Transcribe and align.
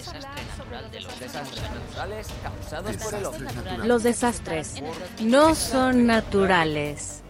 los 0.00 1.20
desastres 1.20 1.62
naturales 1.62 2.28
causados 2.42 2.96
por 2.96 3.14
el 3.14 3.24
hombre. 3.26 3.86
Los 3.86 4.02
desastres 4.02 4.82
no 5.22 5.54
son 5.54 6.06
naturales. 6.06 7.22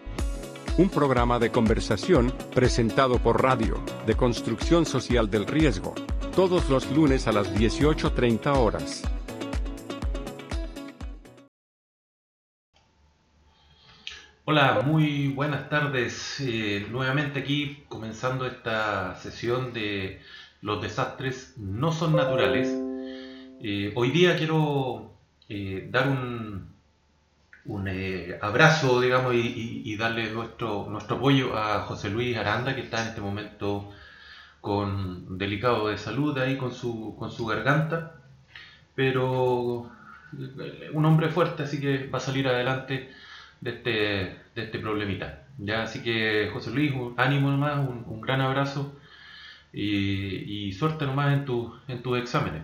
Un 0.77 0.89
programa 0.89 1.39
de 1.39 1.51
conversación 1.51 2.33
presentado 2.55 3.19
por 3.19 3.43
Radio, 3.43 3.83
de 4.07 4.15
Construcción 4.15 4.87
Social 4.87 5.29
del 5.29 5.47
Riesgo, 5.47 5.95
todos 6.35 6.69
los 6.71 6.91
lunes 6.91 7.27
a 7.27 7.33
las 7.33 7.53
18.30 7.55 8.57
horas. 8.57 9.03
Hola, 14.45 14.83
muy 14.85 15.29
buenas 15.29 15.69
tardes. 15.69 16.41
Eh, 16.41 16.87
nuevamente 16.91 17.41
aquí 17.41 17.85
comenzando 17.89 18.47
esta 18.47 19.15
sesión 19.17 19.73
de 19.73 20.21
los 20.63 20.83
desastres 20.83 21.55
no 21.57 21.93
son 21.93 22.17
naturales. 22.17 22.69
Eh, 23.63 23.93
hoy 23.95 24.11
día 24.11 24.37
quiero 24.37 25.13
eh, 25.49 25.89
dar 25.91 26.09
un, 26.09 26.69
un 27.67 27.89
abrazo, 28.41 29.01
digamos, 29.01 29.35
y, 29.35 29.97
darle 29.97 30.31
nuestro, 30.33 30.87
nuestro 30.89 31.17
apoyo 31.17 31.57
a 31.59 31.83
José 31.83 32.11
Luis 32.11 32.37
Aranda, 32.37 32.75
que 32.75 32.83
está 32.83 33.03
en 33.03 33.09
este 33.09 33.21
momento 33.21 33.91
con 34.61 35.39
delicado 35.39 35.89
de 35.89 35.99
salud 35.99 36.37
ahí 36.39 36.57
con 36.57 36.73
su, 36.73 37.17
con 37.19 37.31
su 37.31 37.47
garganta, 37.47 38.15
pero 38.95 39.91
un 40.93 41.05
hombre 41.05 41.29
fuerte, 41.29 41.65
así 41.65 41.81
que 41.81 42.07
va 42.09 42.19
a 42.19 42.21
salir 42.21 42.47
adelante 42.49 43.11
de 43.61 43.71
este, 43.71 43.91
de 44.55 44.65
este 44.65 44.79
problemita. 44.79 45.45
¿ya? 45.59 45.83
Así 45.83 46.03
que 46.03 46.51
José 46.53 46.71
Luis, 46.71 46.93
ánimo 47.17 47.51
nomás, 47.51 47.79
un, 47.79 48.21
gran 48.21 48.41
abrazo 48.41 48.95
y, 49.73 50.73
suerte 50.73 51.07
nomás 51.07 51.33
en, 51.33 51.45
tu, 51.45 51.75
en 51.89 52.03
tus 52.03 52.19
exámenes. 52.19 52.63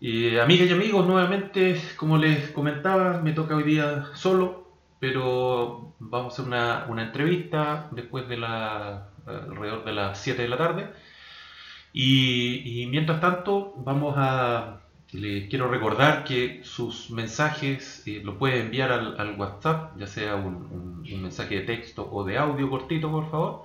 Amigas 0.00 0.68
y 0.68 0.72
amigos, 0.72 1.06
nuevamente, 1.06 1.80
como 1.96 2.18
les 2.18 2.50
comentaba, 2.50 3.20
me 3.22 3.32
toca 3.32 3.56
hoy 3.56 3.64
día 3.64 4.06
solo, 4.14 4.68
pero 5.00 5.94
vamos 5.98 6.32
a 6.32 6.42
hacer 6.42 6.46
una, 6.46 6.86
una 6.88 7.02
entrevista 7.04 7.88
después 7.92 8.28
de 8.28 8.36
la, 8.36 9.08
alrededor 9.26 9.84
de 9.84 9.92
las 9.92 10.20
7 10.20 10.42
de 10.42 10.48
la 10.48 10.56
tarde. 10.56 10.88
Y, 11.92 12.86
mientras 12.90 13.20
tanto, 13.20 13.72
vamos 13.78 14.14
a 14.18 14.82
les 15.12 15.48
quiero 15.48 15.68
recordar 15.68 16.24
que 16.24 16.60
sus 16.64 17.10
mensajes 17.10 18.06
eh, 18.06 18.20
los 18.24 18.36
puede 18.36 18.60
enviar 18.60 18.92
al, 18.92 19.38
WhatsApp, 19.38 19.96
ya 19.96 20.06
sea 20.06 20.34
un, 20.34 21.02
mensaje 21.22 21.56
de 21.56 21.60
texto 21.62 22.06
o 22.12 22.24
de 22.24 22.36
audio 22.36 22.68
cortito, 22.68 23.10
por 23.10 23.30
favor, 23.30 23.62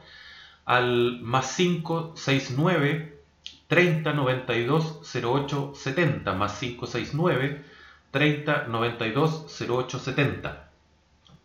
al 0.66 1.20
más 1.22 1.56
569 1.56 3.20
30 3.68 4.14
92 4.14 5.02
08 5.24 5.74
70, 5.76 6.34
más 6.34 6.60
569 6.60 7.66
30 8.12 8.68
92 8.68 9.62
08 9.70 10.00
70. 10.00 10.70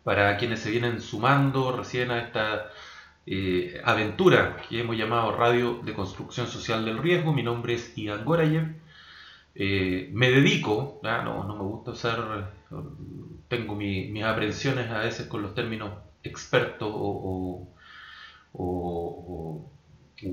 Para 0.03 0.37
quienes 0.37 0.61
se 0.61 0.71
vienen 0.71 1.01
sumando 1.01 1.75
recién 1.75 2.11
a 2.11 2.19
esta 2.19 2.71
eh, 3.25 3.81
aventura 3.83 4.57
que 4.69 4.79
hemos 4.81 4.97
llamado 4.97 5.35
Radio 5.35 5.81
de 5.83 5.93
Construcción 5.93 6.47
Social 6.47 6.85
del 6.85 6.97
Riesgo, 6.97 7.33
mi 7.33 7.43
nombre 7.43 7.73
es 7.73 7.95
Ian 7.95 8.23
Gorayev 8.23 8.75
eh, 9.59 10.09
me 10.13 10.29
dedico, 10.29 10.99
no, 11.01 11.43
no, 11.43 11.55
me 11.55 11.63
gusta 11.63 11.89
usar, 11.89 12.53
tengo 13.47 13.73
mis 13.73 14.23
aprensiones 14.23 14.91
a 14.91 14.99
veces 14.99 15.25
con 15.25 15.41
los 15.41 15.55
términos 15.55 15.93
experto 16.21 16.87
o, 16.87 17.67
u 18.53 19.61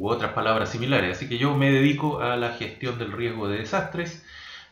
otras 0.03 0.33
palabras 0.33 0.71
similares, 0.71 1.17
así 1.17 1.29
que 1.29 1.39
yo 1.39 1.55
me 1.57 1.71
dedico 1.71 2.21
a 2.21 2.37
la 2.37 2.53
gestión 2.53 2.99
del 2.99 3.13
riesgo 3.13 3.49
de 3.49 3.59
desastres, 3.59 4.25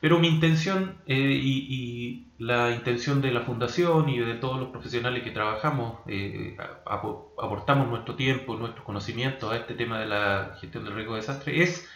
pero 0.03 0.19
mi 0.19 0.27
intención 0.27 0.97
eh, 1.07 1.15
y, 1.17 2.27
la 2.39 2.73
intención 2.73 3.23
de 3.23 3.31
la 3.31 3.43
fundación 3.43 4.09
y 4.09 4.19
de 4.19 4.35
todos 4.35 4.59
los 4.59 4.71
profesionales 4.71 5.23
que 5.23 5.31
trabajamos, 5.31 6.01
eh, 6.09 6.57
aportamos 6.85 7.89
nuestro 7.89 8.17
tiempo, 8.17 8.57
nuestro 8.57 8.83
conocimiento 8.83 9.53
a 9.53 9.57
este 9.57 9.75
tema 9.75 10.01
de 10.01 10.07
la 10.07 10.57
gestión 10.61 10.83
del 10.83 10.95
riesgo 10.95 11.15
de 11.15 11.21
desastres, 11.21 11.71
es 11.71 11.89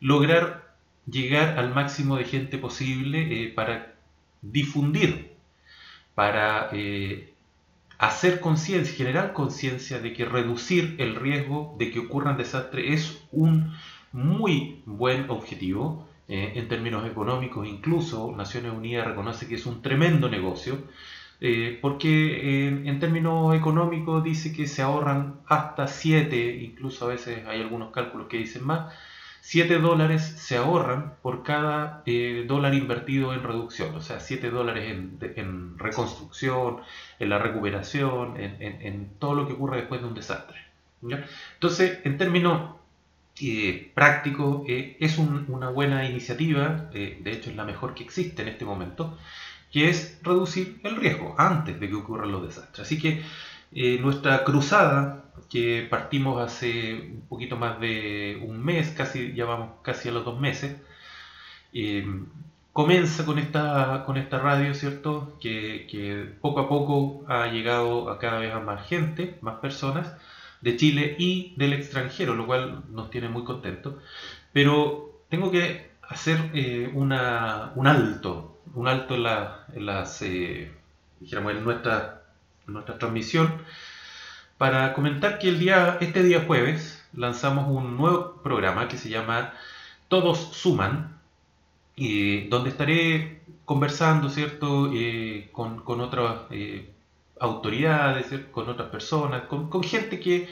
lograr 0.00 0.74
llegar 1.08 1.56
al 1.56 1.72
máximo 1.72 2.16
de 2.16 2.24
gente 2.24 2.58
posible 2.58 3.44
eh, 3.44 3.52
para 3.54 3.94
difundir, 4.42 5.36
para 6.16 6.68
hacer 7.98 8.40
conciencia, 8.40 8.94
generar 8.94 9.32
conciencia 9.32 10.00
de 10.00 10.12
que 10.12 10.24
reducir 10.24 10.96
el 10.98 11.14
riesgo 11.14 11.74
de 11.78 11.90
que 11.90 11.98
ocurran 11.98 12.36
desastres 12.36 12.84
es 12.88 13.22
un 13.32 13.74
muy 14.12 14.82
buen 14.86 15.30
objetivo. 15.30 16.06
Eh, 16.28 16.52
en 16.56 16.68
términos 16.68 17.06
económicos, 17.06 17.66
incluso 17.68 18.34
Naciones 18.36 18.72
Unidas 18.72 19.06
reconoce 19.06 19.46
que 19.46 19.54
es 19.54 19.66
un 19.66 19.80
tremendo 19.82 20.28
negocio, 20.28 20.78
porque 21.82 22.68
en 22.88 22.98
términos 22.98 23.54
económicos 23.54 24.24
dice 24.24 24.54
que 24.54 24.66
se 24.66 24.80
ahorran 24.82 25.40
hasta 25.46 25.86
7, 25.86 26.60
incluso 26.62 27.04
a 27.04 27.08
veces 27.08 27.46
hay 27.46 27.60
algunos 27.60 27.92
cálculos 27.92 28.26
que 28.26 28.38
dicen 28.38 28.64
más, 28.64 28.92
7 29.46 29.78
dólares 29.78 30.22
se 30.38 30.56
ahorran 30.56 31.14
por 31.22 31.44
cada 31.44 32.02
eh, 32.04 32.46
dólar 32.48 32.74
invertido 32.74 33.32
en 33.32 33.44
reducción, 33.44 33.94
o 33.94 34.00
sea, 34.00 34.18
7 34.18 34.50
dólares 34.50 34.90
en, 34.90 35.78
reconstrucción, 35.78 36.78
en 37.20 37.28
la 37.28 37.38
recuperación, 37.38 38.34
en, 38.38 39.08
todo 39.20 39.34
lo 39.34 39.46
que 39.46 39.52
ocurre 39.52 39.76
después 39.76 40.00
de 40.00 40.08
un 40.08 40.14
desastre. 40.14 40.58
Entonces, 41.54 42.00
en 42.02 42.18
términos 42.18 42.74
eh, 43.40 43.92
prácticos, 43.94 44.64
eh, 44.66 44.96
es 44.98 45.16
una 45.16 45.68
buena 45.70 46.10
iniciativa, 46.10 46.90
de 46.92 47.30
hecho 47.30 47.50
es 47.50 47.54
la 47.54 47.64
mejor 47.64 47.94
que 47.94 48.02
existe 48.02 48.42
en 48.42 48.48
este 48.48 48.64
momento, 48.64 49.16
que 49.70 49.88
es 49.88 50.18
reducir 50.24 50.80
el 50.82 50.96
riesgo 50.96 51.36
antes 51.38 51.78
de 51.78 51.88
que 51.88 51.94
ocurran 51.94 52.32
los 52.32 52.44
desastres. 52.48 52.80
Así 52.80 52.98
que 52.98 53.22
nuestra 53.72 54.44
cruzada 54.44 55.24
que 55.50 55.86
partimos 55.90 56.40
hace 56.40 56.94
un 56.94 57.26
poquito 57.28 57.56
más 57.56 57.80
de 57.80 58.42
un 58.46 58.64
mes, 58.64 58.90
casi 58.90 59.34
ya 59.34 59.44
vamos 59.44 59.70
casi 59.82 60.08
a 60.08 60.12
los 60.12 60.24
dos 60.24 60.40
meses. 60.40 60.76
comienza 62.72 63.24
con 63.24 63.38
esta, 63.38 64.04
con 64.04 64.16
esta 64.18 64.38
radio, 64.38 64.74
¿cierto? 64.74 65.36
Que, 65.40 66.36
poco 66.40 66.60
a 66.60 66.68
poco 66.68 67.24
ha 67.28 67.46
llegado 67.48 68.10
a 68.10 68.18
cada 68.18 68.38
vez 68.38 68.52
a 68.52 68.60
más 68.60 68.86
gente, 68.86 69.38
más 69.40 69.56
personas 69.60 70.12
de 70.60 70.76
Chile 70.76 71.16
y 71.18 71.54
del 71.56 71.72
extranjero, 71.72 72.34
lo 72.34 72.46
cual 72.46 72.82
nos 72.90 73.10
tiene 73.10 73.28
muy 73.28 73.44
contentos. 73.44 73.94
Pero 74.52 75.22
tengo 75.28 75.50
que 75.50 75.90
hacer 76.02 76.50
eh, 76.54 76.90
una, 76.94 77.72
un 77.76 77.86
alto, 77.86 78.58
un 78.74 78.88
alto 78.88 79.14
en, 79.14 79.22
la, 79.24 79.66
en 79.74 79.86
las, 79.86 80.22
eh, 80.22 80.70
dijéramos, 81.20 81.52
en 81.52 81.64
nuestra, 81.64 82.22
en 82.25 82.25
nuestra 82.66 82.98
transmisión 82.98 83.52
para 84.58 84.94
comentar 84.94 85.38
que 85.38 85.48
el 85.48 85.58
día, 85.58 85.98
este 86.00 86.22
día 86.22 86.44
jueves 86.46 87.06
lanzamos 87.12 87.68
un 87.68 87.96
nuevo 87.96 88.40
programa 88.42 88.88
que 88.88 88.96
se 88.96 89.08
llama 89.08 89.52
Todos 90.08 90.38
Suman, 90.52 91.16
y 91.96 92.48
donde 92.48 92.70
estaré 92.70 93.40
conversando 93.64 94.28
¿cierto? 94.28 94.90
Eh, 94.94 95.48
con, 95.52 95.80
con, 95.80 96.00
otras 96.00 96.42
eh, 96.50 96.90
autoridades, 97.40 98.26
con 98.52 98.68
otras 98.68 98.90
personas, 98.90 99.44
con, 99.44 99.70
con, 99.70 99.82
gente 99.82 100.20
que 100.20 100.48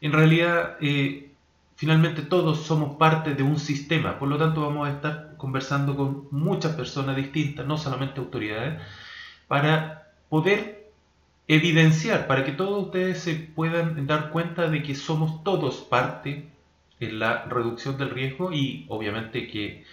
en 0.00 0.12
realidad 0.12 0.76
eh, 0.80 1.30
finalmente 1.76 2.22
todos 2.22 2.66
somos 2.66 2.96
parte 2.96 3.34
de 3.34 3.42
un 3.42 3.58
sistema, 3.58 4.18
por 4.18 4.28
lo 4.28 4.36
tanto 4.36 4.62
vamos 4.62 4.88
a 4.88 4.92
estar 4.92 5.36
conversando 5.36 5.96
con 5.96 6.28
muchas 6.30 6.74
personas 6.74 7.16
distintas, 7.16 7.66
no 7.66 7.78
solamente 7.78 8.20
autoridades, 8.20 8.82
para 9.48 10.12
poder 10.28 10.81
evidenciar, 11.54 12.26
para 12.26 12.44
que 12.44 12.52
todos 12.52 12.86
ustedes 12.86 13.20
se 13.20 13.34
puedan 13.34 14.06
dar 14.06 14.30
cuenta 14.30 14.68
de 14.68 14.82
que 14.82 14.94
somos 14.94 15.44
todos 15.44 15.76
parte 15.82 16.48
en 16.98 17.18
la 17.18 17.44
reducción 17.44 17.98
del 17.98 18.10
riesgo 18.10 18.52
y 18.52 18.86
obviamente 18.88 19.48
que 19.48 19.84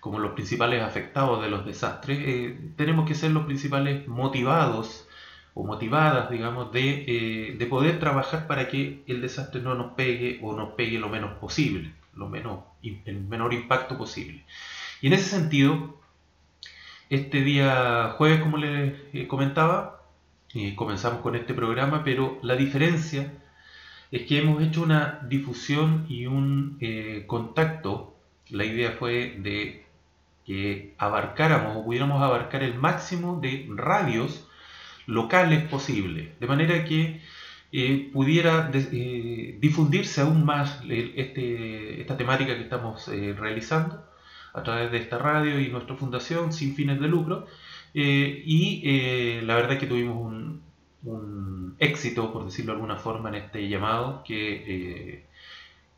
como 0.00 0.18
los 0.18 0.32
principales 0.32 0.82
afectados 0.82 1.40
de 1.42 1.48
los 1.48 1.64
desastres, 1.64 2.18
eh, 2.20 2.58
tenemos 2.76 3.06
que 3.08 3.14
ser 3.14 3.30
los 3.30 3.46
principales 3.46 4.06
motivados 4.08 5.08
o 5.54 5.64
motivadas, 5.64 6.30
digamos, 6.30 6.72
de, 6.72 7.04
eh, 7.06 7.54
de, 7.56 7.66
poder 7.66 8.00
trabajar 8.00 8.46
para 8.46 8.68
que 8.68 9.02
el 9.06 9.22
desastre 9.22 9.62
no 9.62 9.74
nos 9.74 9.92
pegue 9.94 10.40
o 10.42 10.54
nos 10.54 10.72
pegue 10.72 10.98
lo 10.98 11.08
menos 11.08 11.38
posible, 11.38 11.92
lo 12.14 12.28
menos, 12.28 12.64
el 12.82 13.20
menor 13.20 13.54
impacto 13.54 13.96
posible. 13.96 14.44
Y 15.00 15.06
en 15.06 15.12
ese 15.14 15.30
sentido, 15.30 15.98
este 17.08 17.42
día 17.42 18.14
jueves, 18.18 18.40
como 18.40 18.58
les 18.58 18.94
comenzamos 20.76 21.20
con 21.20 21.34
este 21.34 21.52
programa, 21.52 22.04
pero 22.04 22.38
la 22.42 22.54
diferencia 22.54 23.32
es 24.10 24.22
que 24.26 24.38
hemos 24.38 24.62
hecho 24.62 24.82
una 24.82 25.18
difusión 25.28 26.06
y 26.08 26.26
un 26.26 26.78
eh, 26.80 27.24
contacto. 27.26 28.16
La 28.50 28.64
idea 28.64 28.92
fue 28.92 29.36
de 29.38 29.84
que 30.46 30.94
abarcáramos 30.98 31.76
o 31.76 31.84
pudiéramos 31.84 32.22
abarcar 32.22 32.62
el 32.62 32.74
máximo 32.74 33.40
de 33.40 33.66
radios 33.74 34.46
locales 35.06 35.64
posible, 35.64 36.32
de 36.38 36.46
manera 36.46 36.84
que 36.84 37.20
eh, 37.72 38.10
pudiera 38.12 38.70
eh, 38.72 39.56
difundirse 39.60 40.20
aún 40.20 40.44
más 40.44 40.80
este, 40.88 42.00
esta 42.00 42.16
temática 42.16 42.54
que 42.54 42.62
estamos 42.62 43.08
realizando 43.08 44.04
a 44.52 44.62
través 44.62 44.92
de 44.92 44.98
esta 44.98 45.18
radio 45.18 45.58
y 45.58 45.68
nuestra 45.68 45.96
fundación 45.96 46.52
sin 46.52 46.76
fines 46.76 47.00
de 47.00 47.08
lucro. 47.08 47.48
Eh, 47.94 48.42
y 48.44 48.82
eh, 48.84 49.42
la 49.44 49.54
verdad 49.56 49.72
es 49.74 49.78
que 49.78 49.86
tuvimos 49.86 50.16
un, 50.16 50.64
éxito, 51.78 52.32
por 52.32 52.44
decirlo 52.46 52.72
de 52.72 52.76
alguna 52.76 52.96
forma, 52.96 53.28
en 53.30 53.34
este 53.36 53.68
llamado 53.68 54.22
que 54.24 55.24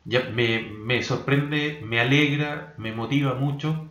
ya 0.05 0.29
me, 0.33 1.03
sorprende, 1.03 1.81
me 1.85 1.99
alegra, 1.99 2.73
me 2.77 2.91
motiva 2.93 3.35
mucho 3.35 3.89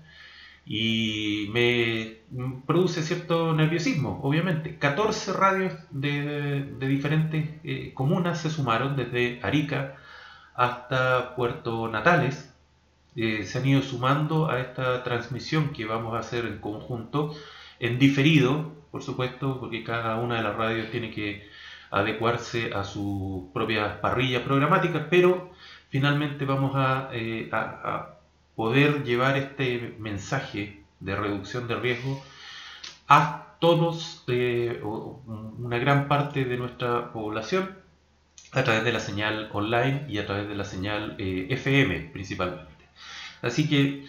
y 0.67 1.49
me 1.53 2.19
produce 2.67 3.03
cierto 3.03 3.55
nerviosismo, 3.55 4.21
obviamente. 4.23 4.77
14 4.79 5.33
radios 5.33 5.75
de, 5.91 6.65
diferentes 6.81 7.95
comunas 7.95 8.41
se 8.41 8.51
sumaron 8.51 8.97
desde 8.97 9.41
Arica 9.43 9.97
hasta 10.55 11.35
Puerto 11.37 11.89
Natales 11.89 12.57
eh, 13.17 13.45
se 13.45 13.59
han 13.59 13.67
ido 13.67 13.81
sumando 13.81 14.51
a 14.51 14.61
esta 14.61 15.03
transmisión 15.03 15.73
que 15.73 15.87
vamos 15.87 16.15
a 16.15 16.19
hacer 16.19 16.45
en 16.45 16.59
conjunto, 16.59 17.35
en 17.81 17.99
diferido, 17.99 18.73
por 18.91 19.03
supuesto, 19.03 19.61
porque 19.61 19.85
cada 19.85 20.17
una 20.17 20.37
de 20.37 20.43
las 20.43 20.57
radios 20.57 20.91
tiene 20.91 21.11
que 21.11 21.49
adecuarse 21.91 22.73
a 22.75 22.85
sus 22.85 23.45
propias 23.53 23.99
parrillas 23.99 24.43
programáticas, 24.43 25.05
pero 25.11 25.53
finalmente 25.89 26.45
vamos 26.45 26.73
a, 26.75 27.11
eh, 27.13 27.51
poder 28.55 29.05
llevar 29.05 29.37
este 29.37 29.97
mensaje 29.99 30.83
de 31.01 31.15
reducción 31.15 31.69
de 31.69 31.77
riesgo 31.77 32.23
a 33.09 33.57
todos, 33.61 34.25
eh, 34.29 34.81
una 34.83 35.79
gran 35.79 36.09
parte 36.09 36.45
de 36.45 36.57
nuestra 36.57 37.13
población, 37.13 37.77
a 38.53 38.65
través 38.65 38.85
de 38.85 38.93
la 38.93 39.01
señal 39.01 39.51
online 39.53 40.07
y 40.09 40.19
a 40.19 40.27
través 40.27 40.49
de 40.49 40.55
la 40.55 40.65
señal 40.65 41.17
FM 41.19 42.11
principalmente. 42.13 42.85
Así 43.43 43.69
que 43.69 44.07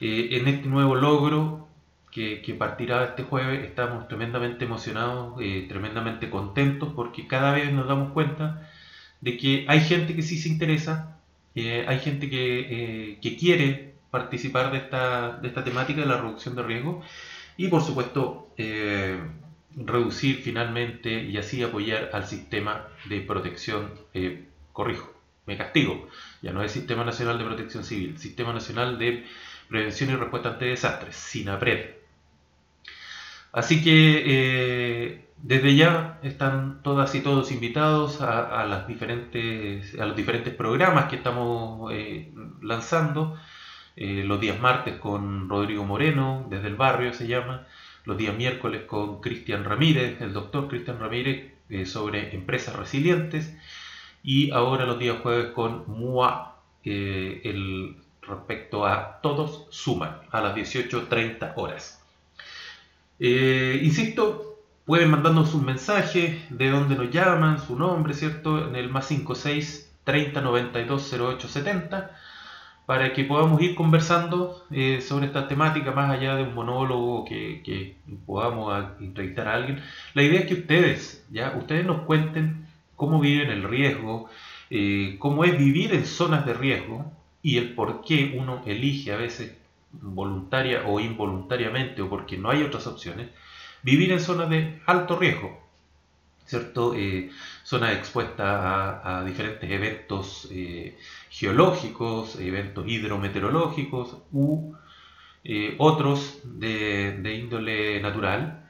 eh, 0.00 0.28
en 0.38 0.48
este 0.48 0.68
nuevo 0.68 0.94
logro 0.94 1.68
que, 2.10 2.56
partirá 2.58 3.04
este 3.04 3.22
jueves 3.22 3.64
estamos 3.64 4.08
tremendamente 4.08 4.64
emocionados, 4.64 5.34
eh, 5.40 5.66
tremendamente 5.68 6.28
contentos 6.30 6.92
porque 6.94 7.26
cada 7.26 7.52
vez 7.52 7.72
nos 7.72 7.86
damos 7.86 8.12
cuenta 8.12 8.68
de 9.20 9.36
que 9.36 9.64
hay 9.68 9.80
gente 9.80 10.14
que 10.16 10.22
sí 10.22 10.38
se 10.38 10.48
interesa, 10.48 11.18
hay 11.54 11.98
gente 12.00 12.30
que, 12.30 13.18
quiere 13.38 13.94
participar 14.10 14.72
de 14.72 14.78
esta, 14.78 15.38
de 15.38 15.48
esta 15.48 15.62
temática 15.64 16.00
de 16.00 16.06
la 16.06 16.16
reducción 16.16 16.56
de 16.56 16.62
riesgo 16.62 17.02
y 17.56 17.68
por 17.68 17.82
supuesto 17.82 18.52
eh, 18.56 19.20
reducir 19.76 20.36
finalmente 20.42 21.22
y 21.22 21.36
así 21.36 21.62
apoyar 21.62 22.10
al 22.12 22.26
sistema 22.26 22.88
de 23.08 23.20
protección, 23.20 23.92
corrijo, 24.72 25.12
me 25.46 25.56
castigo, 25.56 26.08
ya 26.42 26.52
no 26.52 26.62
es 26.62 26.72
Sistema 26.72 27.04
Nacional 27.04 27.38
de 27.38 27.44
Protección 27.44 27.84
Civil, 27.84 28.18
Sistema 28.18 28.52
Nacional 28.52 28.98
de 28.98 29.26
Prevención 29.68 30.10
y 30.10 30.16
Respuesta 30.16 30.50
ante 30.50 30.66
Desastres, 30.66 31.16
SINAPRED. 31.16 31.99
Así 33.52 33.82
que 33.82 34.22
eh, 34.26 35.28
desde 35.38 35.74
ya 35.74 36.18
están 36.22 36.82
todas 36.82 37.14
y 37.14 37.20
todos 37.20 37.50
invitados 37.50 38.20
a, 38.20 38.64
las 38.66 38.86
diferentes, 38.86 39.98
a 39.98 40.06
los 40.06 40.16
diferentes 40.16 40.54
programas 40.54 41.06
que 41.06 41.16
estamos 41.16 41.92
eh, 41.92 42.32
lanzando. 42.62 43.36
Eh, 43.96 44.22
los 44.24 44.40
días 44.40 44.60
martes 44.60 44.96
con 44.96 45.48
Rodrigo 45.48 45.84
Moreno, 45.84 46.46
desde 46.48 46.68
el 46.68 46.76
barrio 46.76 47.12
se 47.12 47.26
llama. 47.26 47.66
Los 48.04 48.16
días 48.16 48.36
miércoles 48.36 48.82
con 48.86 49.20
Cristian 49.20 49.64
Ramírez, 49.64 50.20
el 50.20 50.32
doctor 50.32 50.68
Cristian 50.68 50.98
Ramírez, 50.98 51.52
sobre 51.84 52.34
empresas 52.34 52.74
resilientes 52.74 53.56
y 54.24 54.50
ahora 54.50 54.86
los 54.86 54.98
días 54.98 55.18
jueves 55.22 55.52
con 55.52 55.84
MUA, 55.86 56.56
el, 56.82 57.96
respecto 58.22 58.86
a 58.86 59.20
todos 59.22 59.66
suman 59.70 60.20
a 60.30 60.40
las 60.40 60.54
18.30 60.56 61.52
horas. 61.56 61.99
Eh, 63.20 63.80
insisto, 63.82 64.58
pueden 64.86 65.10
mandarnos 65.10 65.54
un 65.54 65.66
mensaje 65.66 66.42
de 66.50 66.70
dónde 66.70 66.96
nos 66.96 67.10
llaman, 67.10 67.60
su 67.60 67.78
nombre, 67.78 68.14
¿cierto? 68.14 68.66
En 68.66 68.74
el 68.76 68.88
más 68.88 69.06
56 69.08 69.92
30 70.04 70.40
92 70.40 71.12
08 71.12 71.48
70 71.48 72.16
para 72.86 73.12
que 73.12 73.22
podamos 73.24 73.62
ir 73.62 73.76
conversando 73.76 74.66
eh, 74.72 75.00
sobre 75.00 75.26
esta 75.26 75.46
temática 75.46 75.92
más 75.92 76.10
allá 76.10 76.34
de 76.34 76.42
un 76.42 76.54
monólogo 76.54 77.24
que, 77.24 77.94
podamos 78.26 78.84
entrevistar 79.00 79.46
a 79.48 79.54
alguien. 79.54 79.80
La 80.14 80.22
idea 80.24 80.40
es 80.40 80.46
que 80.46 80.54
ustedes, 80.54 81.24
ya, 81.30 81.54
ustedes 81.56 81.86
nos 81.86 82.02
cuenten 82.02 82.66
cómo 82.96 83.20
viven 83.20 83.50
el 83.50 83.62
riesgo, 83.62 84.28
eh, 84.70 85.16
cómo 85.20 85.44
es 85.44 85.56
vivir 85.56 85.94
en 85.94 86.04
zonas 86.04 86.44
de 86.46 86.54
riesgo 86.54 87.12
y 87.42 87.58
el 87.58 87.74
por 87.74 88.02
qué 88.02 88.34
uno 88.36 88.62
elige 88.66 89.12
a 89.12 89.16
veces 89.16 89.59
voluntaria 89.92 90.84
o 90.86 91.00
involuntariamente 91.00 92.02
o 92.02 92.08
porque 92.08 92.36
no 92.36 92.50
hay 92.50 92.62
otras 92.62 92.86
opciones, 92.86 93.28
vivir 93.82 94.12
en 94.12 94.20
zonas 94.20 94.50
de 94.50 94.80
alto 94.86 95.18
riesgo, 95.18 95.58
¿cierto? 96.46 96.94
Eh, 96.94 97.30
zonas 97.64 97.96
expuestas 97.96 98.46
a, 99.04 99.24
diferentes 99.24 99.70
eventos 99.70 100.48
eh, 100.50 100.96
geológicos, 101.30 102.36
eventos 102.40 102.86
hidrometeorológicos 102.86 104.16
u 104.32 104.74
otros 105.78 106.40
de 106.44 107.34
índole 107.34 108.00
natural, 108.00 108.60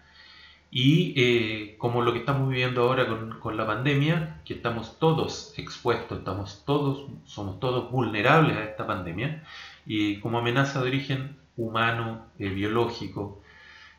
y 0.70 1.14
eh, 1.16 1.74
como 1.78 2.02
lo 2.02 2.12
que 2.12 2.20
estamos 2.20 2.48
viviendo 2.48 2.82
ahora 2.82 3.06
con, 3.40 3.56
la 3.56 3.66
pandemia, 3.66 4.40
que 4.44 4.54
estamos 4.54 4.98
todos 5.00 5.52
expuestos, 5.56 6.18
estamos 6.18 6.62
todos, 6.64 7.06
somos 7.24 7.58
todos 7.58 7.90
vulnerables 7.90 8.56
a 8.56 8.64
esta 8.64 8.86
pandemia, 8.86 9.44
y 9.92 10.20
como 10.20 10.38
amenaza 10.38 10.80
de 10.80 10.88
origen 10.88 11.36
humano, 11.56 12.26
eh, 12.38 12.48
biológico, 12.50 13.42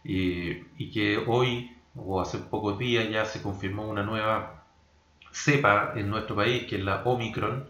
y 0.03 0.91
que 0.91 1.23
hoy 1.27 1.71
o 1.95 2.21
hace 2.21 2.39
pocos 2.39 2.79
días 2.79 3.09
ya 3.09 3.25
se 3.25 3.41
confirmó 3.41 3.87
una 3.87 4.03
nueva 4.03 4.63
cepa 5.31 5.93
en 5.95 6.09
nuestro 6.09 6.35
país, 6.35 6.65
que 6.67 6.77
es 6.77 6.83
la 6.83 7.03
Omicron, 7.03 7.67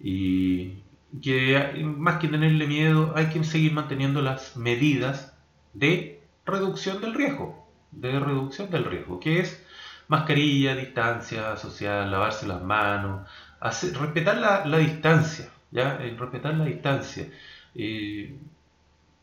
y 0.00 0.74
que 1.22 1.82
más 1.84 2.18
que 2.18 2.28
tenerle 2.28 2.66
miedo 2.66 3.12
hay 3.16 3.26
que 3.26 3.44
seguir 3.44 3.72
manteniendo 3.72 4.22
las 4.22 4.56
medidas 4.56 5.36
de 5.74 6.22
reducción 6.46 7.00
del 7.00 7.14
riesgo 7.14 7.64
de 7.96 8.20
reducción 8.20 8.70
del 8.70 8.84
riesgo, 8.84 9.20
que 9.20 9.40
es 9.40 9.64
mascarilla, 10.08 10.74
distancia 10.74 11.56
social, 11.56 12.10
lavarse 12.10 12.46
las 12.46 12.62
manos, 12.62 13.28
respetar 13.60 14.36
la, 14.66 14.78
distancia, 14.78 15.48
¿ya? 15.74 15.98
respetar 15.98 16.54
la 16.56 16.66
distancia. 16.66 17.28
Eh, 17.74 18.34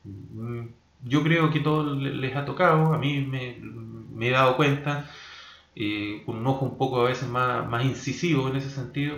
mm, 0.03 0.65
yo 1.05 1.23
creo 1.23 1.51
que 1.51 1.59
todo 1.61 1.95
les 1.95 2.35
ha 2.35 2.45
tocado, 2.45 2.93
a 2.93 2.97
mí 2.97 3.21
me, 3.21 4.27
he 4.27 4.31
dado 4.31 4.57
cuenta, 4.57 5.09
eh, 5.75 6.23
con 6.25 6.37
un 6.37 6.47
ojo 6.47 6.65
un 6.65 6.77
poco 6.77 7.01
a 7.01 7.09
veces 7.09 7.29
más, 7.29 7.67
más 7.69 7.85
incisivo 7.85 8.49
en 8.49 8.57
ese 8.57 8.69
sentido, 8.69 9.17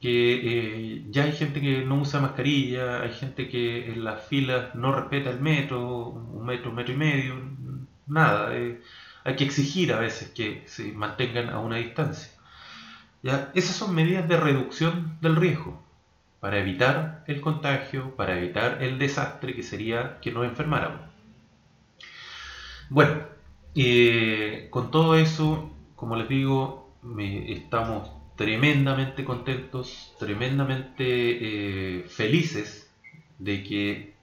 que 0.00 0.96
eh, 0.98 1.04
ya 1.10 1.24
hay 1.24 1.32
gente 1.32 1.60
que 1.60 1.84
no 1.84 2.00
usa 2.00 2.20
mascarilla, 2.20 3.02
hay 3.02 3.12
gente 3.12 3.48
que 3.48 3.92
en 3.92 4.04
las 4.04 4.24
filas 4.26 4.74
no 4.74 4.92
respeta 4.92 5.30
el 5.30 5.40
metro, 5.40 6.08
un 6.08 6.44
metro, 6.46 6.70
un 6.70 6.76
metro 6.76 6.94
y 6.94 6.96
medio, 6.96 7.34
nada. 8.06 8.56
Eh, 8.56 8.80
hay 9.24 9.36
que 9.36 9.44
exigir 9.44 9.92
a 9.92 10.00
veces 10.00 10.30
que 10.30 10.62
se 10.66 10.92
mantengan 10.92 11.50
a 11.50 11.60
una 11.60 11.76
distancia. 11.76 12.32
¿Ya? 13.22 13.50
Esas 13.54 13.76
son 13.76 13.94
medidas 13.94 14.28
de 14.28 14.36
reducción 14.38 15.18
del 15.22 15.36
riesgo 15.36 15.83
para 16.44 16.58
evitar 16.58 17.24
el 17.26 17.40
contagio, 17.40 18.14
para 18.16 18.36
evitar 18.36 18.82
el 18.82 18.98
desastre 18.98 19.54
que 19.54 19.62
sería 19.62 20.18
que 20.20 20.30
nos 20.30 20.44
enfermáramos. 20.44 21.00
Bueno, 22.90 23.22
eh, 23.74 24.68
con 24.68 24.90
todo 24.90 25.16
eso, 25.16 25.72
como 25.96 26.16
les 26.16 26.28
digo, 26.28 26.94
estamos 27.18 28.10
tremendamente 28.36 29.24
contentos, 29.24 30.14
tremendamente 30.18 31.04
eh, 31.06 32.02
felices 32.10 32.92
de 33.38 33.62
que 33.64 34.14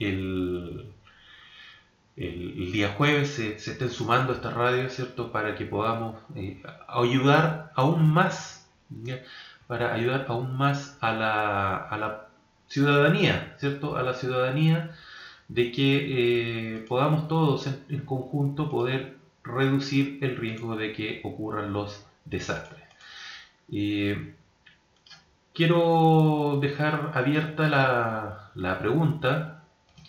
el, 0.00 0.92
el, 2.16 2.72
día 2.72 2.94
jueves 2.98 3.28
se, 3.28 3.54
estén 3.54 3.90
sumando 3.90 4.32
a 4.32 4.34
esta 4.34 4.50
radio, 4.50 4.90
¿cierto? 4.90 5.30
Para 5.30 5.54
que 5.54 5.66
podamos 5.66 6.16
eh, 6.34 6.60
ayudar 6.88 7.70
aún 7.76 8.10
más, 8.10 8.68
para 9.70 9.94
ayudar 9.94 10.26
aún 10.28 10.58
más 10.58 10.98
a 11.00 11.12
la, 11.12 11.76
a 11.76 11.96
la, 11.96 12.26
ciudadanía, 12.66 13.56
¿cierto? 13.58 13.96
A 13.96 14.02
la 14.02 14.14
ciudadanía 14.14 14.90
de 15.48 15.72
que 15.72 16.76
eh, 16.76 16.84
podamos 16.88 17.26
todos 17.28 17.66
en, 17.88 18.00
conjunto 18.04 18.70
poder 18.70 19.16
reducir 19.42 20.18
el 20.22 20.36
riesgo 20.36 20.76
de 20.76 20.92
que 20.92 21.20
ocurran 21.24 21.72
los 21.72 22.04
desastres. 22.26 22.82
quiero 25.54 26.58
dejar 26.60 27.12
abierta 27.14 27.68
la, 27.68 28.50
la 28.54 28.78
pregunta 28.78 29.60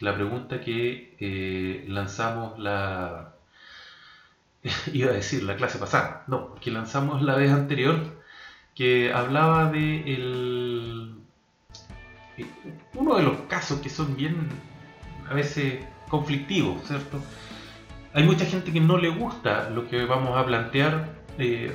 la 0.01 0.15
pregunta 0.15 0.61
que 0.61 1.15
eh, 1.19 1.85
lanzamos 1.87 2.59
la... 2.59 3.33
iba 4.93 5.11
a 5.11 5.13
decir 5.13 5.43
la 5.43 5.55
clase 5.55 5.77
pasada, 5.77 6.23
no, 6.27 6.55
que 6.55 6.71
lanzamos 6.71 7.21
la 7.21 7.35
vez 7.35 7.51
anterior, 7.51 8.20
que 8.75 9.11
hablaba 9.13 9.71
de 9.71 10.13
el... 10.13 11.15
uno 12.95 13.17
de 13.17 13.23
los 13.23 13.37
casos 13.41 13.79
que 13.79 13.89
son 13.89 14.15
bien 14.15 14.49
a 15.29 15.33
veces 15.33 15.85
conflictivos, 16.09 16.83
¿cierto? 16.87 17.21
Hay 18.13 18.23
mucha 18.23 18.45
gente 18.45 18.71
que 18.73 18.81
no 18.81 18.97
le 18.97 19.09
gusta 19.09 19.69
lo 19.69 19.87
que 19.87 20.03
vamos 20.05 20.37
a 20.37 20.45
plantear, 20.45 21.07
eh, 21.37 21.71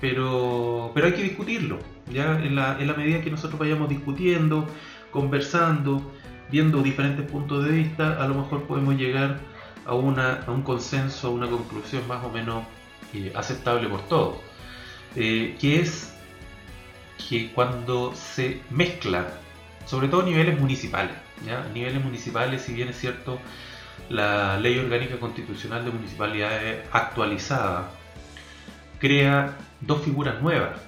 pero, 0.00 0.90
pero 0.94 1.06
hay 1.06 1.12
que 1.12 1.22
discutirlo, 1.22 1.78
¿ya? 2.10 2.38
En 2.38 2.54
la, 2.54 2.80
en 2.80 2.86
la 2.86 2.94
medida 2.94 3.20
que 3.20 3.30
nosotros 3.30 3.58
vayamos 3.58 3.88
discutiendo, 3.88 4.66
conversando, 5.10 6.12
viendo 6.50 6.82
diferentes 6.82 7.30
puntos 7.30 7.64
de 7.64 7.70
vista, 7.72 8.22
a 8.22 8.26
lo 8.28 8.34
mejor 8.34 8.62
podemos 8.62 8.96
llegar 8.96 9.40
a, 9.84 9.94
una, 9.94 10.42
a 10.46 10.50
un 10.50 10.62
consenso, 10.62 11.28
a 11.28 11.30
una 11.30 11.48
conclusión 11.48 12.06
más 12.08 12.24
o 12.24 12.30
menos 12.30 12.64
eh, 13.12 13.32
aceptable 13.34 13.88
por 13.88 14.00
todos. 14.08 14.36
Eh, 15.14 15.56
que 15.60 15.80
es 15.80 16.15
que 17.28 17.50
cuando 17.52 18.14
se 18.14 18.60
mezcla, 18.70 19.26
sobre 19.86 20.08
todo 20.08 20.22
a 20.22 20.24
niveles 20.24 20.58
municipales, 20.60 21.16
¿ya? 21.44 21.66
niveles 21.72 22.02
municipales, 22.02 22.62
si 22.62 22.74
bien 22.74 22.88
es 22.88 22.98
cierto, 22.98 23.38
la 24.08 24.58
ley 24.58 24.78
orgánica 24.78 25.18
constitucional 25.18 25.84
de 25.84 25.90
municipalidades 25.90 26.84
actualizada 26.92 27.90
crea 28.98 29.56
dos 29.80 30.02
figuras 30.02 30.40
nuevas, 30.40 30.80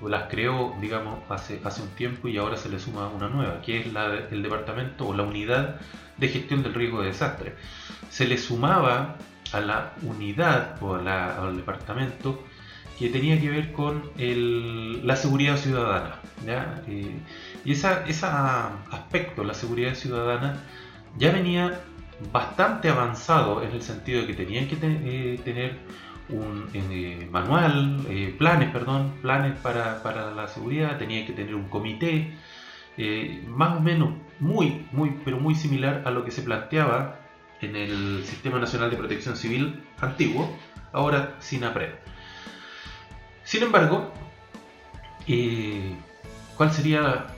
o 0.00 0.08
las 0.08 0.28
creó, 0.28 0.74
digamos, 0.80 1.20
hace, 1.30 1.60
hace 1.64 1.82
un 1.82 1.88
tiempo 1.90 2.28
y 2.28 2.36
ahora 2.36 2.56
se 2.56 2.68
le 2.68 2.78
suma 2.78 3.08
una 3.08 3.28
nueva, 3.28 3.62
que 3.62 3.80
es 3.80 3.92
la 3.92 4.06
el 4.30 4.42
departamento 4.42 5.08
o 5.08 5.14
la 5.14 5.22
unidad 5.22 5.80
de 6.18 6.28
gestión 6.28 6.62
del 6.62 6.74
riesgo 6.74 7.00
de 7.00 7.08
desastre. 7.08 7.54
Se 8.10 8.26
le 8.26 8.38
sumaba 8.38 9.16
a 9.52 9.60
la 9.60 9.92
unidad 10.02 10.82
o 10.82 10.94
al 10.94 11.56
departamento 11.56 12.44
que 12.98 13.10
tenía 13.10 13.40
que 13.40 13.50
ver 13.50 13.72
con 13.72 14.10
la 14.16 15.16
seguridad 15.16 15.56
ciudadana. 15.56 16.20
Eh, 16.86 17.14
y 17.64 17.72
ese 17.72 17.88
aspecto, 18.90 19.44
la 19.44 19.54
seguridad 19.54 19.94
ciudadana, 19.94 20.62
ya 21.18 21.32
venía 21.32 21.80
bastante 22.32 22.88
avanzado 22.88 23.62
en 23.62 23.72
el 23.72 23.82
sentido 23.82 24.22
de 24.22 24.26
que 24.26 24.34
tenían 24.34 24.66
que 24.68 24.76
eh, 24.82 25.40
tener 25.44 25.78
un 26.28 26.68
eh, 26.72 27.28
manual, 27.30 28.00
planes, 28.38 28.70
perdón, 28.70 29.12
planes 29.22 29.58
para, 29.60 30.34
la 30.34 30.48
seguridad, 30.48 30.98
tenía 30.98 31.26
que 31.26 31.32
tener 31.32 31.54
un 31.54 31.68
comité, 31.68 32.32
más 33.46 33.76
o 33.76 33.80
menos 33.80 34.14
muy, 34.40 34.86
muy, 34.92 35.14
pero 35.24 35.38
muy 35.38 35.54
similar 35.54 36.02
a 36.06 36.10
lo 36.10 36.24
que 36.24 36.30
se 36.30 36.42
planteaba 36.42 37.20
en 37.60 37.76
el 37.76 38.24
Sistema 38.24 38.58
Nacional 38.58 38.90
de 38.90 38.96
Protección 38.96 39.36
Civil 39.36 39.82
antiguo, 40.00 40.56
ahora 40.92 41.34
sin 41.40 41.64
APRED. 41.64 42.15
Sin 43.46 43.62
embargo, 43.62 44.12
¿cuál 46.56 46.72
sería 46.72 47.28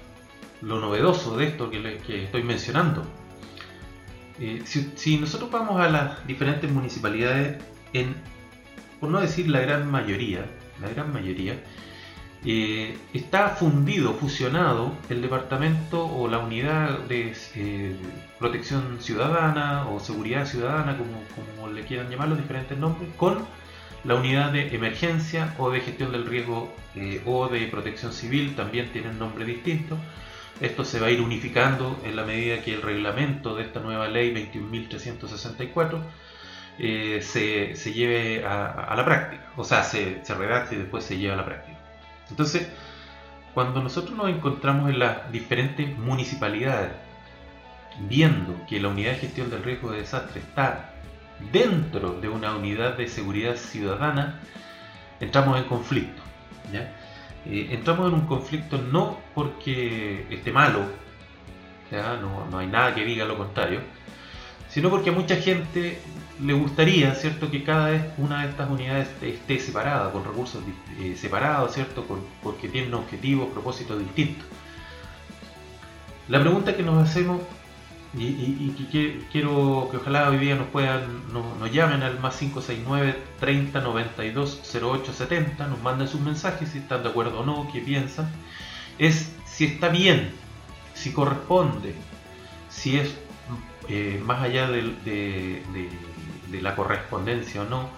lo 0.60 0.80
novedoso 0.80 1.36
de 1.36 1.46
esto 1.46 1.70
que, 1.70 2.24
estoy 2.24 2.42
mencionando? 2.42 3.06
si, 4.64 4.92
si 4.96 5.18
nosotros 5.18 5.50
vamos 5.50 5.80
a 5.80 5.88
las 5.88 6.26
diferentes 6.26 6.70
municipalidades 6.70 7.62
en 7.92 8.14
por 9.00 9.10
no 9.10 9.20
decir 9.20 9.48
la 9.48 9.60
gran 9.60 9.90
mayoría, 9.90 10.44
la 10.80 10.88
gran 10.88 11.12
mayoría, 11.12 11.54
eh, 12.44 12.96
está 13.12 13.50
fundido, 13.50 14.14
fusionado 14.14 14.92
el 15.08 15.22
departamento 15.22 16.06
o 16.06 16.28
la 16.28 16.38
unidad 16.38 17.00
de 17.00 17.34
eh, 17.56 17.96
protección 18.38 18.98
ciudadana 19.00 19.88
o 19.88 19.98
seguridad 20.00 20.46
ciudadana, 20.46 20.96
como, 20.96 21.22
como, 21.34 21.72
le 21.72 21.82
quieran 21.82 22.10
llamar 22.10 22.28
los 22.28 22.38
diferentes 22.38 22.78
nombres, 22.78 23.10
con 23.16 23.44
la 24.04 24.14
unidad 24.14 24.52
de 24.52 24.74
emergencia 24.74 25.54
o 25.58 25.70
de 25.70 25.80
gestión 25.80 26.12
del 26.12 26.26
riesgo 26.26 26.72
eh, 26.94 27.22
o 27.26 27.48
de 27.48 27.66
protección 27.66 28.12
civil, 28.12 28.54
también 28.54 28.90
tienen 28.92 29.18
nombre 29.18 29.44
distinto. 29.44 29.96
Esto 30.60 30.84
se 30.84 31.00
va 31.00 31.08
a 31.08 31.10
ir 31.10 31.20
unificando 31.20 32.00
en 32.04 32.16
la 32.16 32.24
medida 32.24 32.62
que 32.62 32.74
el 32.74 32.82
reglamento 32.82 33.54
de 33.54 33.62
esta 33.62 33.80
nueva 33.80 34.08
ley 34.08 34.32
21.364 34.34 36.00
eh, 36.80 37.20
se, 37.22 37.76
se, 37.76 37.92
lleve 37.92 38.44
a, 38.44 38.94
la 38.96 39.04
práctica, 39.04 39.52
o 39.56 39.64
sea, 39.64 39.82
se, 39.82 40.24
se 40.24 40.34
redacte 40.34 40.76
y 40.76 40.78
después 40.78 41.04
se 41.04 41.18
lleva 41.18 41.34
a 41.34 41.38
la 41.38 41.44
práctica. 41.44 41.78
Entonces, 42.30 42.68
cuando 43.54 43.82
nosotros 43.82 44.16
nos 44.16 44.28
encontramos 44.28 44.90
en 44.90 45.00
las 45.00 45.30
diferentes 45.32 45.96
municipalidades, 45.98 46.92
viendo 48.08 48.54
que 48.68 48.80
la 48.80 48.88
unidad 48.88 49.12
de 49.12 49.18
gestión 49.18 49.50
del 49.50 49.64
riesgo 49.64 49.90
de 49.90 49.98
desastre 49.98 50.40
está 50.40 50.94
dentro 51.52 52.20
de 52.20 52.28
una 52.28 52.56
unidad 52.56 52.96
de 52.96 53.08
seguridad 53.08 53.56
ciudadana, 53.56 54.40
entramos 55.20 55.58
en 55.58 55.64
conflicto. 55.64 56.22
Eh, 57.46 57.68
entramos 57.70 58.08
en 58.08 58.14
un 58.14 58.26
conflicto 58.26 58.78
no 58.78 59.18
porque 59.34 60.26
esté 60.30 60.52
malo, 60.52 60.80
No, 61.90 62.46
no 62.50 62.58
hay 62.58 62.66
nada 62.66 62.94
que 62.94 63.04
diga 63.04 63.24
lo 63.24 63.38
contrario, 63.38 63.80
sino 64.68 64.90
porque 64.90 65.08
a 65.10 65.12
mucha 65.12 65.36
gente 65.36 65.98
le 66.42 66.52
gustaría, 66.52 67.14
¿cierto?, 67.14 67.50
que 67.50 67.64
cada 67.64 67.90
vez 67.90 68.02
una 68.18 68.42
de 68.42 68.50
estas 68.50 68.70
unidades 68.70 69.08
esté 69.22 69.58
separada, 69.58 70.12
con 70.12 70.24
recursos 70.24 70.62
eh, 71.00 71.16
separados, 71.16 71.72
¿cierto?, 71.72 72.04
porque 72.42 72.68
tienen 72.68 72.94
objetivos, 72.94 73.48
propósitos 73.50 73.98
distintos. 73.98 74.46
La 76.28 76.40
pregunta 76.40 76.76
que 76.76 76.82
nos 76.82 77.02
hacemos, 77.08 77.40
y, 78.14 78.70
quiero 79.30 79.88
que 79.90 79.98
ojalá 79.98 80.30
hoy 80.30 80.38
día 80.38 80.54
nos 80.54 80.68
puedan, 80.68 81.32
nos, 81.32 81.70
llamen 81.70 82.02
al 82.02 82.18
más 82.20 82.36
569 82.36 83.16
30 83.38 83.80
92 83.80 84.62
08 84.82 85.12
70, 85.12 85.66
nos 85.66 85.82
manden 85.82 86.08
sus 86.08 86.20
mensajes 86.20 86.70
si 86.70 86.78
están 86.78 87.02
de 87.02 87.10
acuerdo 87.10 87.40
o 87.40 87.44
no, 87.44 87.68
qué 87.72 87.80
piensan, 87.80 88.30
es 88.98 89.34
si 89.44 89.66
está 89.66 89.88
bien, 89.88 90.32
si 90.94 91.12
corresponde, 91.12 91.94
si 92.70 92.98
es 92.98 93.14
eh, 93.88 94.20
más 94.24 94.42
allá 94.42 94.68
de, 94.70 95.62
la 96.62 96.74
correspondencia 96.74 97.62
o 97.62 97.64
no, 97.64 97.90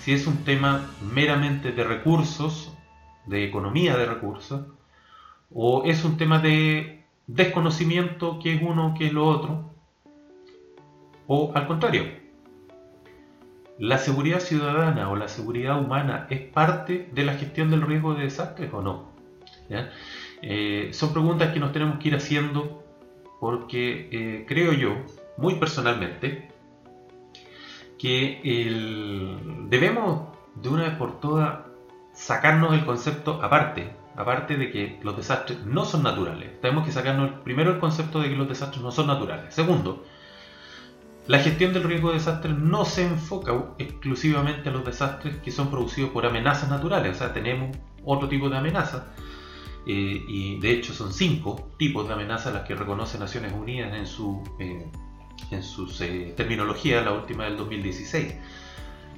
si 0.00 0.12
es 0.12 0.26
un 0.26 0.44
tema 0.44 0.90
meramente 1.12 1.72
de 1.72 1.82
recursos, 1.82 2.72
de 3.26 3.44
economía 3.44 3.96
de 3.96 4.06
recursos, 4.06 4.62
o 5.52 5.84
es 5.84 6.04
un 6.04 6.16
tema 6.16 6.38
de 6.38 6.95
desconocimiento 7.26 8.38
que 8.38 8.54
es 8.54 8.62
uno, 8.62 8.94
que 8.96 9.06
es 9.06 9.12
lo 9.12 9.26
otro, 9.26 9.70
o 11.26 11.52
al 11.54 11.66
contrario, 11.66 12.04
¿la 13.78 13.98
seguridad 13.98 14.40
ciudadana 14.40 15.10
o 15.10 15.16
la 15.16 15.28
seguridad 15.28 15.80
humana 15.80 16.26
es 16.30 16.40
parte 16.40 17.08
de 17.12 17.24
la 17.24 17.34
gestión 17.34 17.70
del 17.70 17.82
riesgo 17.82 18.14
de 18.14 18.24
desastres 18.24 18.72
o 18.72 18.80
no? 18.80 19.10
Eh, 20.42 20.90
son 20.92 21.12
preguntas 21.12 21.52
que 21.52 21.60
nos 21.60 21.72
tenemos 21.72 21.98
que 21.98 22.08
ir 22.08 22.14
haciendo 22.14 22.84
porque 23.40 24.08
eh, 24.12 24.44
creo 24.46 24.72
yo 24.72 24.96
muy 25.36 25.56
personalmente, 25.56 26.48
que 27.98 28.40
debemos 29.68 30.28
de 30.54 30.68
una 30.68 30.84
vez 30.84 30.94
por 30.96 31.20
todas 31.20 31.60
sacarnos 32.12 32.74
el 32.74 32.84
concepto 32.84 33.42
aparte, 33.42 33.90
aparte 34.16 34.56
de 34.56 34.70
que 34.70 34.98
los 35.02 35.16
desastres 35.16 35.64
no 35.64 35.84
son 35.84 36.02
naturales. 36.02 36.60
Tenemos 36.60 36.84
que 36.84 36.92
sacarnos 36.92 37.40
primero 37.44 37.72
el 37.72 37.78
concepto 37.78 38.20
de 38.20 38.30
que 38.30 38.36
los 38.36 38.48
desastres 38.48 38.82
no 38.82 38.90
son 38.90 39.08
naturales. 39.08 39.54
Segundo, 39.54 40.04
la 41.26 41.40
gestión 41.40 41.72
del 41.72 41.82
riesgo 41.82 42.08
de 42.08 42.14
desastres 42.14 42.56
no 42.56 42.84
se 42.84 43.02
enfoca 43.02 43.52
exclusivamente 43.78 44.68
a 44.68 44.72
los 44.72 44.84
desastres 44.84 45.36
que 45.38 45.50
son 45.50 45.70
producidos 45.70 46.10
por 46.10 46.24
amenazas 46.24 46.70
naturales, 46.70 47.16
o 47.16 47.18
sea, 47.18 47.32
tenemos 47.32 47.76
otro 48.04 48.28
tipo 48.28 48.48
de 48.48 48.56
amenazas, 48.56 49.02
eh, 49.88 50.24
y 50.28 50.58
de 50.60 50.70
hecho 50.70 50.92
son 50.92 51.12
cinco 51.12 51.72
tipos 51.78 52.06
de 52.06 52.14
amenazas 52.14 52.54
las 52.54 52.62
que 52.62 52.74
reconoce 52.74 53.18
Naciones 53.18 53.52
Unidas 53.52 53.94
en 53.94 54.06
su 54.06 54.42
eh, 54.60 54.86
en 55.50 55.62
su 55.62 55.88
eh, 56.00 56.32
terminología, 56.36 57.02
la 57.02 57.12
última 57.12 57.44
del 57.44 57.56
2016, 57.56 58.34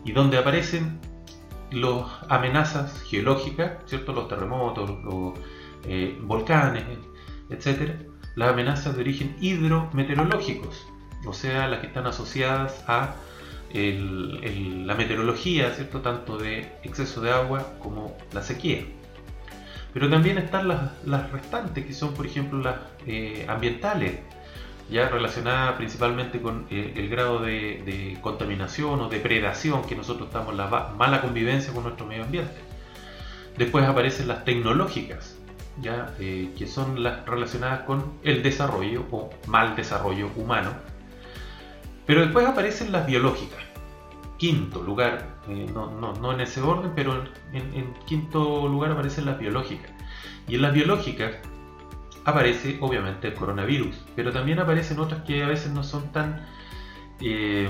y 0.04 0.12
donde 0.12 0.38
aparecen 0.38 1.00
las 1.70 2.04
amenazas 2.28 3.02
geológicas, 3.02 3.72
¿cierto? 3.86 4.12
los 4.12 4.28
terremotos, 4.28 4.90
los 5.04 5.34
eh, 5.84 6.18
volcanes, 6.22 6.84
etc. 7.50 7.92
Las 8.36 8.50
amenazas 8.50 8.94
de 8.94 9.02
origen 9.02 9.36
hidrometeorológicos, 9.40 10.86
o 11.26 11.32
sea, 11.32 11.66
las 11.68 11.80
que 11.80 11.88
están 11.88 12.06
asociadas 12.06 12.84
a 12.86 13.14
la 13.74 14.94
meteorología, 14.94 15.74
¿cierto? 15.74 16.00
tanto 16.00 16.38
de 16.38 16.72
exceso 16.84 17.20
de 17.20 17.30
agua 17.30 17.74
como 17.80 18.16
la 18.32 18.42
sequía. 18.42 18.84
Pero 19.92 20.08
también 20.10 20.38
están 20.38 20.68
las, 20.68 21.32
restantes, 21.32 21.84
que 21.84 21.92
son, 21.92 22.14
por 22.14 22.26
ejemplo, 22.26 22.60
las 22.60 22.76
eh, 23.06 23.44
ambientales, 23.48 24.20
ya 24.90 25.08
relacionada 25.08 25.76
principalmente 25.76 26.40
con 26.40 26.66
eh, 26.70 26.94
el 26.96 27.08
grado 27.08 27.40
de, 27.40 28.18
contaminación 28.22 29.00
o 29.00 29.08
depredación 29.08 29.82
que 29.82 29.94
nosotros 29.94 30.28
estamos, 30.28 30.54
la 30.54 30.92
mala 30.96 31.20
convivencia 31.20 31.72
con 31.72 31.84
nuestro 31.84 32.06
medio 32.06 32.24
ambiente. 32.24 32.56
Después 33.56 33.84
aparecen 33.84 34.28
las 34.28 34.44
tecnológicas, 34.44 35.38
ya 35.80 36.14
eh, 36.18 36.52
que 36.56 36.66
son 36.66 37.02
las 37.02 37.26
relacionadas 37.26 37.80
con 37.80 38.18
el 38.22 38.42
desarrollo 38.42 39.04
o 39.10 39.30
mal 39.46 39.76
desarrollo 39.76 40.30
humano. 40.36 40.70
Pero 42.06 42.22
después 42.22 42.46
aparecen 42.46 42.92
las 42.92 43.06
biológicas. 43.06 43.58
Quinto 44.38 44.82
lugar, 44.82 45.36
eh, 45.48 45.66
no, 45.74 46.32
en 46.32 46.40
ese 46.40 46.62
orden, 46.62 46.92
pero 46.94 47.24
en, 47.52 47.74
en 47.74 47.92
quinto 48.06 48.68
lugar 48.68 48.92
aparecen 48.92 49.26
las 49.26 49.38
biológicas. 49.38 49.90
Y 50.46 50.54
en 50.54 50.62
las 50.62 50.72
biológicas 50.72 51.36
aparece 52.24 52.78
obviamente 52.80 53.28
el 53.28 53.34
coronavirus, 53.34 54.04
pero 54.14 54.32
también 54.32 54.58
aparecen 54.58 54.98
otras 54.98 55.22
que 55.22 55.42
a 55.42 55.48
veces 55.48 55.72
no 55.72 55.82
son 55.82 56.12
tan, 56.12 56.46
eh, 57.20 57.68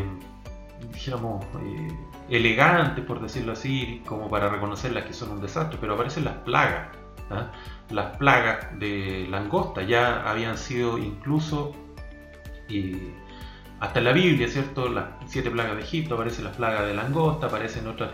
dijéramos, 0.93 1.45
eh, 1.63 1.89
elegantes, 2.29 3.05
por 3.05 3.21
decirlo 3.21 3.53
así, 3.53 4.03
como 4.07 4.29
para 4.29 4.49
reconocerlas 4.49 5.05
que 5.05 5.13
son 5.13 5.31
un 5.31 5.41
desastre, 5.41 5.79
pero 5.81 5.95
aparecen 5.95 6.25
las 6.25 6.35
plagas. 6.39 6.89
¿ah? 7.31 7.53
Las 7.91 8.17
plagas 8.17 8.79
de 8.79 9.27
langosta 9.31 9.83
ya 9.83 10.29
habían 10.29 10.59
sido 10.59 10.99
incluso 10.99 11.73
eh, 12.69 13.15
hasta 13.81 14.01
en 14.01 14.05
la 14.05 14.13
Biblia, 14.13 14.49
¿cierto? 14.49 14.89
Las 14.89 15.07
siete 15.27 15.51
plagas 15.51 15.77
de 15.77 15.83
Egipto, 15.83 16.15
aparecen 16.15 16.45
las 16.45 16.57
plagas 16.57 16.87
de 16.87 16.95
langosta, 16.95 17.47
aparecen 17.47 17.87
otras 17.87 18.11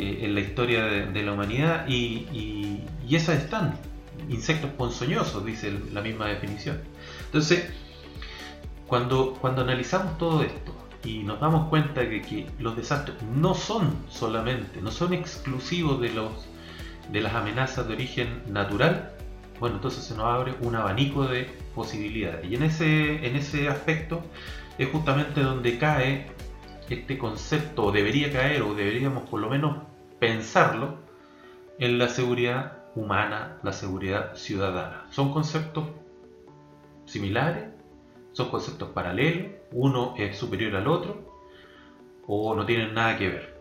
en 0.00 0.32
la 0.32 0.40
historia 0.40 0.84
de, 0.84 1.22
la 1.24 1.32
humanidad 1.32 1.84
y, 1.88 2.84
esas 3.10 3.42
están, 3.42 3.74
insectos 4.28 4.70
ponzoñosos, 4.72 5.44
dice 5.44 5.78
la 5.92 6.00
misma 6.00 6.26
definición. 6.26 6.80
Entonces, 7.26 7.70
cuando, 8.86 9.34
cuando 9.40 9.62
analizamos 9.62 10.18
todo 10.18 10.42
esto 10.42 10.74
y 11.04 11.18
nos 11.20 11.40
damos 11.40 11.68
cuenta 11.68 12.00
de 12.00 12.22
que 12.22 12.46
los 12.58 12.76
desastres 12.76 13.22
no 13.22 13.54
son 13.54 13.96
solamente, 14.08 14.80
no 14.80 14.90
son 14.90 15.14
exclusivos 15.14 16.00
de, 16.00 16.10
los, 16.10 16.48
de 17.10 17.20
las 17.20 17.34
amenazas 17.34 17.86
de 17.86 17.94
origen 17.94 18.42
natural, 18.48 19.12
bueno, 19.60 19.76
entonces 19.76 20.04
se 20.04 20.14
nos 20.14 20.26
abre 20.26 20.54
un 20.60 20.74
abanico 20.76 21.26
de 21.26 21.44
posibilidades. 21.74 22.48
Y 22.48 22.54
en 22.54 22.62
ese, 22.62 23.26
en 23.26 23.36
ese 23.36 23.68
aspecto 23.68 24.22
es 24.78 24.88
justamente 24.88 25.40
donde 25.42 25.78
cae 25.78 26.26
este 26.88 27.18
concepto, 27.18 27.86
o 27.86 27.92
debería 27.92 28.32
caer, 28.32 28.62
o 28.62 28.74
deberíamos 28.74 29.28
por 29.28 29.40
lo 29.40 29.50
menos 29.50 29.76
pensarlo, 30.18 30.96
en 31.78 31.98
la 31.98 32.08
seguridad 32.08 32.77
humana, 32.98 33.58
la 33.62 33.72
seguridad 33.72 34.34
ciudadana. 34.34 35.06
Son 35.10 35.32
conceptos 35.32 35.86
similares, 37.04 37.64
son 38.32 38.50
conceptos 38.50 38.90
paralelos, 38.90 39.52
uno 39.72 40.14
es 40.18 40.36
superior 40.36 40.76
al 40.76 40.88
otro, 40.88 41.28
o 42.26 42.54
no 42.54 42.66
tienen 42.66 42.94
nada 42.94 43.16
que 43.16 43.28
ver. 43.28 43.58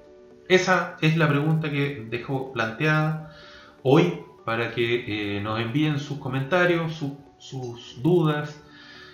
Esa 0.49 0.97
es 1.01 1.17
la 1.17 1.27
pregunta 1.27 1.69
que 1.69 2.05
dejo 2.09 2.51
planteada 2.53 3.35
hoy 3.83 4.23
para 4.45 4.73
que 4.73 5.37
eh, 5.37 5.41
nos 5.41 5.59
envíen 5.59 5.99
sus 5.99 6.19
comentarios, 6.19 7.03
sus 7.37 8.01
dudas, 8.01 8.63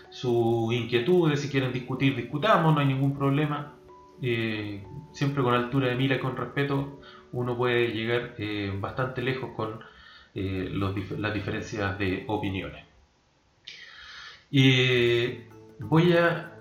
sus 0.09 0.71
inquietudes, 0.73 1.41
si 1.41 1.49
quieren 1.49 1.73
discutir, 1.73 2.15
discutamos, 2.15 2.73
no 2.73 2.79
hay 2.79 2.87
ningún 2.87 3.17
problema. 3.17 3.73
Eh, 4.21 4.83
siempre 5.11 5.43
con 5.43 5.55
altura 5.55 5.87
de 5.87 5.95
mira 5.95 6.15
y 6.15 6.19
con 6.19 6.37
respeto, 6.37 6.99
uno 7.31 7.57
puede 7.57 7.87
llegar 7.87 8.35
eh, 8.37 8.71
bastante 8.79 9.23
lejos 9.23 9.49
con 9.55 9.79
eh, 10.35 10.69
las 11.17 11.33
diferencias 11.33 11.97
de 11.97 12.23
opiniones. 12.27 12.83
voy 15.79 16.13
a 16.13 16.51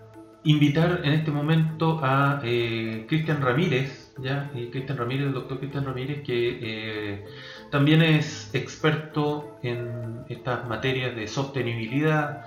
invitar 0.44 1.00
en 1.04 1.12
este 1.12 1.30
momento 1.30 2.00
a 2.02 2.40
Cristian 2.42 3.40
Ramírez, 3.40 4.12
¿ya? 4.18 4.50
Cristian 4.52 4.98
Ramírez, 4.98 5.26
el 5.28 5.34
doctor 5.34 5.58
Cristian 5.58 5.84
Ramírez, 5.84 6.22
que 6.22 7.24
también 7.70 8.02
es 8.02 8.50
experto 8.54 9.58
en 9.62 10.24
estas 10.28 10.66
materias 10.68 11.14
de 11.14 11.26
sostenibilidad, 11.28 12.44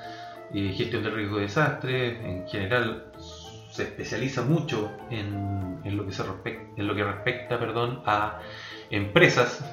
gestión 0.53 1.03
de 1.03 1.09
riesgo 1.09 1.37
de 1.37 1.43
desastres, 1.43 2.23
en 2.23 2.47
general 2.47 3.11
se 3.75 3.83
especializa 3.83 4.41
mucho 4.43 4.89
en, 5.09 5.81
lo, 5.97 6.05
que 6.05 6.13
se 6.13 6.23
en 6.77 6.87
lo 6.87 6.95
que 6.95 7.03
respecta 7.03 7.59
perdón, 7.59 8.01
a 8.05 8.39
empresas, 8.89 9.63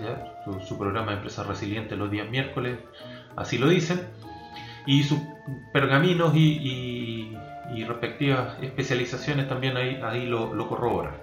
Su, 0.66 0.79
programa 0.79 1.12
de 1.12 1.16
Empresas 1.18 1.46
Resilientes 1.46 1.98
los 1.98 2.11
días 2.11 2.29
miércoles, 2.29 2.79
así 3.37 3.59
lo 3.59 3.68
dicen, 3.68 4.01
y 4.87 5.03
sus 5.03 5.20
pergaminos 5.72 6.35
y, 6.35 7.37
respectivas 7.87 8.57
especializaciones 8.62 9.48
también 9.48 9.77
ahí, 9.77 10.01
ahí 10.03 10.27
lo, 10.27 10.68
corroboran. 10.68 11.14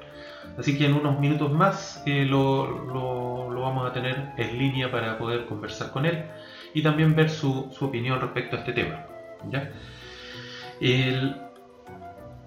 Así 0.57 0.77
que 0.77 0.85
en 0.85 0.93
unos 0.93 1.19
minutos 1.19 1.51
más 1.51 2.01
eh, 2.05 2.25
lo, 2.25 2.85
lo, 2.85 3.61
vamos 3.61 3.89
a 3.89 3.93
tener 3.93 4.31
en 4.37 4.57
línea 4.57 4.89
para 4.89 5.17
poder 5.17 5.45
conversar 5.45 5.91
con 5.91 6.05
él 6.05 6.25
y 6.73 6.81
también 6.81 7.15
ver 7.15 7.29
su, 7.29 7.69
su 7.71 7.85
opinión 7.85 8.19
respecto 8.21 8.55
a 8.55 8.59
este 8.59 8.73
tema. 8.73 9.05
¿ya? 9.49 9.71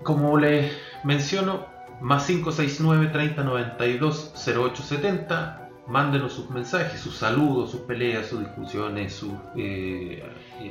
como 0.03 0.39
les 0.39 0.73
menciono, 1.05 1.67
más 2.03 2.27
569 2.27 3.09
30 3.13 3.45
92 3.45 4.35
0870 4.35 5.71
mándenos 5.87 6.33
sus 6.33 6.51
mensajes, 6.51 7.01
sus 7.01 7.17
saludos, 7.17 7.71
sus 7.71 7.83
peleas, 7.83 8.27
sus 8.27 8.41
discusiones, 8.41 9.15
su, 9.15 9.39
eh, 9.57 10.23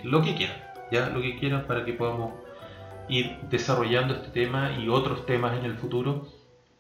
lo 0.03 0.21
que 0.21 0.35
quieran, 0.35 0.57
ya 0.91 1.09
lo 1.09 1.21
que 1.21 1.37
quieran 1.37 1.65
para 1.67 1.85
que 1.85 1.93
podamos 1.93 2.33
ir 3.07 3.37
desarrollando 3.49 4.13
este 4.15 4.29
tema 4.29 4.73
y 4.77 4.89
otros 4.89 5.25
temas 5.25 5.57
en 5.57 5.65
el 5.65 5.77
futuro 5.77 6.27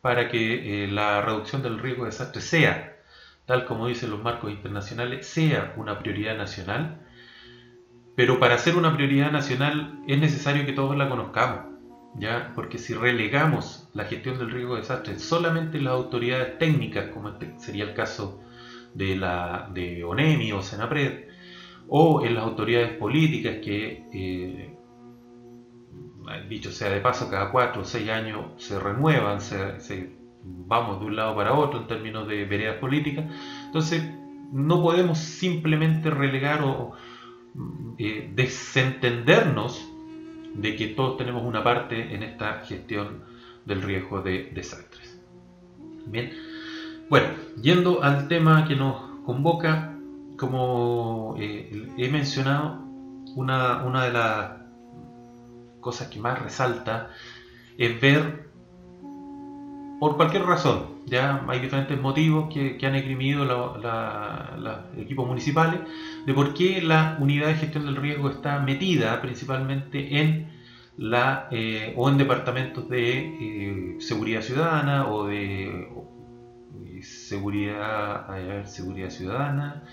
para 0.01 0.29
que 0.29 0.85
eh, 0.85 0.87
la 0.87 1.21
reducción 1.21 1.61
del 1.61 1.79
riesgo 1.79 2.03
de 2.03 2.11
desastre 2.11 2.41
sea, 2.41 2.97
tal 3.45 3.65
como 3.65 3.87
dicen 3.87 4.11
los 4.11 4.21
marcos 4.21 4.51
internacionales, 4.51 5.27
sea 5.27 5.73
una 5.77 5.99
prioridad 5.99 6.37
nacional. 6.37 6.99
Pero 8.15 8.39
para 8.39 8.57
ser 8.57 8.75
una 8.75 8.93
prioridad 8.95 9.31
nacional 9.31 9.99
es 10.07 10.19
necesario 10.19 10.65
que 10.65 10.73
todos 10.73 10.97
la 10.97 11.09
conozcamos, 11.09 11.70
¿ya? 12.15 12.51
Porque 12.55 12.77
si 12.77 12.93
relegamos 12.93 13.89
la 13.93 14.05
gestión 14.05 14.37
del 14.37 14.51
riesgo 14.51 14.75
de 14.75 14.81
desastre 14.81 15.19
solamente 15.19 15.77
en 15.77 15.85
las 15.85 15.93
autoridades 15.93 16.57
técnicas, 16.57 17.09
como 17.09 17.29
este 17.29 17.53
sería 17.57 17.83
el 17.85 17.93
caso 17.93 18.39
de, 18.93 19.15
la, 19.15 19.69
de 19.73 20.03
ONEMI 20.03 20.51
o 20.51 20.61
SENAPRED, 20.61 21.29
o 21.87 22.25
en 22.25 22.35
las 22.35 22.43
autoridades 22.43 22.91
políticas 22.97 23.57
que, 23.63 24.05
eh, 24.13 24.75
dicho 26.47 26.71
sea 26.71 26.89
de 26.89 27.01
paso, 27.01 27.29
cada 27.29 27.51
cuatro 27.51 27.81
o 27.81 27.85
seis 27.85 28.09
años 28.09 28.45
se 28.57 28.79
renuevan, 28.79 29.41
se, 29.41 30.15
vamos 30.43 30.99
de 30.99 31.05
un 31.05 31.15
lado 31.15 31.35
para 31.35 31.53
otro 31.53 31.81
en 31.81 31.87
términos 31.87 32.27
de 32.27 32.45
veredas 32.45 32.77
políticas, 32.77 33.25
entonces 33.65 34.03
no 34.51 34.81
podemos 34.81 35.17
simplemente 35.17 36.09
relegar 36.09 36.61
o 36.63 36.93
eh, 37.97 38.31
desentendernos 38.33 39.90
de 40.53 40.75
que 40.75 40.87
todos 40.87 41.17
tenemos 41.17 41.43
una 41.43 41.63
parte 41.63 42.13
en 42.13 42.23
esta 42.23 42.59
gestión 42.59 43.23
del 43.65 43.81
riesgo 43.81 44.21
de 44.21 44.51
desastres. 44.53 45.19
Bien, 46.05 46.31
bueno, 47.09 47.27
yendo 47.61 48.03
al 48.03 48.27
tema 48.27 48.65
que 48.67 48.75
nos 48.75 49.23
convoca, 49.25 49.97
como 50.37 51.35
eh, 51.39 51.89
he 51.97 52.09
mencionado, 52.09 52.79
una, 53.35 53.83
una 53.83 54.05
de 54.05 54.11
las 54.11 54.51
cosas 55.79 56.07
que 56.09 56.19
más 56.19 56.39
resalta 56.39 57.09
es 57.77 57.99
ver 58.01 58.40
por 60.01 60.17
cualquier 60.17 60.45
razón. 60.45 60.87
Ya 61.05 61.45
hay 61.47 61.59
diferentes 61.59 62.01
motivos 62.01 62.51
que, 62.51 62.75
han 62.87 62.95
esgrimido 62.95 63.45
los 63.45 63.77
equipos 64.97 65.27
municipales 65.27 65.79
de 66.25 66.33
por 66.33 66.55
qué 66.55 66.81
la 66.81 67.17
unidad 67.19 67.49
de 67.49 67.53
gestión 67.53 67.85
del 67.85 67.97
riesgo 67.97 68.31
está 68.31 68.57
metida 68.61 69.21
principalmente 69.21 70.19
en 70.19 70.49
la 70.97 71.47
eh, 71.51 71.93
o 71.95 72.09
en 72.09 72.17
departamentos 72.17 72.89
de 72.89 73.19
eh, 73.19 73.95
seguridad 73.99 74.41
ciudadana 74.41 75.07
o 75.07 75.27
de 75.27 75.67
eh, 75.67 77.03
seguridad 77.03 78.65
seguridad 78.65 79.11
ciudadana 79.11 79.83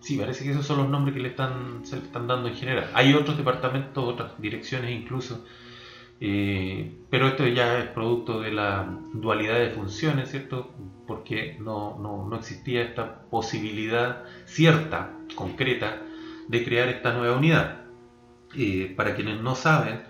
sí 0.00 0.18
parece 0.18 0.44
que 0.44 0.50
esos 0.50 0.66
son 0.66 0.76
los 0.78 0.88
nombres 0.90 1.14
que 1.14 1.22
le 1.22 1.28
están 1.30 1.80
se 1.84 1.96
le 1.96 2.02
están 2.02 2.26
dando 2.26 2.48
en 2.48 2.56
general 2.56 2.90
hay 2.92 3.14
otros 3.14 3.38
departamentos 3.38 4.04
otras 4.04 4.38
direcciones 4.38 4.90
incluso 4.90 5.44
eh, 6.24 6.88
pero 7.10 7.26
esto 7.26 7.48
ya 7.48 7.80
es 7.80 7.86
producto 7.86 8.40
de 8.40 8.52
la 8.52 8.86
dualidad 9.12 9.58
de 9.58 9.70
funciones, 9.70 10.30
¿cierto? 10.30 10.72
Porque 11.04 11.56
no, 11.58 11.98
no, 11.98 12.36
existía 12.36 12.82
esta 12.82 13.22
posibilidad 13.22 14.22
cierta, 14.44 15.18
concreta, 15.34 16.00
de 16.46 16.64
crear 16.64 16.88
esta 16.88 17.12
nueva 17.12 17.36
unidad. 17.36 17.80
Eh, 18.56 18.94
para 18.96 19.16
quienes 19.16 19.40
no 19.40 19.56
saben, 19.56 20.02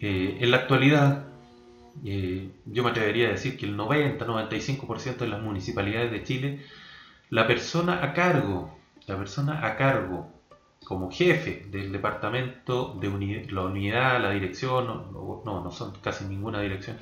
eh, 0.00 0.38
en 0.40 0.50
la 0.50 0.56
actualidad, 0.56 1.26
yo 2.02 2.84
me 2.84 2.90
atrevería 2.90 3.28
a 3.28 3.32
decir 3.32 3.58
que 3.58 3.66
el 3.66 3.76
90-95% 3.76 5.18
de 5.18 5.28
las 5.28 5.42
municipalidades 5.42 6.12
de 6.12 6.22
Chile, 6.22 6.60
la 7.28 7.46
persona 7.46 8.02
a 8.02 8.14
cargo, 8.14 8.78
la 9.06 9.18
persona 9.18 9.66
a 9.66 9.76
cargo 9.76 10.37
como 10.88 11.10
jefe 11.10 11.66
del 11.70 11.92
departamento 11.92 12.96
de 12.98 13.46
la 13.50 13.62
unidad, 13.64 14.22
la 14.22 14.30
dirección, 14.30 14.86
no, 14.86 15.42
no, 15.44 15.70
son 15.70 15.92
casi 16.02 16.24
ninguna 16.24 16.62
dirección, 16.62 16.96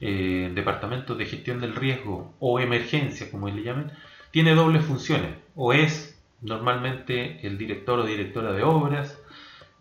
eh, 0.00 0.50
departamento 0.54 1.14
de 1.14 1.26
gestión 1.26 1.60
del 1.60 1.76
riesgo 1.76 2.34
o 2.40 2.58
emergencia, 2.58 3.30
como 3.30 3.48
le 3.50 3.62
llaman, 3.62 3.92
tiene 4.30 4.54
dobles 4.54 4.82
funciones. 4.82 5.34
O 5.54 5.74
es 5.74 6.18
normalmente 6.40 7.46
el 7.46 7.58
director 7.58 7.98
o 7.98 8.06
directora 8.06 8.52
de 8.52 8.62
obras, 8.62 9.20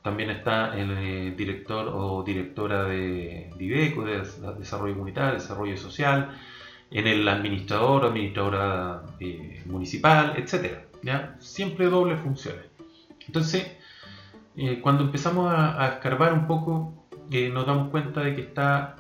también 0.01 0.29
está 0.29 0.77
el 0.77 0.91
eh, 0.97 1.33
director 1.37 1.87
o 1.93 2.23
directora 2.23 2.83
de 2.83 3.49
DIVECO, 3.57 4.03
de 4.03 4.23
Desarrollo 4.59 4.95
Comunitario, 4.95 5.35
Desarrollo 5.35 5.77
Social, 5.77 6.37
en 6.91 7.07
el 7.07 7.25
administrador 7.29 8.03
o 8.03 8.07
administradora 8.09 9.03
eh, 9.21 9.63
municipal, 9.65 10.33
etc. 10.35 10.79
¿ya? 11.01 11.37
Siempre 11.39 11.85
doble 11.85 12.17
funciones. 12.17 12.66
Entonces, 13.27 13.77
eh, 14.55 14.79
cuando 14.81 15.03
empezamos 15.03 15.53
a, 15.53 15.87
escarbar 15.87 16.33
un 16.33 16.47
poco, 16.47 16.93
eh, 17.29 17.49
nos 17.49 17.67
damos 17.67 17.89
cuenta 17.89 18.21
de 18.21 18.33
que 18.33 18.41
está 18.41 18.95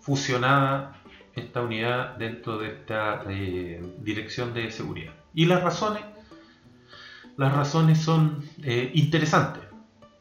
fusionada 0.00 1.02
esta 1.34 1.62
unidad 1.62 2.16
dentro 2.16 2.58
de 2.58 2.68
esta 2.68 3.24
eh, 3.28 3.82
dirección 3.98 4.54
de 4.54 4.70
seguridad. 4.70 5.14
Y 5.34 5.46
las 5.46 5.62
razones, 5.62 6.02
las 7.36 7.52
razones 7.54 7.98
son 7.98 8.44
interesantes. 8.94 9.62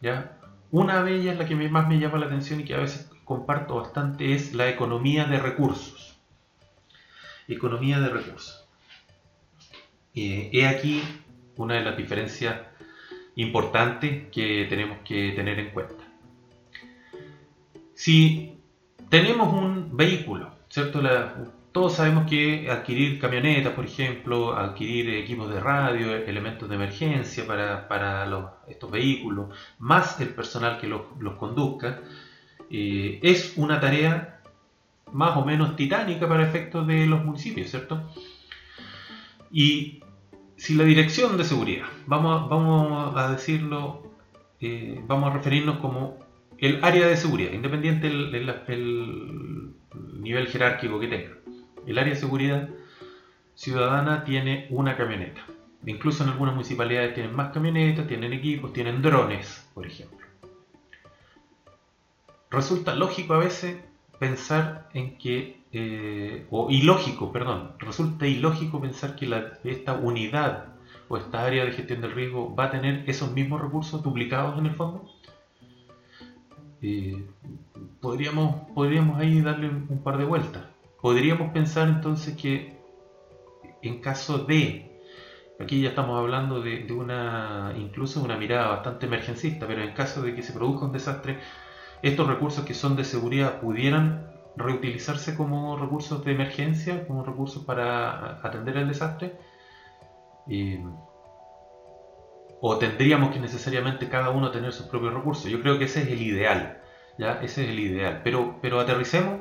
¿ya? 0.01 0.37
Una 0.71 1.03
de 1.03 1.15
ellas, 1.15 1.37
la 1.37 1.45
que 1.45 1.55
más 1.55 1.87
me 1.87 1.99
llama 1.99 2.19
la 2.19 2.27
atención 2.27 2.61
y 2.61 2.63
que 2.63 2.75
a 2.75 2.79
veces 2.79 3.11
comparto 3.25 3.75
bastante, 3.75 4.33
es 4.33 4.53
la 4.53 4.69
economía 4.69 5.25
de 5.25 5.39
recursos. 5.39 6.17
Economía 7.47 7.99
de 7.99 8.09
recursos. 8.09 8.67
He 10.13 10.67
aquí 10.67 11.03
una 11.55 11.75
de 11.75 11.81
las 11.81 11.97
diferencias 11.97 12.68
importantes 13.41 14.27
que 14.31 14.65
tenemos 14.69 14.99
que 15.05 15.31
tener 15.31 15.59
en 15.59 15.69
cuenta. 15.69 16.03
Si 17.93 18.57
tenemos 19.09 19.53
un 19.53 19.95
vehículo, 19.95 20.51
¿cierto? 20.69 21.01
Todos 21.71 21.93
sabemos 21.95 22.29
que 22.29 22.69
adquirir 22.69 23.19
camionetas, 23.19 23.73
por 23.73 23.85
ejemplo, 23.85 24.57
adquirir 24.57 25.09
equipos 25.15 25.49
de 25.53 25.59
radio, 25.59 26.15
elementos 26.15 26.67
de 26.67 26.75
emergencia 26.75 27.45
para, 27.45 27.87
para 27.87 28.57
estos 28.67 28.91
vehículos, 28.91 29.55
más 29.77 30.19
el 30.19 30.29
personal 30.29 30.79
que 30.79 30.87
los, 30.87 31.01
los 31.19 31.35
conduzca, 31.35 32.01
eh, 32.69 33.19
es 33.23 33.53
una 33.55 33.79
tarea 33.79 34.41
más 35.13 35.37
o 35.37 35.45
menos 35.45 35.75
titánica 35.75 36.27
para 36.27 36.43
efectos 36.43 36.85
de 36.87 37.05
los 37.07 37.23
municipios, 37.23 37.69
¿cierto? 37.69 38.01
Y 39.51 40.01
si 40.59 40.75
la 40.75 40.83
dirección 40.83 41.37
de 41.37 41.45
seguridad, 41.45 41.87
vamos, 42.05 42.49
vamos 42.49 43.15
a 43.15 43.31
decirlo, 43.31 44.03
eh, 44.59 45.01
vamos 45.07 45.31
a 45.31 45.33
referirnos 45.37 45.77
como 45.77 46.19
el 46.57 46.83
área 46.83 47.07
de 47.07 47.15
seguridad, 47.15 47.53
independiente 47.53 48.09
del 48.09 49.73
nivel 50.21 50.47
jerárquico 50.47 50.99
que 50.99 51.07
tenga. 51.07 51.37
El 51.87 51.97
área 51.97 52.13
de 52.13 52.19
seguridad 52.19 52.69
ciudadana 53.55 54.25
tiene 54.25 54.67
una 54.69 54.97
camioneta. 54.97 55.45
Incluso 55.85 56.23
en 56.23 56.31
algunas 56.31 56.55
municipalidades 56.55 57.13
tienen 57.13 57.33
más 57.33 57.53
camionetas, 57.53 58.05
tienen 58.05 58.33
equipos, 58.33 58.73
tienen 58.73 59.01
drones, 59.01 59.65
por 59.73 59.87
ejemplo. 59.87 60.27
Resulta 62.51 62.95
lógico 62.95 63.33
a 63.33 63.39
veces 63.39 63.77
pensar 64.19 64.89
en 64.93 65.17
que, 65.17 65.58
eh, 65.71 66.47
o 66.49 66.71
ilógico, 66.71 67.31
perdón, 67.31 67.73
resulta 67.77 68.25
ilógico 68.25 68.81
pensar 68.81 69.15
que 69.15 69.27
la, 69.27 69.53
esta 69.63 69.93
unidad 69.93 70.73
o 71.07 71.17
esta 71.17 71.45
área 71.45 71.63
de 71.65 71.71
gestión 71.71 72.01
del 72.01 72.11
riesgo 72.11 72.55
va 72.55 72.65
a 72.65 72.71
tener 72.71 73.03
esos 73.07 73.31
mismos 73.31 73.61
recursos 73.61 74.01
duplicados 74.01 74.57
en 74.57 74.65
el 74.65 74.73
fondo. 74.73 75.05
Eh, 76.81 77.23
podríamos, 78.01 78.71
podríamos 78.73 79.19
ahí 79.19 79.41
darle 79.41 79.69
un 79.69 80.01
par 80.03 80.17
de 80.17 80.25
vueltas. 80.25 80.63
Podríamos 81.01 81.51
pensar 81.51 81.87
entonces 81.87 82.35
que 82.35 82.79
en 83.81 84.01
caso 84.01 84.39
de, 84.39 84.99
aquí 85.59 85.81
ya 85.81 85.89
estamos 85.89 86.17
hablando 86.17 86.61
de, 86.61 86.83
de 86.83 86.93
una, 86.93 87.73
incluso 87.77 88.23
una 88.23 88.37
mirada 88.37 88.69
bastante 88.69 89.05
emergencista, 89.05 89.67
pero 89.67 89.83
en 89.83 89.93
caso 89.93 90.21
de 90.21 90.33
que 90.33 90.41
se 90.41 90.53
produzca 90.53 90.85
un 90.85 90.91
desastre, 90.93 91.37
estos 92.01 92.27
recursos 92.27 92.65
que 92.65 92.73
son 92.73 92.95
de 92.95 93.03
seguridad 93.03 93.59
pudieran 93.59 94.38
reutilizarse 94.59 95.35
como 95.35 95.77
recursos 95.77 96.23
de 96.23 96.33
emergencia, 96.33 97.07
como 97.07 97.23
recursos 97.23 97.63
para 97.63 98.39
atender 98.45 98.77
el 98.77 98.89
desastre, 98.89 99.35
o 102.61 102.77
tendríamos 102.77 103.31
que 103.31 103.39
necesariamente 103.39 104.09
cada 104.09 104.29
uno 104.31 104.51
tener 104.51 104.73
sus 104.73 104.87
propios 104.87 105.13
recursos. 105.13 105.45
Yo 105.45 105.61
creo 105.61 105.79
que 105.79 105.85
ese 105.85 106.01
es 106.01 106.09
el 106.09 106.21
ideal, 106.21 106.81
¿ya? 107.17 107.39
Ese 107.41 107.63
es 107.63 107.69
el 107.69 107.79
ideal. 107.79 108.21
Pero, 108.23 108.57
pero 108.61 108.79
aterricemos 108.79 109.39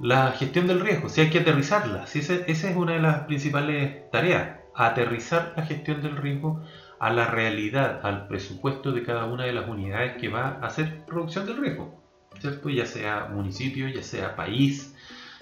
la 0.00 0.32
gestión 0.32 0.66
del 0.66 0.80
riesgo, 0.80 1.10
si 1.10 1.20
hay 1.20 1.30
que 1.30 1.40
aterrizarla, 1.40 2.06
si 2.06 2.20
esa 2.20 2.34
es 2.46 2.76
una 2.76 2.92
de 2.94 3.00
las 3.00 3.24
principales 3.24 4.10
tareas, 4.10 4.60
aterrizar 4.74 5.52
la 5.56 5.66
gestión 5.66 6.00
del 6.00 6.16
riesgo 6.16 6.62
a 6.98 7.10
la 7.10 7.26
realidad, 7.26 8.00
al 8.02 8.26
presupuesto 8.28 8.92
de 8.92 9.02
cada 9.02 9.26
una 9.26 9.44
de 9.44 9.52
las 9.52 9.68
unidades 9.68 10.16
que 10.16 10.30
va 10.30 10.58
a 10.62 10.66
hacer 10.66 11.04
producción 11.04 11.44
del 11.44 11.58
riesgo, 11.58 12.00
¿cierto? 12.40 12.70
Ya 12.70 12.86
sea 12.86 13.28
municipio, 13.32 13.88
ya 13.88 14.02
sea 14.02 14.36
país, 14.36 14.94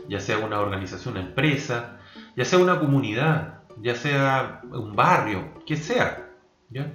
ya 0.09 0.21
sea 0.21 0.39
una 0.39 0.61
organización, 0.61 1.17
una 1.17 1.27
empresa, 1.27 1.99
ya 2.37 2.45
sea 2.45 2.59
una 2.59 2.79
comunidad, 2.79 3.61
ya 3.81 3.95
sea 3.95 4.61
un 4.71 4.95
barrio, 4.95 5.63
que 5.67 5.77
sea, 5.77 6.31
¿ya? 6.71 6.93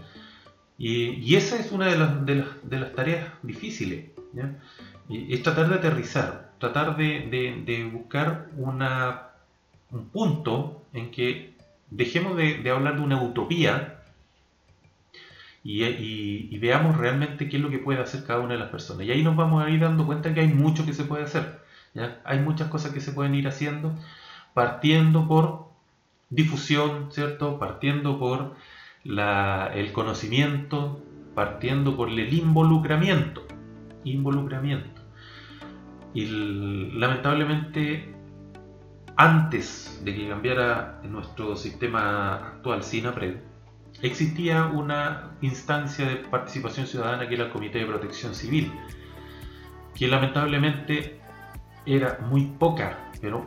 Y, 0.77 1.11
y 1.11 1.35
esa 1.35 1.57
es 1.57 1.71
una 1.71 1.87
de 1.87 1.97
las, 1.97 2.25
de 2.25 2.35
las, 2.35 2.47
de 2.69 2.79
las 2.79 2.93
tareas 2.93 3.31
difíciles, 3.41 4.11
¿ya? 4.33 4.59
Y 5.09 5.33
es 5.33 5.43
tratar 5.43 5.69
de 5.69 5.75
aterrizar, 5.75 6.53
tratar 6.59 6.95
de, 6.97 7.27
de, 7.29 7.63
de 7.65 7.85
buscar 7.85 8.49
una, 8.57 9.29
un 9.91 10.09
punto 10.09 10.85
en 10.93 11.11
que 11.11 11.55
dejemos 11.89 12.37
de, 12.37 12.59
de 12.59 12.69
hablar 12.69 12.95
de 12.95 13.01
una 13.01 13.21
utopía 13.21 14.02
y, 15.63 16.57
veamos 16.59 16.97
realmente 16.97 17.49
qué 17.49 17.57
es 17.57 17.63
lo 17.63 17.69
que 17.69 17.79
puede 17.79 18.01
hacer 18.01 18.25
cada 18.25 18.39
una 18.39 18.53
de 18.53 18.59
las 18.59 18.69
personas. 18.69 19.05
Y 19.05 19.11
ahí 19.11 19.23
nos 19.23 19.35
vamos 19.35 19.63
a 19.63 19.69
ir 19.69 19.81
dando 19.81 20.05
cuenta 20.05 20.33
que 20.33 20.41
hay 20.41 20.47
mucho 20.47 20.85
que 20.85 20.93
se 20.93 21.03
puede 21.03 21.23
hacer. 21.23 21.61
Hay 22.25 22.39
muchas 22.39 22.69
cosas 22.69 22.91
que 22.91 23.01
se 23.01 23.11
pueden 23.11 23.35
ir 23.35 23.47
haciendo 23.47 23.93
partiendo 24.53 25.27
por 25.27 25.67
difusión, 26.29 27.11
¿cierto? 27.11 27.59
Partiendo 27.59 28.19
por 28.19 28.55
el 29.03 29.91
conocimiento, 29.91 31.01
partiendo 31.35 31.97
por 31.97 32.09
el 32.09 32.33
involucramiento. 32.33 33.45
Involucramiento. 34.03 35.01
Y 36.13 36.25
lamentablemente, 36.93 38.13
antes 39.15 40.01
de 40.03 40.15
que 40.15 40.29
cambiara 40.29 41.01
nuestro 41.03 41.55
sistema 41.55 42.35
actual, 42.35 42.83
SINAPRED, 42.83 43.37
existía 44.03 44.65
una 44.65 45.31
instancia 45.41 46.05
de 46.05 46.17
participación 46.17 46.85
ciudadana 46.85 47.27
que 47.27 47.35
era 47.35 47.45
el 47.45 47.51
Comité 47.51 47.79
de 47.79 47.85
Protección 47.85 48.35
Civil, 48.35 48.71
que 49.95 50.07
lamentablemente 50.07 51.19
era 51.85 52.19
muy 52.29 52.45
poca, 52.45 52.97
pero 53.21 53.45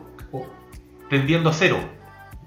tendiendo 1.08 1.50
a 1.50 1.52
cero 1.52 1.78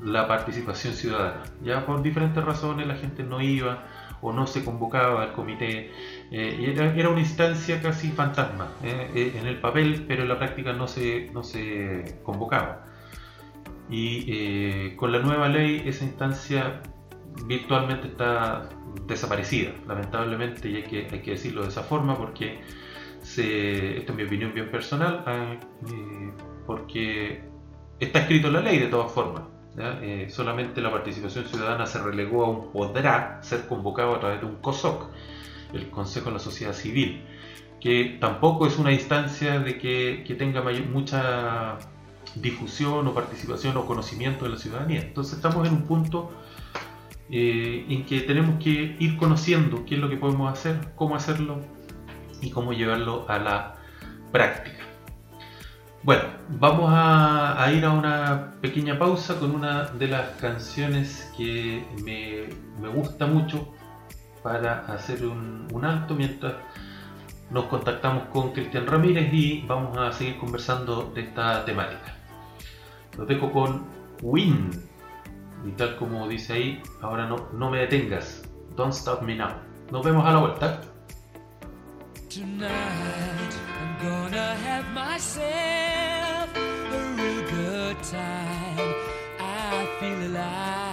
la 0.01 0.27
participación 0.27 0.93
ciudadana. 0.93 1.43
Ya 1.63 1.85
por 1.85 2.01
diferentes 2.01 2.43
razones 2.43 2.87
la 2.87 2.95
gente 2.95 3.23
no 3.23 3.41
iba 3.41 3.83
o 4.21 4.33
no 4.33 4.47
se 4.47 4.65
convocaba 4.65 5.23
al 5.23 5.33
comité. 5.33 5.91
Eh, 6.31 6.73
era, 6.73 6.93
era, 6.95 7.09
una 7.09 7.19
instancia 7.19 7.81
casi 7.81 8.09
fantasma 8.09 8.71
eh, 8.83 9.11
eh, 9.13 9.33
en 9.39 9.47
el 9.47 9.59
papel, 9.59 10.05
pero 10.07 10.23
en 10.23 10.29
la 10.29 10.37
práctica 10.37 10.73
no 10.73 10.87
se, 10.87 11.29
no 11.33 11.43
se 11.43 12.19
convocaba. 12.23 12.85
Y 13.91 14.95
con 14.97 15.11
la 15.11 15.17
nueva 15.17 15.49
ley 15.49 15.81
esa 15.85 16.05
instancia 16.05 16.81
virtualmente 17.45 18.07
está 18.07 18.69
desaparecida, 19.07 19.71
lamentablemente, 19.87 20.69
y 20.69 20.77
hay 20.77 20.83
que, 20.83 21.07
hay 21.11 21.21
que 21.21 21.31
decirlo 21.31 21.63
de 21.63 21.69
esa 21.69 21.83
forma 21.83 22.17
porque, 22.17 22.61
se, 23.21 23.97
esto 23.97 24.11
es 24.11 24.17
mi 24.17 24.23
opinión 24.23 24.53
bien 24.53 24.69
personal, 24.71 25.23
eh, 25.27 26.31
porque 26.65 27.43
está 27.99 28.19
escrito 28.19 28.47
en 28.47 28.53
la 28.53 28.61
ley 28.61 28.79
de 28.79 28.87
todas 28.87 29.11
formas. 29.11 29.43
Eh, 29.77 30.27
solamente 30.29 30.81
la 30.81 30.91
participación 30.91 31.45
ciudadana 31.45 31.85
se 31.85 32.01
relegó 32.01 32.43
a 32.43 32.49
un 32.49 32.71
podrá 32.71 33.39
ser 33.41 33.67
convocado 33.67 34.15
a 34.15 34.19
través 34.19 34.41
de 34.41 34.47
un 34.47 34.55
COSOC, 34.57 35.09
el 35.73 35.89
Consejo 35.89 36.27
de 36.27 36.33
la 36.33 36.39
Sociedad 36.39 36.73
Civil, 36.73 37.23
que 37.79 38.17
tampoco 38.19 38.67
es 38.67 38.77
una 38.77 38.91
instancia 38.91 39.59
de 39.59 39.77
que, 39.77 40.23
que 40.27 40.35
tenga 40.35 40.61
mayor, 40.61 40.87
mucha 40.87 41.77
difusión 42.35 43.07
o 43.07 43.13
participación 43.13 43.77
o 43.77 43.85
conocimiento 43.85 44.45
de 44.45 44.51
la 44.51 44.57
ciudadanía. 44.57 45.01
Entonces 45.01 45.35
estamos 45.35 45.67
en 45.67 45.73
un 45.73 45.83
punto 45.83 46.31
eh, 47.31 47.85
en 47.89 48.05
que 48.05 48.21
tenemos 48.21 48.61
que 48.63 48.95
ir 48.99 49.15
conociendo 49.17 49.85
qué 49.85 49.95
es 49.95 50.01
lo 50.01 50.09
que 50.09 50.17
podemos 50.17 50.51
hacer, 50.51 50.93
cómo 50.95 51.15
hacerlo 51.15 51.61
y 52.41 52.49
cómo 52.49 52.73
llevarlo 52.73 53.29
a 53.29 53.37
la 53.37 53.75
práctica. 54.31 54.79
Bueno, 56.01 56.23
vamos 56.47 56.89
a, 56.91 57.71
ir 57.75 57.85
a 57.85 57.91
una 57.91 58.53
pequeña 58.61 58.97
pausa 58.97 59.39
con 59.39 59.53
una 59.53 59.85
de 59.85 60.07
las 60.07 60.29
canciones 60.37 61.31
que 61.37 61.85
me, 62.03 62.47
gusta 62.89 63.27
mucho 63.27 63.73
para 64.41 64.85
hacer 64.87 65.25
un, 65.25 65.67
un, 65.71 65.85
alto 65.85 66.15
mientras 66.15 66.53
nos 67.51 67.65
contactamos 67.65 68.29
con 68.29 68.53
Cristian 68.53 68.87
Ramírez 68.87 69.31
y 69.33 69.65
vamos 69.67 69.97
a 69.97 70.11
seguir 70.13 70.37
conversando 70.37 71.11
de 71.13 71.21
esta 71.21 71.65
temática. 71.65 72.15
Los 73.17 73.27
dejo 73.27 73.51
con 73.51 73.85
Win 74.21 74.88
y 75.65 75.71
tal 75.71 75.95
como 75.97 76.27
dice 76.27 76.53
ahí, 76.53 76.83
ahora 77.01 77.27
no, 77.27 77.47
no 77.53 77.69
me 77.69 77.79
detengas. 77.79 78.41
Don't 78.75 78.93
stop 78.93 79.21
me 79.21 79.35
now. 79.35 79.49
Nos 79.91 80.05
vemos 80.05 80.25
a 80.25 80.31
la 80.31 80.39
vuelta. 80.39 80.81
Tonight 82.29 82.69
I'm 83.79 83.97
gonna 84.01 84.55
have 84.55 84.85
myself 84.93 86.55
a 86.55 87.13
real 87.17 87.41
good 87.49 87.97
time. 88.03 88.93
I 89.39 89.87
feel 89.99 90.31
alive. 90.31 90.88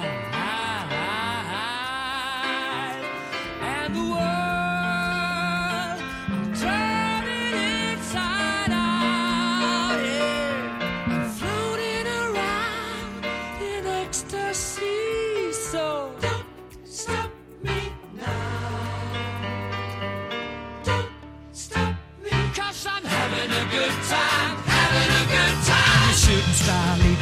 Starlight. 26.57 27.15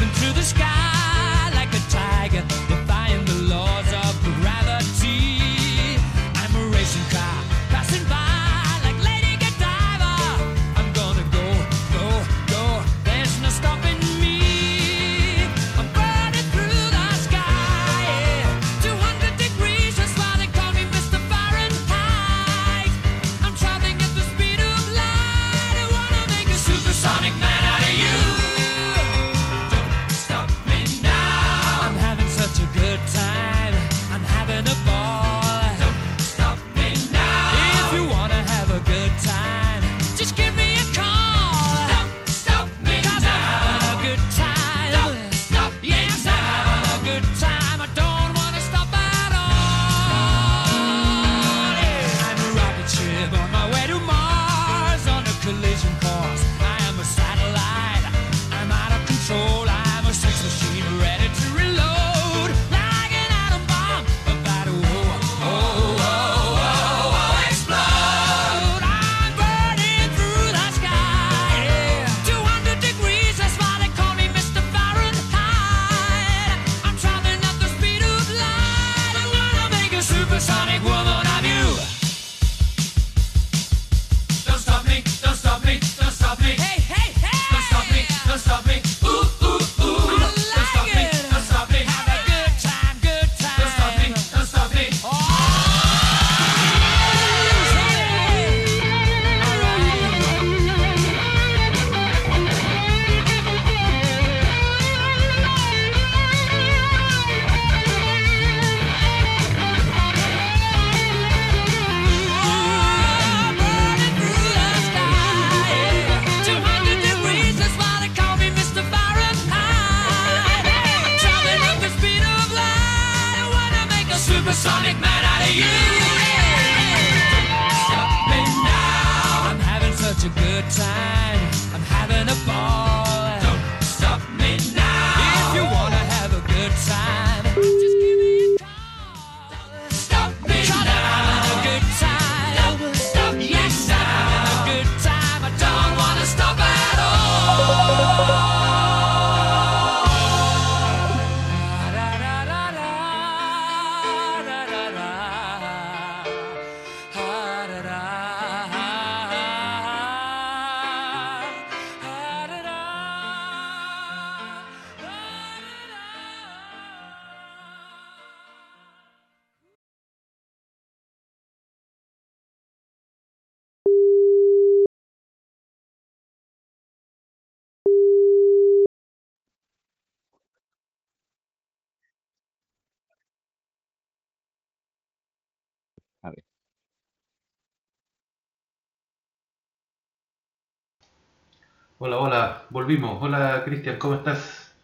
Hola, 191.99 192.19
hola, 192.19 192.67
volvimos. 192.71 193.23
Hola 193.23 193.63
Cristian, 193.65 193.99
¿cómo 193.99 194.15
estás? 194.15 194.75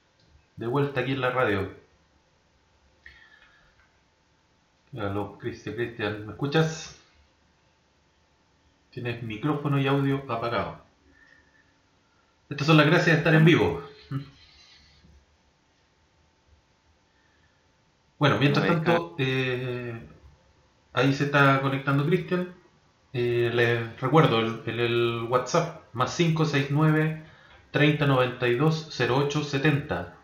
De 0.57 0.67
vuelta 0.67 1.01
aquí 1.01 1.13
en 1.13 1.21
la 1.23 1.31
radio. 1.31 1.71
Hola 4.93 5.39
Cristian, 5.39 5.77
Cristian, 5.77 6.27
¿me 6.27 6.33
escuchas? 6.33 7.01
Tienes 8.91 9.23
micrófono 9.23 9.79
y 9.79 9.87
audio 9.87 10.23
apagado. 10.31 10.83
Estas 12.51 12.67
son 12.67 12.77
las 12.77 12.87
gracias 12.87 13.07
de 13.07 13.19
estar 13.19 13.35
en 13.35 13.45
vivo. 13.45 13.83
Bueno, 18.19 18.37
mientras 18.39 18.67
tanto, 18.67 19.15
eh, 19.19 19.99
Ahí 20.93 21.13
se 21.15 21.25
está 21.25 21.61
conectando 21.63 22.07
Cristian. 22.07 22.55
Eh, 23.13 23.51
Les 23.55 24.01
recuerdo 24.01 24.39
el, 24.41 25.27
WhatsApp 25.29 25.83
más 25.95 26.17
569 26.17 27.25
3092 27.73 28.91
0870. 29.01 30.17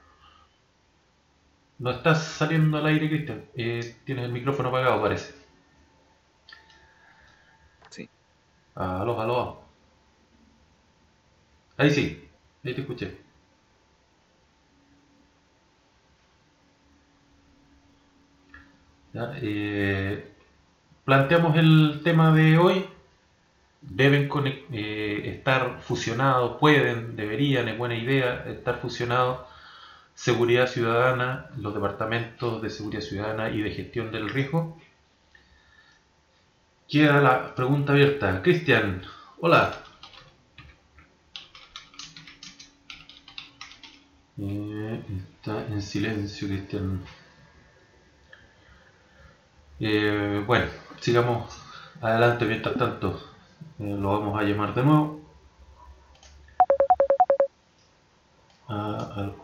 No 1.79 1.91
estás 1.91 2.23
saliendo 2.23 2.77
al 2.77 2.85
aire, 2.85 3.09
Cristian. 3.09 3.47
Eh, 3.55 3.97
tienes 4.05 4.27
el 4.27 4.33
micrófono 4.33 4.69
apagado, 4.69 5.01
parece. 5.01 5.35
Sí. 7.91 8.09
Aló, 8.77 9.21
aló. 9.21 9.65
Ahí 11.79 11.91
sí, 11.91 12.29
ahí 12.65 12.75
te 12.75 12.81
escuché. 12.83 13.17
Ya, 19.13 19.33
eh, 19.43 20.36
planteamos 21.07 21.57
el 21.57 22.01
tema 22.05 22.35
de 22.35 22.59
hoy, 22.59 22.85
deben 23.81 24.29
eh, 24.73 25.23
estar 25.37 25.81
fusionados, 25.81 26.59
pueden, 26.59 27.17
deberían, 27.17 27.69
es 27.69 27.79
buena 27.79 27.97
idea 27.97 28.45
estar 28.49 28.81
fusionados 28.81 29.47
seguridad 30.17 30.67
ciudadana, 30.67 31.51
los 31.59 31.75
departamentos 31.75 32.61
de 32.61 32.71
seguridad 32.71 33.03
ciudadana 33.03 33.51
y 33.51 33.63
de 33.63 33.71
gestión 33.71 34.11
del 34.11 34.31
riesgo. 34.31 34.81
Queda 36.89 37.21
la 37.21 37.55
pregunta 37.55 37.93
abierta. 37.93 38.43
Cristian, 38.43 39.03
hola. 39.41 39.79
Eh, 44.39 45.03
está 45.35 45.67
en 45.67 45.83
silencio, 45.83 46.49
Cristian. 46.49 47.03
Eh, 49.79 50.43
bueno 50.47 50.86
sigamos 51.01 51.57
adelante 52.01 52.45
mientras 52.45 52.77
tanto. 52.77 53.21
Eh, 53.79 53.97
lo 53.99 54.19
vamos 54.19 54.39
a 54.39 54.43
llamar 54.43 54.75
de 54.75 54.83
nuevo. 54.83 55.21
Aló. 58.69 59.35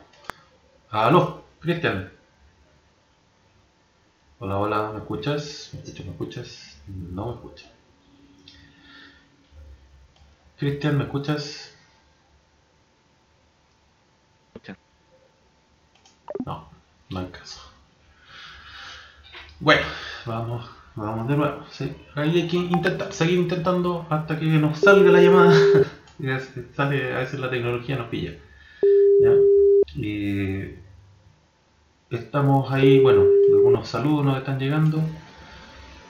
aló, 0.91 1.45
Cristian. 1.61 2.13
Hola, 4.39 4.59
hola, 4.59 4.91
¿me 4.93 4.99
escuchas? 4.99 5.71
¿Me 5.73 5.81
escuchas? 5.81 6.81
No 6.89 7.27
me 7.27 7.35
escuchas. 7.35 7.71
Cristian, 10.59 10.99
¿me 10.99 11.05
escuchas? 11.05 11.77
No, 16.45 16.69
no 17.11 17.19
hay 17.19 17.27
caso. 17.27 17.61
Bueno, 19.61 19.87
vamos 20.27 20.82
vamos 20.95 21.29
de 21.29 21.37
nuevo. 21.37 21.65
Sí, 21.71 21.95
ahí 22.15 22.43
hay 22.43 22.49
que 22.49 22.57
intentar, 22.57 23.13
seguir 23.13 23.39
intentando 23.39 24.07
hasta 24.11 24.39
que 24.39 24.47
nos 24.47 24.79
salga 24.79 25.11
la 25.11 25.21
llamada. 25.21 25.55
Sale, 26.77 27.15
a 27.15 27.19
veces 27.19 27.41
la 27.41 27.51
tecnología 27.51 27.97
nos 27.97 28.09
pilla. 28.09 28.35
¿ya? 29.21 29.33
Y 29.95 30.75
estamos 32.11 32.71
ahí, 32.71 33.01
bueno, 33.01 33.25
algunos 33.53 33.89
saludos 33.89 34.25
nos 34.25 34.39
están 34.39 34.59
llegando. 34.59 35.01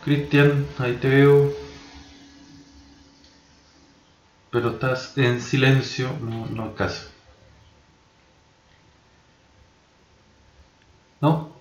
Cristian, 0.04 0.66
ahí 0.78 0.94
te 0.94 1.08
veo. 1.08 1.52
Pero 4.50 4.70
estás 4.70 5.16
en 5.16 5.40
silencio, 5.40 6.10
no, 6.20 6.46
no 6.46 6.64
hay 6.64 6.70
caso. 6.70 7.08
¿No? 11.20 11.52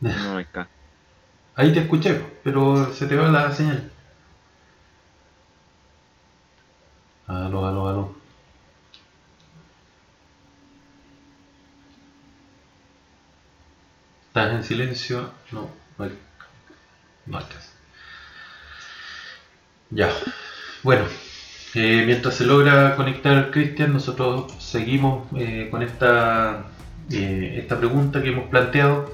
No 0.00 0.36
hay 0.36 0.44
acá. 0.44 0.68
Ahí 1.54 1.72
te 1.72 1.80
escuché, 1.80 2.20
pero 2.44 2.92
se 2.92 3.06
te 3.06 3.16
va 3.16 3.28
la 3.28 3.52
señal. 3.52 3.90
Aló, 7.26 7.66
aló, 7.66 7.88
aló. 7.88 8.14
¿Estás 14.28 14.52
en 14.54 14.64
silencio? 14.64 15.30
No, 15.52 15.68
hay. 15.98 16.18
No 17.26 17.38
caso. 17.38 17.70
Ya. 19.90 20.10
Bueno, 20.82 21.04
eh, 21.74 22.02
mientras 22.06 22.34
se 22.34 22.44
logra 22.46 22.96
conectar 22.96 23.50
Cristian, 23.50 23.92
nosotros 23.92 24.52
seguimos 24.58 25.28
eh, 25.36 25.68
con 25.70 25.82
esta, 25.82 26.64
eh, 27.10 27.56
esta 27.58 27.78
pregunta 27.78 28.22
que 28.22 28.30
hemos 28.30 28.48
planteado. 28.48 29.12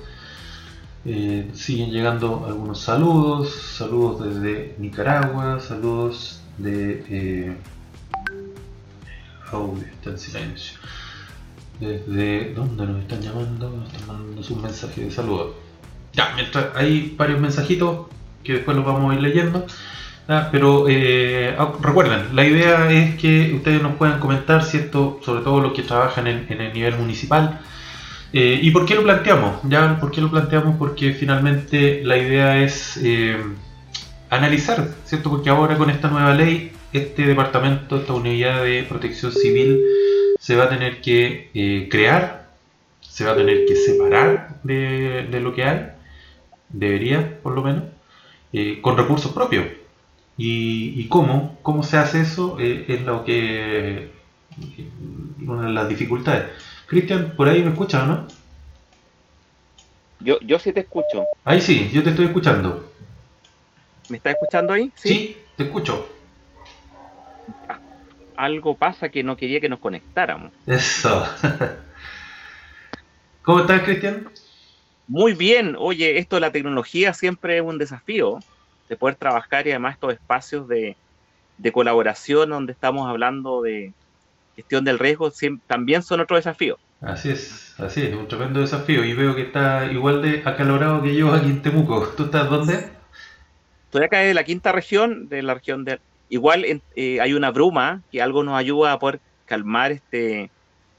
Eh, 1.11 1.49
siguen 1.55 1.91
llegando 1.91 2.45
algunos 2.47 2.81
saludos, 2.81 3.51
saludos 3.79 4.23
desde 4.27 4.75
Nicaragua, 4.77 5.59
saludos 5.59 6.43
de... 6.59 7.03
Eh, 7.09 7.57
está 9.95 10.11
en 10.11 10.19
silencio. 10.19 10.79
Desde... 11.81 12.53
¿Dónde 12.53 12.85
nos 12.85 13.01
están 13.01 13.23
llamando? 13.23 13.71
Nos 13.71 13.91
están 13.91 14.07
mandando 14.07 14.43
un 14.51 14.61
mensaje 14.61 15.01
de 15.07 15.11
saludos. 15.11 15.55
Ya, 16.13 16.35
mientras 16.35 16.77
hay 16.77 17.15
varios 17.17 17.41
mensajitos 17.41 18.09
que 18.45 18.53
después 18.55 18.77
los 18.77 18.85
vamos 18.85 19.11
a 19.11 19.15
ir 19.15 19.23
leyendo. 19.23 19.65
Ah, 20.29 20.51
pero 20.53 20.91
eh, 20.91 21.57
ah, 21.59 21.73
recuerden, 21.81 22.37
la 22.37 22.45
idea 22.45 22.93
es 22.93 23.15
que 23.15 23.55
ustedes 23.55 23.83
nos 23.83 23.95
puedan 23.97 24.21
comentar, 24.21 24.63
¿cierto? 24.63 25.21
Sobre 25.25 25.41
todo 25.41 25.61
los 25.61 25.73
que 25.73 25.85
trabajan 25.85 26.27
en 26.27 26.61
el 26.61 26.75
nivel 26.75 26.97
municipal. 26.97 27.63
Eh, 28.33 28.61
¿Y 28.63 28.71
por 28.71 28.85
qué 28.85 28.95
lo 28.95 29.03
planteamos? 29.03 29.61
¿Ya? 29.65 29.99
¿Por 29.99 30.11
qué 30.11 30.21
lo 30.21 30.31
planteamos? 30.31 30.77
Porque 30.79 31.13
finalmente 31.13 32.03
la 32.05 32.19
idea 32.19 32.63
es 32.63 32.99
eh, 33.03 33.37
analizar, 34.29 34.87
¿cierto? 35.05 35.31
Porque 35.31 35.49
ahora 35.49 35.79
con 35.79 35.89
esta 35.91 36.09
nueva 36.09 36.35
ley, 36.35 36.73
este 36.93 37.27
departamento, 37.27 37.97
esta 37.97 38.13
unidad 38.13 38.65
de 38.65 38.83
protección 38.83 39.33
civil, 39.33 39.83
se 40.39 40.57
va 40.57 40.65
a 40.65 40.69
tener 40.69 41.01
que 41.01 41.51
eh, 41.55 41.89
crear, 41.91 42.51
se 43.01 43.25
va 43.25 43.33
a 43.33 43.37
tener 43.37 43.65
que 43.67 43.77
separar 43.77 44.61
de, 44.63 45.27
de 45.31 45.41
lo 45.41 45.55
que 45.55 45.65
hay, 45.65 45.87
debería 46.69 47.41
por 47.43 47.55
lo 47.55 47.63
menos, 47.63 47.85
con 48.83 48.97
recursos 48.97 49.33
propios. 49.33 49.67
¿Y, 50.37 51.01
y 51.01 51.09
cómo? 51.09 51.59
¿Cómo 51.63 51.83
se 51.83 51.97
hace 51.97 52.21
eso? 52.21 52.59
Es 52.61 53.03
lo 53.03 53.25
que 53.25 54.11
una 55.47 55.67
de 55.67 55.73
las 55.73 55.89
dificultades. 55.89 56.45
Cristian, 56.89 57.35
por 57.37 57.49
ahí 57.49 57.63
me 57.63 57.71
escuchas, 57.71 58.09
¿no? 58.09 58.27
Yo, 60.21 60.41
yo 60.41 60.59
sí 60.59 60.73
te 60.73 60.81
escucho. 60.81 61.27
Ahí 61.45 61.61
sí, 61.61 61.91
yo 61.93 62.03
te 62.03 62.11
estoy 62.11 62.27
escuchando. 62.27 62.91
¿Me 64.09 64.17
estás 64.17 64.33
escuchando 64.33 64.73
ahí? 64.73 64.91
Sí, 64.97 65.37
te 65.57 65.65
escucho. 65.65 66.09
Algo 68.37 68.75
pasa 68.75 69.11
que 69.11 69.23
no 69.23 69.37
quería 69.37 69.61
que 69.61 69.69
nos 69.69 69.81
conectáramos. 69.81 70.51
Eso. 70.67 71.27
¿Cómo 73.43 73.61
estás, 73.61 73.83
Cristian? 73.83 74.27
Muy 75.07 75.35
bien. 75.35 75.77
Oye, 75.79 76.19
esto 76.19 76.37
de 76.37 76.41
la 76.41 76.53
tecnología 76.53 77.13
siempre 77.13 77.59
es 77.59 77.63
un 77.63 77.77
desafío 77.77 78.39
de 78.89 78.97
poder 78.97 79.17
trabajar 79.17 79.67
y 79.67 79.73
además 79.73 79.95
estos 79.95 80.15
espacios 80.15 80.67
de, 80.69 80.97
de 81.59 81.73
colaboración 81.73 82.49
donde 82.49 82.73
estamos 82.73 83.07
hablando 83.07 83.61
de 83.61 83.93
gestión 84.59 84.85
del 84.85 84.99
riesgo 84.99 85.33
también 85.69 86.03
son 86.03 86.19
otro 86.19 86.37
desafío. 86.37 86.79
Así 87.01 87.31
es, 87.31 87.79
así 87.79 88.03
es, 88.03 88.15
un 88.17 88.27
tremendo 88.27 88.59
desafío. 88.59 89.05
Y 89.05 89.15
veo 89.15 89.37
que 89.37 89.43
está 89.43 89.87
igual 89.87 90.21
de 90.21 90.43
acalorado 90.45 91.01
que 91.01 91.15
yo 91.15 91.33
aquí 91.33 91.47
en 91.47 91.63
Temuco. 91.63 92.09
¿Tú 92.17 92.25
estás 92.25 92.51
dónde? 92.51 92.91
Estoy 93.85 94.05
acá 94.05 94.19
de 94.19 94.35
la 94.35 94.43
quinta 94.43 94.73
región, 94.73 95.29
de 95.29 95.43
la 95.43 95.55
región 95.55 95.85
de... 95.85 96.01
Igual 96.29 96.65
eh, 96.97 97.21
hay 97.21 97.33
una 97.35 97.53
bruma 97.53 98.03
que 98.11 98.21
algo 98.21 98.43
nos 98.43 98.59
ayuda 98.59 98.93
a 98.93 98.99
poder 98.99 99.21
calmar 99.47 99.93
este, 99.93 100.51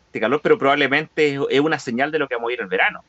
este 0.06 0.20
calor, 0.22 0.40
pero 0.42 0.58
probablemente 0.58 1.36
es, 1.36 1.42
es 1.50 1.60
una 1.60 1.80
señal 1.80 2.12
de 2.12 2.20
lo 2.20 2.30
que 2.30 2.36
vamos 2.36 2.50
a 2.50 2.54
ir 2.54 2.62
el 2.62 2.68
verano. 2.68 3.02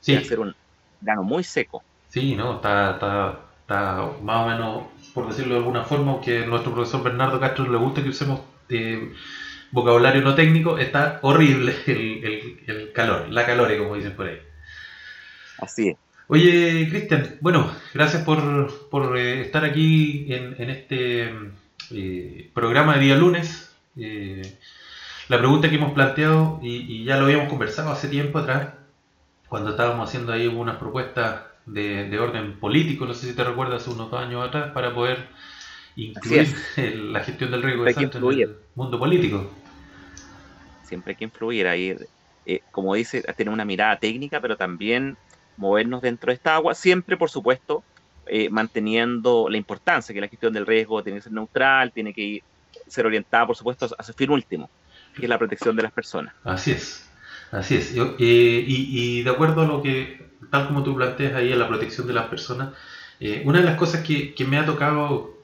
Sí, 0.00 0.14
Va 0.14 0.20
a 0.20 0.24
ser 0.24 0.40
un 0.40 0.54
verano 1.00 1.22
muy 1.22 1.42
seco. 1.42 1.82
sí, 2.08 2.36
no, 2.36 2.56
está, 2.56 2.92
está, 2.92 3.40
está 3.62 4.10
más 4.22 4.44
o 4.44 4.48
menos, 4.48 4.84
por 5.14 5.26
decirlo 5.26 5.54
de 5.54 5.60
alguna 5.60 5.84
forma, 5.84 6.12
aunque 6.12 6.44
a 6.44 6.46
nuestro 6.46 6.72
profesor 6.74 7.02
Bernardo 7.02 7.40
Castro 7.40 7.66
le 7.68 7.78
gusta 7.78 8.02
que 8.02 8.10
usemos 8.10 8.42
eh, 8.68 9.12
vocabulario 9.72 10.22
no 10.22 10.34
técnico, 10.34 10.78
está 10.78 11.18
horrible 11.22 11.74
el, 11.86 12.24
el- 12.24 12.60
el 12.66 12.92
calor, 12.92 13.28
la 13.30 13.46
calore, 13.46 13.78
como 13.78 13.96
dicen 13.96 14.14
por 14.16 14.26
ahí. 14.28 14.38
Así 15.58 15.88
es. 15.88 15.96
Oye, 16.28 16.88
Cristian, 16.90 17.36
bueno, 17.40 17.70
gracias 17.94 18.24
por, 18.24 18.88
por, 18.90 19.16
eh, 19.16 19.42
estar 19.42 19.64
aquí 19.64 20.26
en, 20.32 20.56
en 20.58 20.70
este 20.70 21.30
eh, 21.92 22.50
programa 22.52 22.94
de 22.94 23.00
día 23.00 23.16
lunes. 23.16 23.74
Eh, 23.96 24.58
la 25.28 25.38
pregunta 25.38 25.68
que 25.70 25.76
hemos 25.76 25.92
planteado, 25.92 26.60
y, 26.62 26.76
y 27.02 27.04
ya 27.04 27.16
lo 27.16 27.26
habíamos 27.26 27.48
conversado 27.48 27.90
hace 27.90 28.08
tiempo 28.08 28.38
atrás, 28.38 28.74
cuando 29.48 29.70
estábamos 29.70 30.08
haciendo 30.08 30.32
ahí 30.32 30.46
unas 30.48 30.76
propuestas 30.76 31.42
de, 31.66 32.08
de 32.08 32.18
orden 32.18 32.58
político, 32.58 33.06
no 33.06 33.14
sé 33.14 33.28
si 33.28 33.36
te 33.36 33.44
recuerdas, 33.44 33.82
hace 33.82 33.90
unos 33.90 34.10
dos 34.10 34.20
años 34.20 34.46
atrás, 34.46 34.72
para 34.72 34.94
poder 34.94 35.28
incluir 35.96 36.46
el- 36.76 37.12
la 37.12 37.20
gestión 37.24 37.50
del 37.50 37.62
riesgo 37.62 37.86
en 37.86 37.98
el 37.98 38.56
mundo 38.74 38.98
político. 38.98 39.50
Siempre 40.82 41.12
hay 41.12 41.16
que 41.16 41.24
influir 41.24 41.66
ahí. 41.66 41.94
eh, 42.48 42.60
como 42.70 42.94
dice, 42.94 43.22
tener 43.36 43.52
una 43.52 43.64
mirada 43.64 43.98
técnica, 43.98 44.40
pero 44.40 44.56
también 44.56 45.16
movernos 45.56 46.00
dentro 46.00 46.28
de 46.30 46.34
esta 46.34 46.54
agua, 46.54 46.74
siempre, 46.76 47.16
por 47.16 47.28
supuesto, 47.28 47.84
eh, 48.26 48.48
manteniendo 48.50 49.48
la 49.48 49.56
importancia 49.56 50.14
que 50.14 50.20
la 50.20 50.28
gestión 50.28 50.52
del 50.52 50.64
riesgo 50.64 51.02
tiene 51.02 51.18
que 51.18 51.22
ser 51.24 51.32
neutral, 51.32 51.90
tiene 51.92 52.12
que 52.14 52.22
ir- 52.22 52.44
ser 52.86 53.04
orientada, 53.04 53.48
por 53.48 53.56
supuesto, 53.56 53.88
a 53.98 54.02
su 54.04 54.12
fin 54.12 54.30
último, 54.30 54.70
que 55.12 55.22
es 55.22 55.28
la 55.28 55.38
protección 55.38 55.74
de 55.74 55.82
las 55.82 55.92
personas. 55.92 56.34
Así 56.44 56.70
es, 56.70 57.10
así 57.50 57.74
es. 57.76 57.92
Yo, 57.94 58.14
eh, 58.20 58.64
y, 58.64 59.18
y 59.18 59.22
de 59.24 59.30
acuerdo 59.30 59.62
a 59.62 59.66
lo 59.66 59.82
que, 59.82 60.20
tal 60.52 60.68
como 60.68 60.84
tú 60.84 60.94
planteas 60.94 61.34
ahí, 61.34 61.52
a 61.52 61.56
la 61.56 61.66
protección 61.66 62.06
de 62.06 62.12
las 62.12 62.28
personas, 62.28 62.76
eh, 63.18 63.42
una 63.44 63.58
de 63.58 63.64
las 63.64 63.76
cosas 63.76 64.04
que, 64.06 64.34
que 64.34 64.44
me 64.44 64.56
ha 64.58 64.66
tocado 64.66 65.35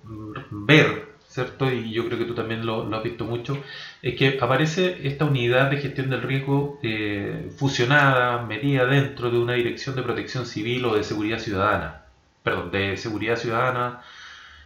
ver, 0.51 1.13
¿cierto? 1.29 1.71
Y 1.71 1.93
yo 1.93 2.07
creo 2.07 2.19
que 2.19 2.25
tú 2.25 2.35
también 2.35 2.67
lo, 2.67 2.85
lo 2.85 2.97
has 2.97 3.03
visto 3.03 3.25
mucho, 3.25 3.57
es 4.03 4.17
que 4.17 4.39
aparece 4.41 5.07
esta 5.07 5.25
unidad 5.25 5.71
de 5.71 5.79
gestión 5.79 6.11
del 6.11 6.23
riesgo 6.23 6.79
eh, 6.83 7.51
fusionada, 7.57 8.45
metida 8.45 8.85
dentro 8.85 9.31
de 9.31 9.39
una 9.39 9.55
dirección 9.55 9.97
de 9.97 10.03
protección 10.03 10.45
civil 10.45 10.85
o 10.85 10.95
de 10.95 11.05
seguridad 11.05 11.39
ciudadana. 11.39 12.03
Perdón, 12.43 12.71
de 12.71 12.97
seguridad 12.97 13.37
ciudadana 13.37 14.03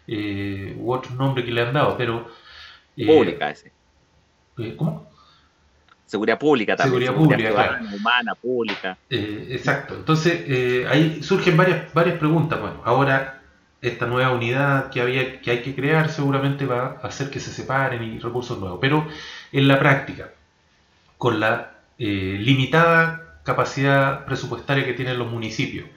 eh, 0.08 0.74
u 0.78 0.92
otro 0.92 1.14
nombre 1.14 1.44
que 1.44 1.52
le 1.52 1.60
han 1.60 1.74
dado, 1.74 1.96
pero... 1.96 2.28
eh, 2.96 3.06
Pública, 3.06 3.50
ese. 3.50 3.70
¿Cómo? 4.76 5.08
Seguridad 6.06 6.38
pública 6.38 6.76
también. 6.76 7.02
Seguridad 7.02 7.14
pública, 7.14 7.48
ciudadana, 7.50 7.94
humana, 7.94 8.34
pública. 8.34 8.96
Exacto. 9.10 9.94
Entonces, 9.94 10.86
ahí 10.88 11.22
surgen 11.22 11.56
varias, 11.56 11.92
varias 11.92 12.16
preguntas. 12.18 12.60
Bueno, 12.60 12.80
ahora 12.84 13.35
esta 13.88 14.06
nueva 14.06 14.32
unidad 14.32 14.90
que, 14.90 15.00
había, 15.00 15.40
que 15.40 15.50
hay 15.50 15.62
que 15.62 15.74
crear 15.74 16.10
seguramente 16.10 16.66
va 16.66 16.98
a 17.02 17.06
hacer 17.08 17.30
que 17.30 17.40
se 17.40 17.52
separen 17.52 18.02
y 18.02 18.18
recursos 18.18 18.58
nuevos. 18.58 18.78
Pero 18.80 19.06
en 19.52 19.68
la 19.68 19.78
práctica, 19.78 20.30
con 21.18 21.40
la 21.40 21.80
eh, 21.98 22.38
limitada 22.40 23.40
capacidad 23.44 24.24
presupuestaria 24.26 24.86
que 24.86 24.94
tienen 24.94 25.18
los 25.18 25.30
municipios, 25.30 25.88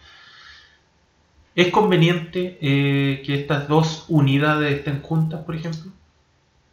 ¿es 1.56 1.72
conveniente 1.72 2.58
eh, 2.62 3.22
que 3.26 3.36
estas 3.36 3.68
dos 3.68 4.06
unidades 4.08 4.78
estén 4.80 5.02
juntas, 5.04 5.44
por 5.46 5.56
ejemplo? 5.56 5.92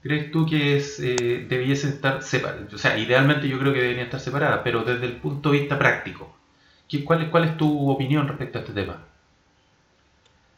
¿Crees 0.03 0.31
tú 0.33 0.47
que 0.47 0.79
eh, 0.79 1.47
debiesen 1.49 1.91
estar 1.93 2.23
separadas? 2.23 2.73
O 2.75 2.79
sea, 2.79 2.99
idealmente 2.99 3.49
yo 3.49 3.59
creo 3.61 3.73
que 3.75 3.81
deberían 3.83 4.07
estar 4.07 4.21
separadas, 4.21 4.63
pero 4.65 4.85
desde 4.85 5.07
el 5.07 5.17
punto 5.19 5.53
de 5.53 5.61
vista 5.61 5.79
práctico, 5.79 6.37
¿qué- 6.89 7.05
cuál, 7.05 7.31
¿cuál 7.31 7.45
es 7.47 7.57
tu 7.59 7.91
opinión 7.91 8.29
respecto 8.29 8.59
a 8.59 8.63
este 8.63 8.75
tema? 8.75 9.07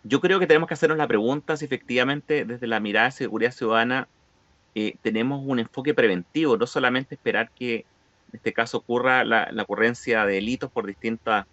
Yo 0.05 0.21
creo 0.21 0.39
que 0.39 0.47
tenemos 0.47 0.69
que 0.69 0.75
hacernos 0.75 0.99
la 0.99 1.09
pregunta 1.09 1.57
si 1.57 1.65
efectivamente 1.65 2.45
desde 2.45 2.67
la 2.67 2.81
mirada 2.81 3.07
de 3.07 3.13
seguridad 3.13 3.51
ciudadana 3.51 4.09
eh, 4.75 4.95
tenemos 5.03 5.43
un 5.45 5.59
enfoque 5.59 5.95
preventivo, 5.95 6.57
no 6.57 6.67
solamente 6.67 7.17
esperar 7.17 7.51
que 7.51 7.77
en 7.77 8.35
este 8.35 8.53
caso 8.53 8.79
ocurra 8.79 9.25
la, 9.25 9.51
ocurrencia 9.63 10.25
de 10.25 10.35
delitos 10.35 10.71
por 10.71 10.87
distintos 10.87 11.45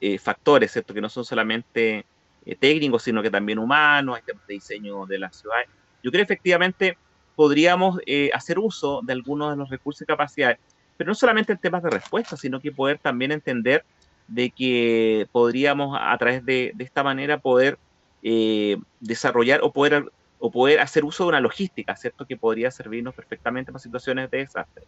eh, 0.00 0.18
factores, 0.18 0.72
¿cierto? 0.72 0.92
que 0.92 1.00
no 1.00 1.08
son 1.08 1.24
solamente 1.24 2.04
eh, 2.44 2.56
técnicos, 2.56 3.02
sino 3.02 3.22
que 3.22 3.30
también 3.30 3.58
humanos, 3.58 4.16
hay 4.16 4.22
temas 4.22 4.46
de 4.46 4.54
diseño 4.54 5.06
de 5.06 5.18
la 5.18 5.30
ciudad. 5.32 5.56
Yo 6.02 6.10
creo 6.10 6.26
que 6.26 6.34
efectivamente 6.34 6.98
podríamos 7.34 7.98
hacer 8.34 8.58
uso 8.58 9.00
de 9.02 9.14
algunos 9.14 9.52
de 9.52 9.56
los 9.56 9.70
recursos 9.70 10.02
y 10.02 10.06
capacidades, 10.06 10.58
pero 10.98 11.08
no 11.08 11.14
solamente 11.14 11.52
en 11.52 11.58
temas 11.58 11.82
de 11.82 11.88
respuesta, 11.88 12.36
sino 12.36 12.60
que 12.60 12.72
poder 12.72 12.98
también 12.98 13.32
entender 13.32 13.84
de 14.30 14.50
que 14.50 15.28
podríamos 15.32 15.98
a 16.00 16.16
través 16.16 16.44
de, 16.44 16.72
de 16.74 16.84
esta 16.84 17.02
manera 17.02 17.38
poder 17.38 17.78
desarrollar 19.00 19.60
o 19.62 19.72
poder 19.72 20.10
o 20.40 20.50
poder 20.50 20.80
hacer 20.80 21.04
uso 21.04 21.24
de 21.24 21.28
una 21.28 21.40
logística, 21.40 21.94
¿cierto? 21.94 22.26
Que 22.26 22.36
podría 22.36 22.70
servirnos 22.70 23.14
perfectamente 23.14 23.70
para 23.70 23.78
situaciones 23.78 24.30
de 24.30 24.38
desastre. 24.38 24.86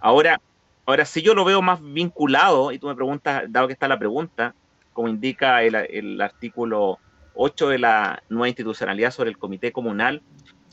Ahora, 0.00 0.40
ahora, 0.84 1.06
si 1.06 1.22
yo 1.22 1.34
lo 1.34 1.46
veo 1.46 1.62
más 1.62 1.80
vinculado, 1.82 2.70
y 2.72 2.78
tú 2.78 2.88
me 2.88 2.94
preguntas, 2.94 3.44
dado 3.48 3.66
que 3.66 3.72
está 3.72 3.88
la 3.88 3.98
pregunta, 3.98 4.54
como 4.92 5.08
indica 5.08 5.62
el, 5.62 6.20
artículo 6.20 6.98
8 7.34 7.70
de 7.70 7.78
la 7.78 8.22
nueva 8.28 8.48
institucionalidad 8.48 9.10
sobre 9.10 9.30
el 9.30 9.38
comité 9.38 9.72
comunal, 9.72 10.20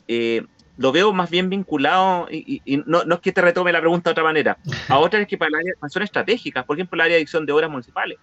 eh, 0.06 0.44
lo 0.80 0.92
veo 0.92 1.12
más 1.12 1.28
bien 1.28 1.50
vinculado, 1.50 2.26
y, 2.30 2.62
no, 2.86 3.02
es 3.02 3.20
que 3.20 3.32
te 3.32 3.42
retome 3.42 3.70
la 3.70 3.80
pregunta 3.80 4.08
de 4.08 4.12
otra 4.12 4.24
manera, 4.24 4.56
a 4.88 4.98
otras 4.98 5.26
que 5.26 5.36
para, 5.36 5.58
área, 5.58 5.74
son 5.90 6.02
estratégicas, 6.02 6.64
por 6.64 6.74
ejemplo, 6.74 6.96
el 6.96 7.02
área 7.02 7.16
de 7.16 7.18
adicción 7.18 7.44
de 7.44 7.52
obras 7.52 7.70
municipales, 7.70 8.18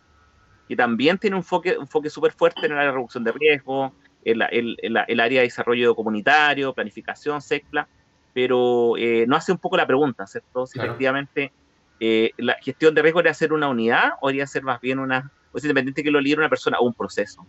que 0.68 0.76
también 0.76 1.20
tiene 1.20 1.36
un 1.36 1.41
enfoque, 1.41 1.76
un 1.78 1.84
enfoque 1.84 2.10
súper 2.10 2.32
fuerte 2.32 2.66
en 2.66 2.72
el 2.72 2.80
área 2.80 2.88
de 2.88 2.93
reducción 2.93 3.24
de 3.24 3.32
riesgo, 3.32 3.93
el, 4.24 4.41
área 4.41 5.41
de 5.41 5.45
desarrollo 5.45 5.93
comunitario, 5.93 6.74
planificación, 6.74 7.43
SECPLA, 7.43 7.88
pero 8.34 8.97
eh, 8.97 9.26
no 9.28 9.36
hace 9.36 9.51
un 9.51 9.60
poco 9.60 9.78
la 9.78 9.86
pregunta, 9.86 10.26
¿cierto? 10.26 10.66
Si 10.66 10.80
efectivamente 10.80 11.53
eh, 11.99 12.32
la 12.38 12.55
gestión 12.55 12.95
de 12.95 13.03
riesgo 13.03 13.20
debería 13.20 13.36
ser 13.36 13.53
una 13.53 13.70
unidad 13.70 14.14
o 14.20 14.30
debería 14.30 14.47
ser 14.47 14.64
más 14.64 14.82
bien 14.82 14.97
una, 14.97 15.32
pues 15.51 15.64
independiente 15.64 16.01
que 16.01 16.10
lo 16.10 16.20
lidere 16.20 16.39
una 16.39 16.49
persona 16.49 16.80
o 16.80 16.88
un 16.88 16.95
proceso. 16.95 17.45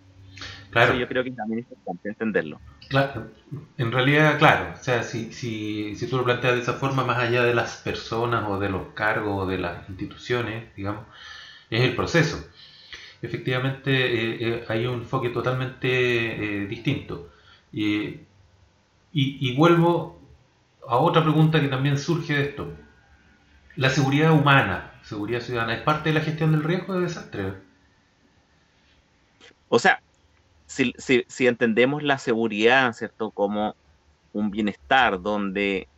Claro. 0.70 0.95
yo 0.95 1.09
creo 1.09 1.24
que 1.24 1.30
también 1.30 1.61
es 1.61 1.66
importante 1.66 2.09
entenderlo. 2.11 2.61
Claro, 2.89 3.28
en 3.76 3.93
realidad, 3.93 4.39
claro, 4.39 4.74
o 4.78 4.82
sea, 4.82 5.03
si, 5.03 5.32
si, 5.32 5.97
si 5.97 6.07
tú 6.09 6.18
lo 6.18 6.24
planteas 6.24 6.55
de 6.55 6.61
esa 6.61 6.74
forma, 6.74 7.05
más 7.05 7.18
allá 7.18 7.43
de 7.43 7.55
las 7.55 7.78
personas 7.78 8.45
o 8.49 8.59
de 8.59 8.68
los 8.68 8.89
cargos 8.95 9.45
o 9.45 9.47
de 9.47 9.59
las 9.59 9.89
instituciones, 9.89 10.74
digamos, 10.76 11.05
es 11.70 11.82
el 11.82 11.95
proceso 11.95 12.39
efectivamente 13.22 13.91
eh, 13.91 14.39
eh, 14.41 14.64
hay 14.68 14.86
un 14.86 15.01
enfoque 15.01 15.30
totalmente 15.30 15.89
eh, 15.89 16.66
distinto. 16.66 17.30
Y, 17.72 18.20
y, 19.12 19.57
vuelvo 19.57 20.20
a 20.86 20.97
otra 20.97 21.22
pregunta 21.22 21.61
que 21.61 21.68
también 21.68 21.99
surge 21.99 22.34
de 22.34 22.43
esto. 22.45 22.72
La 23.76 23.91
seguridad 23.91 24.32
humana, 24.32 24.93
seguridad 25.03 25.41
ciudadana, 25.41 25.74
¿es 25.74 25.82
parte 25.82 26.11
de 26.11 26.14
la 26.14 26.24
gestión 26.24 26.53
del 26.53 26.62
riesgo 26.62 26.95
de 26.95 27.03
desastre? 27.03 27.55
O 29.68 29.78
sea, 29.78 30.01
si, 30.69 30.95
si, 30.99 31.25
si 31.27 31.47
entendemos 31.47 32.03
la 32.03 32.19
seguridad, 32.19 32.93
¿cierto? 32.93 33.31
Como 33.31 33.75
un 34.33 34.51
bienestar 34.51 35.21
donde 35.21 35.89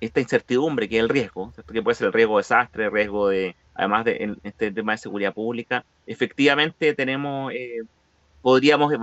esta 0.00 0.20
incertidumbre 0.20 0.88
que 0.88 0.96
es 0.96 1.02
el 1.02 1.08
riesgo, 1.08 1.52
que 1.70 1.82
puede 1.82 1.96
ser 1.96 2.06
el 2.06 2.12
riesgo 2.12 2.36
de 2.36 2.40
desastre, 2.40 2.84
el 2.86 2.92
riesgo 2.92 3.28
de, 3.28 3.56
además 3.74 4.04
de 4.04 4.16
en 4.20 4.38
este 4.44 4.70
tema 4.70 4.92
de 4.92 4.98
seguridad 4.98 5.34
pública, 5.34 5.84
efectivamente 6.06 6.94
tenemos, 6.94 7.52
eh, 7.52 7.82
podríamos 8.40 8.94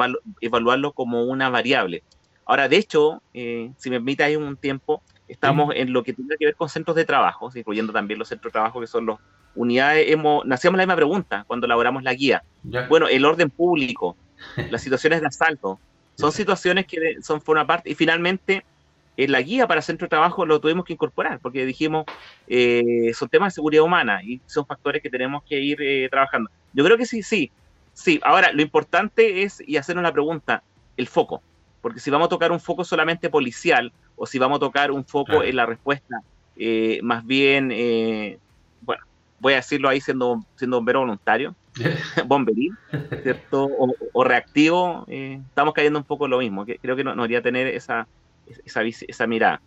evaluarlo 0.41 0.93
como 0.93 1.25
una 1.25 1.49
variable. 1.49 2.03
Ahora, 2.45 2.69
de 2.69 2.77
hecho, 2.77 3.21
eh, 3.33 3.71
si 3.77 3.89
me 3.89 3.97
permite, 3.97 4.23
hay 4.23 4.37
un 4.37 4.55
tiempo, 4.55 5.03
estamos 5.27 5.75
en 5.75 5.91
lo 5.91 6.03
que 6.03 6.13
tiene 6.13 6.37
que 6.39 6.45
ver 6.45 6.55
con 6.55 6.69
centros 6.69 6.95
de 6.95 7.03
trabajo, 7.03 7.51
incluyendo 7.53 7.91
también 7.91 8.17
los 8.17 8.29
centros 8.29 8.51
de 8.51 8.53
trabajo 8.53 8.79
que 8.79 8.87
son 8.87 9.05
los 9.05 9.19
unidades, 9.55 10.09
hemos, 10.09 10.45
nacíamos 10.45 10.77
la 10.77 10.85
misma 10.85 10.95
pregunta 10.95 11.43
cuando 11.47 11.65
elaboramos 11.65 12.03
la 12.03 12.13
guía. 12.13 12.43
Bueno, 12.87 13.07
el 13.09 13.25
orden 13.25 13.49
público, 13.49 14.15
las 14.69 14.81
situaciones 14.81 15.21
de 15.21 15.27
asalto, 15.27 15.79
son 16.15 16.31
situaciones 16.31 16.87
que 16.87 17.17
son 17.21 17.41
por 17.41 17.55
una 17.55 17.67
parte, 17.67 17.89
y 17.91 17.95
finalmente 17.95 18.65
en 19.17 19.31
la 19.31 19.41
guía 19.41 19.67
para 19.67 19.81
centro 19.81 20.05
de 20.05 20.09
trabajo 20.09 20.45
lo 20.45 20.61
tuvimos 20.61 20.85
que 20.85 20.93
incorporar, 20.93 21.39
porque 21.39 21.65
dijimos, 21.65 22.05
eh, 22.47 23.11
son 23.15 23.27
temas 23.29 23.53
de 23.53 23.55
seguridad 23.55 23.83
humana 23.83 24.21
y 24.23 24.39
son 24.45 24.65
factores 24.65 25.01
que 25.01 25.09
tenemos 25.09 25.43
que 25.43 25.59
ir 25.59 25.81
eh, 25.81 26.07
trabajando. 26.09 26.51
Yo 26.73 26.85
creo 26.85 26.97
que 26.97 27.05
sí, 27.05 27.23
sí, 27.23 27.51
sí. 27.93 28.19
Ahora, 28.23 28.51
lo 28.51 28.61
importante 28.61 29.41
es, 29.41 29.61
y 29.65 29.77
hacernos 29.77 30.03
la 30.03 30.13
pregunta, 30.13 30.63
el 30.95 31.07
foco, 31.07 31.41
porque 31.81 31.99
si 31.99 32.11
vamos 32.11 32.27
a 32.27 32.29
tocar 32.29 32.51
un 32.51 32.59
foco 32.59 32.83
solamente 32.83 33.29
policial, 33.29 33.91
o 34.15 34.25
si 34.27 34.37
vamos 34.37 34.57
a 34.57 34.59
tocar 34.59 34.91
un 34.91 35.05
foco 35.05 35.43
en 35.43 35.55
la 35.55 35.65
respuesta 35.65 36.21
eh, 36.59 36.99
más 37.03 37.23
bien, 37.23 37.69
bueno, 38.81 39.03
voy 39.39 39.53
a 39.53 39.57
decirlo 39.57 39.89
ahí 39.89 40.01
siendo, 40.01 40.43
siendo 40.55 40.77
bombero 40.77 41.01
voluntario, 41.01 41.55
bomberín, 42.25 42.77
¿cierto? 43.23 43.69
O, 44.13 44.23
reactivo, 44.23 45.05
estamos 45.07 45.73
cayendo 45.73 45.99
un 45.99 46.05
poco 46.05 46.25
en 46.25 46.31
lo 46.31 46.39
mismo. 46.39 46.65
Creo 46.65 46.95
que 46.95 47.03
no, 47.03 47.15
debería 47.15 47.41
tener 47.41 47.67
esa 47.67 48.07
esa, 48.65 48.81
esa 48.83 49.27
mirada. 49.27 49.61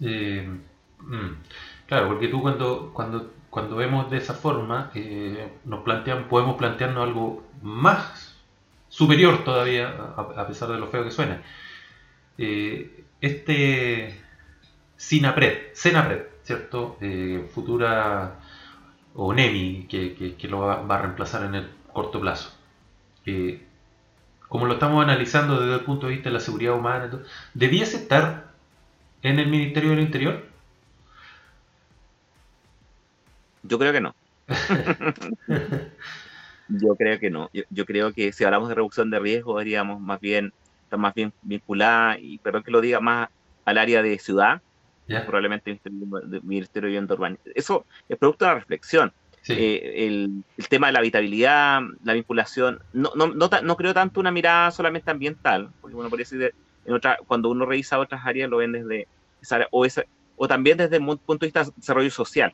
Eh, 0.00 0.48
mm, 1.00 1.30
claro, 1.86 2.08
porque 2.08 2.28
tú 2.28 2.40
cuando, 2.40 2.92
cuando, 2.92 3.32
cuando 3.50 3.76
vemos 3.76 4.10
de 4.10 4.18
esa 4.18 4.34
forma, 4.34 4.90
eh, 4.94 5.48
nos 5.64 5.82
plantean, 5.82 6.28
podemos 6.28 6.56
plantearnos 6.56 7.04
algo 7.04 7.44
más 7.62 8.36
superior 8.88 9.44
todavía, 9.44 9.88
a, 10.16 10.46
pesar 10.46 10.70
de 10.70 10.78
lo 10.78 10.86
feo 10.88 11.04
que 11.04 11.10
suena. 11.10 11.42
Eh, 12.38 13.04
este 13.20 14.20
SINAPRED, 14.96 15.72
SENAPRED, 15.72 16.22
¿cierto? 16.42 16.96
futura 17.52 18.38
o 19.20 19.34
NEMI, 19.34 19.86
que, 19.88 20.36
que, 20.38 20.48
lo 20.48 20.60
va, 20.60 20.84
a 20.88 20.98
reemplazar 21.02 21.44
en 21.44 21.56
el 21.56 21.68
corto 21.92 22.20
plazo 22.20 22.52
como 24.48 24.66
lo 24.66 24.74
estamos 24.74 25.04
analizando 25.04 25.60
desde 25.60 25.74
el 25.74 25.84
punto 25.84 26.06
de 26.06 26.14
vista 26.14 26.30
de 26.30 26.34
la 26.34 26.40
seguridad 26.40 26.74
humana, 26.74 27.10
¿debiese 27.52 27.98
estar 27.98 28.50
en 29.22 29.38
el 29.38 29.48
Ministerio 29.48 29.90
del 29.90 30.00
Interior? 30.00 30.46
Yo 33.62 33.78
creo 33.78 33.92
que 33.92 34.00
no. 34.00 34.14
yo 36.68 36.96
creo 36.96 37.18
que 37.18 37.30
no. 37.30 37.50
Yo, 37.68 37.84
creo 37.84 38.12
que 38.14 38.32
si 38.32 38.44
hablamos 38.44 38.70
de 38.70 38.76
reducción 38.76 39.10
de 39.10 39.18
riesgo, 39.18 39.58
deberíamos 39.58 40.00
más 40.00 40.18
bien 40.18 40.54
estar 40.84 40.98
más 40.98 41.12
bien 41.12 41.34
vinculada, 41.42 42.18
y 42.18 42.38
perdón 42.38 42.62
que 42.62 42.70
lo 42.70 42.80
diga, 42.80 43.00
más 43.00 43.28
al 43.66 43.76
área 43.76 44.00
de 44.02 44.18
ciudad, 44.18 44.62
probablemente 45.24 45.80
el 45.84 46.42
Ministerio 46.42 46.88
de 46.88 47.00
Vivienda 47.00 47.38
Eso 47.54 47.86
es 48.08 48.18
producto 48.18 48.44
de 48.44 48.50
la 48.50 48.58
reflexión. 48.58 49.12
Eh, 49.48 50.06
el, 50.06 50.44
tema 50.68 50.88
de 50.88 50.92
la 50.92 50.98
habitabilidad, 50.98 51.80
la 52.04 52.12
vinculación, 52.12 52.80
no, 52.92 53.12
no, 53.14 53.28
no, 53.28 53.76
creo 53.76 53.94
tanto 53.94 54.20
una 54.20 54.30
mirada 54.30 54.70
solamente 54.70 55.10
ambiental, 55.10 55.70
porque 55.80 55.94
bueno, 55.94 56.10
por 56.10 56.18
decir, 56.18 56.52
en 56.84 56.92
otra, 56.92 57.18
cuando 57.26 57.48
uno 57.48 57.64
revisa 57.64 57.98
otras 57.98 58.26
áreas 58.26 58.50
lo 58.50 58.58
ven 58.58 58.72
desde 58.72 59.08
esa 59.40 59.66
o, 59.70 59.86
esa, 59.86 60.04
o 60.36 60.48
también 60.48 60.76
desde 60.76 60.96
el 60.96 61.04
punto 61.04 61.38
de 61.40 61.46
vista 61.46 61.64
de 61.64 61.70
desarrollo 61.76 62.10
social. 62.10 62.52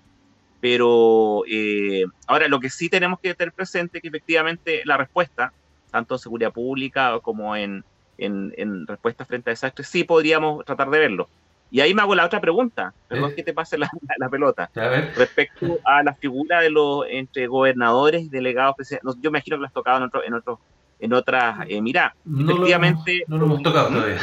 Pero 0.61 1.43
eh, 1.51 2.05
ahora 2.27 2.49
lo 2.49 2.61
que 2.61 2.71
sí 2.71 2.89
tenemos 2.89 3.19
que 3.21 3.35
tener 3.35 3.53
presente 3.53 3.99
es 3.99 4.03
que 4.03 4.09
efectivamente 4.09 4.83
la 4.85 4.97
respuesta, 4.97 5.53
tanto 5.91 6.15
en 6.15 6.19
seguridad 6.19 6.53
pública 6.53 7.19
como 7.21 7.57
en, 7.57 7.85
en, 8.19 8.55
en 8.57 8.87
respuesta 8.87 9.25
frente 9.25 9.51
a 9.51 9.53
desastres, 9.53 9.89
sí 9.89 10.05
podríamos 10.05 10.65
tratar 10.65 10.91
de 10.91 10.99
verlo. 10.99 11.29
Y 11.71 11.81
ahí 11.81 11.93
me 11.93 12.03
hago 12.03 12.15
la 12.15 12.25
otra 12.25 12.41
pregunta, 12.41 12.95
perdón 13.09 13.35
que 13.35 13.43
te 13.43 13.53
pase 13.53 13.77
la, 13.77 13.91
pelota, 14.31 14.71
respecto 15.17 15.81
a 15.85 16.03
la 16.05 16.15
figura 16.15 16.61
de 16.61 16.71
los 16.71 17.05
entre 17.09 17.47
gobernadores 17.49 18.23
y 18.23 18.29
delegados. 18.29 18.77
Yo 19.21 19.31
me 19.31 19.39
imagino 19.39 19.57
que 19.57 19.61
lo 19.63 19.67
has 19.67 19.73
tocado 19.73 19.99
en, 19.99 20.05
otro, 20.05 20.25
en, 20.25 20.35
otro, 20.35 20.61
en 21.01 21.13
otras 21.13 21.67
eh, 21.69 21.83
mira, 21.83 22.15
efectivamente... 22.25 23.25
no 23.27 23.39
lo 23.39 23.47
hemos 23.47 23.63
tocado 23.63 23.89
todavía. 23.89 24.19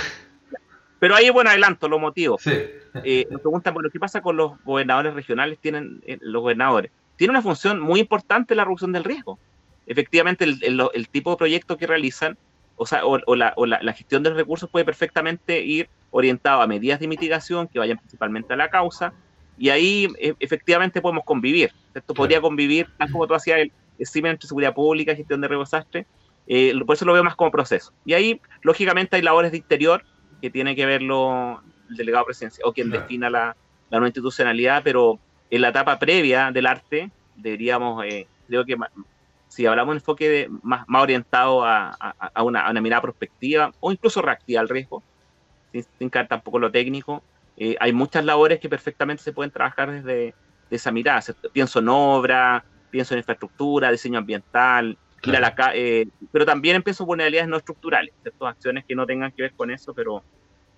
Pero 1.02 1.16
ahí, 1.16 1.32
bueno, 1.32 1.50
adelanto 1.50 1.90
los 1.90 2.00
motivos. 2.00 2.44
Sí. 2.44 2.54
Eh, 3.04 3.26
nos 3.32 3.42
preguntan, 3.42 3.74
bueno, 3.74 3.90
¿qué 3.90 4.00
pasa 4.00 4.22
con 4.22 4.38
los 4.38 4.64
gobernadores 4.64 5.16
regionales? 5.16 5.58
Tienen 5.58 6.00
eh, 6.06 6.20
los 6.22 6.44
gobernadores. 6.44 6.92
Tiene 7.16 7.32
una 7.32 7.42
función 7.42 7.80
muy 7.80 8.00
importante 8.00 8.54
la 8.54 8.66
reducción 8.66 8.92
del 8.92 9.04
riesgo. 9.04 9.40
Efectivamente, 9.88 10.44
el, 10.44 10.60
el, 10.94 11.10
tipo 11.10 11.32
de 11.32 11.38
proyecto 11.38 11.76
que 11.76 11.88
realizan, 11.88 12.38
o 12.76 12.86
sea, 12.86 13.04
o, 13.04 13.36
la, 13.36 13.54
o 13.56 13.66
la, 13.66 13.82
la, 13.82 13.94
gestión 13.94 14.22
de 14.22 14.30
los 14.30 14.38
recursos 14.38 14.70
puede 14.70 14.86
perfectamente 14.86 15.62
ir 15.62 15.90
orientado 16.12 16.62
a 16.62 16.68
medidas 16.68 17.00
de 17.00 17.08
mitigación 17.08 17.68
que 17.68 17.80
vayan 17.80 17.98
principalmente 17.98 18.54
a 18.54 18.58
la 18.58 18.70
causa, 18.70 19.14
y 19.58 19.70
ahí 19.70 20.08
e, 20.20 20.36
efectivamente 20.40 21.02
podemos 21.02 21.24
convivir. 21.24 21.72
Esto 21.94 22.14
podría 22.14 22.42
convivir, 22.42 22.88
tal 22.98 23.12
como 23.12 23.28
tú 23.28 23.34
hacías 23.34 23.60
el 23.60 23.72
estímulo 23.98 24.32
entre 24.32 24.48
seguridad 24.48 24.74
pública 24.74 25.16
gestión 25.16 25.42
de 25.42 25.48
riesgo 25.48 25.66
eh, 26.48 26.74
por 26.86 26.96
eso 26.96 27.06
lo 27.06 27.14
veo 27.14 27.24
más 27.24 27.36
como 27.36 27.52
proceso. 27.52 27.94
Y 28.04 28.14
ahí, 28.14 28.42
lógicamente, 28.62 29.16
hay 29.16 29.22
labores 29.22 29.52
de 29.52 29.58
interior 29.58 30.04
que 30.42 30.50
tiene 30.50 30.76
que 30.76 30.86
verlo 30.86 31.62
el 31.90 31.96
delegado 31.96 32.26
presidencial 32.26 32.68
o 32.68 32.74
quien 32.74 32.90
defina 32.90 33.30
la, 33.30 33.56
la 33.90 34.00
nueva 34.00 34.08
institucionalidad, 34.08 34.82
pero 34.84 35.20
en 35.50 35.62
la 35.62 35.70
etapa 35.70 36.00
previa 36.00 36.52
del 36.52 36.66
arte 36.66 37.12
deberíamos, 37.36 38.04
eh, 38.06 38.28
creo 38.48 38.66
que 38.66 38.76
si 39.48 39.66
hablamos 39.66 39.96
de 39.96 40.00
enfoque 40.00 40.30
de, 40.30 40.50
más, 40.64 40.88
más 40.88 41.04
orientado 41.04 41.64
a, 41.64 41.90
a, 41.90 42.44
una, 42.44 42.66
a, 42.66 42.72
una, 42.72 42.82
mirada 42.82 43.02
prospectiva 43.02 43.72
o 43.82 43.92
incluso 43.92 44.22
reactiva 44.22 44.62
al 44.62 44.70
riesgo, 44.70 45.04
sin, 45.72 45.86
sin 45.98 46.10
caer 46.10 46.28
tampoco 46.28 46.60
lo 46.60 46.72
técnico, 46.72 47.24
eh, 47.58 47.76
hay 47.80 47.94
muchas 47.94 48.26
labores 48.26 48.60
que 48.60 48.70
perfectamente 48.70 49.24
se 49.24 49.34
pueden 49.34 49.52
trabajar 49.52 49.92
desde 49.92 50.34
de 50.72 50.78
esa 50.78 50.92
mirada. 50.92 51.22
Pienso 51.52 51.80
en 51.80 51.90
obra, 51.90 52.64
pienso 52.90 53.14
en 53.14 53.20
infraestructura, 53.20 53.92
diseño 53.92 54.18
ambiental, 54.18 54.98
ir 55.24 55.36
a 55.36 55.40
la 55.40 55.54
eh, 55.76 56.08
pero 56.32 56.46
también 56.46 56.78
empiezo 56.78 57.04
en 57.04 57.08
vulnerabilidades 57.08 57.50
no 57.50 57.58
estructurales, 57.58 58.14
¿cierto? 58.22 58.48
acciones 58.48 58.86
que 58.86 58.96
no 58.96 59.06
tengan 59.06 59.32
que 59.32 59.44
ver 59.44 59.54
con 59.54 59.70
eso, 59.70 59.94
pero 59.94 60.24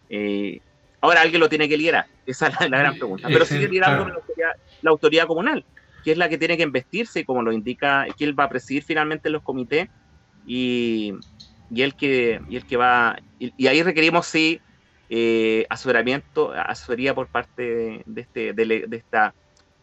eh, 0.10 0.60
ahora 1.00 1.22
alguien 1.22 1.40
lo 1.40 1.48
tiene 1.48 1.70
que 1.70 1.78
liderar, 1.78 2.08
esa 2.26 2.48
es 2.48 2.60
la, 2.60 2.68
la 2.68 2.80
gran 2.80 2.98
pregunta. 2.98 3.28
Pero 3.30 3.46
sigue 3.46 3.70
liderando 3.70 4.04
claro. 4.04 4.16
la, 4.16 4.22
autoridad, 4.22 4.52
la 4.82 4.92
autoridad 4.92 5.28
comunal, 5.28 5.66
que 6.04 6.12
es 6.12 6.18
la 6.18 6.28
que 6.28 6.38
tiene 6.38 6.58
que 6.58 6.64
investirse, 6.64 7.24
como 7.24 7.44
lo 7.44 7.54
indica, 7.54 8.06
que 8.18 8.26
él 8.26 8.38
va 8.38 8.46
a 8.46 8.50
presidir 8.50 8.84
finalmente 8.84 9.30
los 9.30 9.44
comités 9.44 9.90
y, 10.46 11.14
y 11.72 11.82
el 11.84 11.96
que 11.96 12.42
y 12.50 12.58
el 12.58 12.66
que 12.66 12.76
va 12.76 13.16
y, 13.40 13.54
y 13.56 13.68
ahí 13.68 13.82
requerimos 13.82 14.26
sí 14.26 14.60
eh, 15.14 15.66
asesoramiento 15.70 16.54
asesoría 16.54 17.16
por 17.16 17.30
parte 17.30 18.04
de, 18.06 18.22
este 18.22 18.54
de, 18.54 18.88
esta 18.94 19.36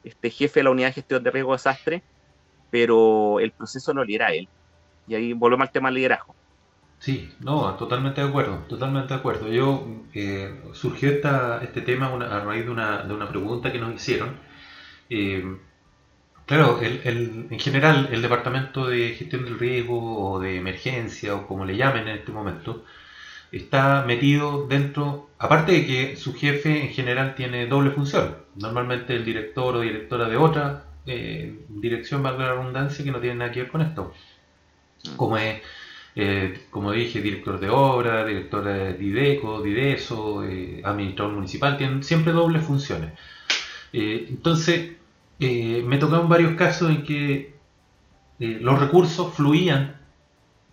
este 0.02 0.30
jefe 0.30 0.60
de 0.60 0.64
la 0.64 0.70
unidad 0.72 0.88
de 0.90 0.94
gestión 0.94 1.22
de 1.24 1.30
riesgo 1.32 1.52
de 1.52 1.56
desastre 1.56 2.04
pero 2.70 3.40
el 3.40 3.52
proceso 3.54 3.94
lo 3.94 4.04
lidera 4.04 4.28
él 4.34 4.50
y 5.06 5.14
ahí 5.16 5.32
volvemos 5.34 5.66
al 5.68 5.72
tema 5.72 5.88
del 5.90 5.96
liderazgo 5.96 6.36
Sí, 6.98 7.34
no, 7.40 7.74
totalmente 7.76 8.20
de 8.20 8.28
acuerdo, 8.28 8.64
totalmente 8.68 9.14
de 9.14 9.20
acuerdo. 9.20 9.48
Yo 9.48 9.86
eh, 10.12 10.62
surgió 10.74 11.08
esta, 11.10 11.62
este 11.64 11.80
tema 11.80 12.08
a 12.08 12.40
raíz 12.44 12.64
de 12.66 12.70
una, 12.70 13.02
de 13.04 13.14
una 13.14 13.28
pregunta 13.28 13.72
que 13.72 13.78
nos 13.78 13.94
hicieron. 13.94 14.38
Eh, 15.10 15.44
claro, 16.46 16.80
el- 16.82 17.48
en 17.50 17.58
general 17.60 18.08
el 18.12 18.22
Departamento 18.22 18.86
de 18.88 19.10
Gestión 19.14 19.44
del 19.44 19.58
Riesgo 19.58 20.30
o 20.32 20.40
de 20.40 20.56
Emergencia 20.58 21.34
o 21.36 21.46
como 21.46 21.64
le 21.64 21.76
llamen 21.76 22.08
en 22.08 22.18
este 22.18 22.32
momento, 22.32 22.84
está 23.52 24.04
metido 24.06 24.66
dentro, 24.66 25.30
aparte 25.38 25.72
de 25.72 25.86
que 25.86 26.16
su 26.16 26.34
jefe 26.34 26.84
en 26.84 26.90
general 26.90 27.34
tiene 27.34 27.66
doble 27.66 27.90
función. 27.90 28.36
Normalmente 28.56 29.14
el 29.14 29.24
director 29.24 29.76
o 29.76 29.80
directora 29.80 30.28
de 30.28 30.36
otra 30.36 30.84
eh, 31.06 31.58
dirección, 31.68 32.22
valga 32.22 32.46
la 32.46 32.54
redundancia, 32.54 33.04
que 33.04 33.10
no 33.10 33.20
tiene 33.20 33.36
nada 33.36 33.52
que 33.52 33.62
ver 33.62 33.70
con 33.70 33.82
esto. 33.82 34.12
Como 35.16 35.36
es 35.38 35.62
eh, 36.16 36.66
como 36.70 36.92
dije, 36.92 37.20
director 37.20 37.60
de 37.60 37.70
obra, 37.70 38.24
director 38.24 38.64
de 38.64 38.96
IDECO, 39.02 39.62
DIDESO, 39.62 40.44
eh, 40.44 40.82
administrador 40.84 41.34
municipal, 41.34 41.76
tienen 41.78 42.02
siempre 42.02 42.32
dobles 42.32 42.64
funciones. 42.64 43.12
Eh, 43.92 44.26
entonces, 44.28 44.96
me 45.38 45.98
tocaron 45.98 46.28
varios 46.28 46.52
casos 46.54 46.90
en 46.90 47.02
que 47.04 47.54
los 48.38 48.78
recursos 48.78 49.34
fluían 49.34 49.96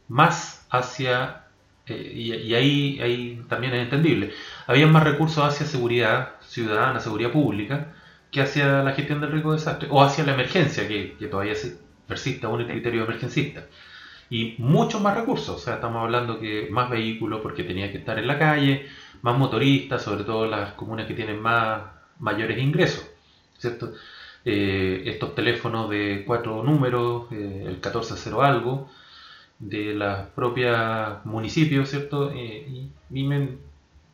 más 0.10 0.66
hacia, 0.70 1.47
eh, 1.88 2.12
y, 2.16 2.34
y 2.34 2.56
ahí, 2.56 3.00
ahí 3.02 3.46
también 3.50 3.74
es 3.74 3.84
entendible, 3.84 4.34
había 4.68 4.88
más 4.88 5.04
recursos 5.04 5.44
hacia 5.44 5.66
seguridad 5.66 6.36
ciudadana, 6.42 7.00
seguridad 7.00 7.32
pública, 7.32 7.94
que 8.32 8.42
hacia 8.42 8.84
la 8.84 8.94
gestión 8.94 9.22
del 9.22 9.32
riesgo 9.32 9.52
de 9.52 9.58
desastre, 9.60 9.88
o 9.92 10.04
hacia 10.04 10.26
la 10.26 10.34
emergencia, 10.34 10.88
que, 10.88 11.16
que 11.18 11.28
todavía 11.28 11.56
se 11.56 11.78
persiste 12.08 12.46
aún 12.46 12.62
el 12.62 12.68
criterio 12.68 13.04
emergencista 13.04 13.66
y 14.30 14.56
muchos 14.60 15.02
más 15.02 15.16
recursos. 15.16 15.56
O 15.56 15.60
sea, 15.60 15.76
estamos 15.76 16.04
hablando 16.04 16.40
que 16.40 16.68
más 16.72 16.90
vehículos 16.90 17.42
porque 17.42 17.64
tenía 17.64 17.92
que 17.92 18.00
estar 18.00 18.18
en 18.20 18.28
la 18.28 18.38
calle, 18.40 18.88
más 19.22 19.38
motoristas, 19.38 20.02
sobre 20.04 20.24
todo 20.24 20.48
las 20.48 20.74
comunas 20.74 21.08
que 21.08 21.14
tienen 21.14 21.42
más 21.42 21.82
mayores 22.20 22.58
ingresos, 22.60 23.06
¿cierto? 23.58 23.94
Eh, 24.46 25.04
estos 25.06 25.36
teléfonos 25.36 25.90
de 25.90 26.24
cuatro 26.26 26.64
números, 26.64 27.32
eh, 27.32 27.64
el 27.66 27.74
1400 27.74 28.44
algo, 28.44 28.90
de 29.60 29.94
las 29.94 30.28
propias 30.30 31.26
municipios, 31.26 31.90
¿cierto? 31.90 32.32
Eh, 32.32 32.90
y, 33.12 33.24
me- 33.24 33.58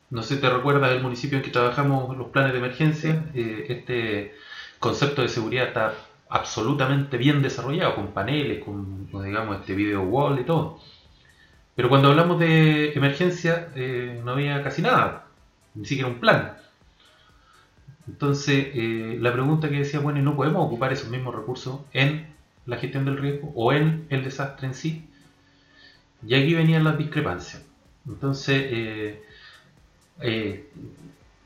no 0.10 0.24
sé, 0.24 0.38
¿te 0.38 0.50
recuerdas 0.50 0.92
del 0.92 1.02
municipio 1.02 1.38
en 1.38 1.44
que 1.44 1.52
trabajamos 1.52 2.16
los 2.18 2.30
planes 2.30 2.54
de 2.54 2.60
emergencia? 2.60 3.26
Eh, 3.34 3.66
este 3.70 4.34
concepto 4.80 5.22
de 5.24 5.30
seguridad 5.30 5.68
está 5.68 5.94
absolutamente 6.30 7.18
bien 7.18 7.42
desarrollado, 7.42 7.96
con 7.96 8.14
paneles, 8.14 8.60
con, 8.64 9.08
con, 9.08 9.24
digamos, 9.26 9.60
este 9.60 9.76
video 9.76 10.04
wall 10.04 10.40
y 10.40 10.46
todo. 10.46 10.78
Pero 11.76 11.90
cuando 11.90 12.10
hablamos 12.10 12.40
de 12.40 12.94
emergencia, 12.94 13.72
eh, 13.76 14.22
no 14.24 14.32
había 14.34 14.62
casi 14.64 14.82
nada, 14.82 15.26
ni 15.76 15.86
siquiera 15.86 16.10
un 16.10 16.20
plan. 16.20 16.58
Entonces, 18.08 18.68
eh, 18.74 19.18
la 19.20 19.32
pregunta 19.34 19.70
que 19.70 19.80
decía, 19.80 20.00
bueno, 20.00 20.20
¿y 20.20 20.22
no 20.22 20.36
podemos 20.36 20.66
ocupar 20.66 20.92
esos 20.94 21.10
mismos 21.10 21.36
recursos 21.36 21.82
en 21.94 22.36
la 22.66 22.78
gestión 22.78 23.06
del 23.06 23.18
riesgo 23.18 23.52
o 23.56 23.74
en 23.74 24.06
el 24.10 24.24
desastre 24.24 24.68
en 24.68 24.74
sí? 24.74 25.10
Y 26.28 26.36
aquí 26.36 26.54
venían 26.54 26.84
las 26.84 26.98
discrepancias. 26.98 27.64
Entonces, 28.08 28.64
eh, 28.70 29.24
eh, 30.22 30.70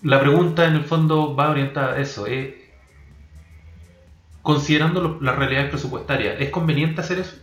la 0.03 0.19
pregunta 0.19 0.65
en 0.67 0.75
el 0.75 0.83
fondo 0.83 1.35
va 1.35 1.49
orientada 1.49 1.93
a 1.95 1.99
eso. 1.99 2.27
eh, 2.27 2.55
considerando 4.41 5.01
lo- 5.01 5.21
las 5.21 5.35
realidades 5.37 5.69
presupuestarias, 5.69 6.39
¿es 6.39 6.49
conveniente 6.49 7.01
hacer 7.01 7.19
eso? 7.19 7.37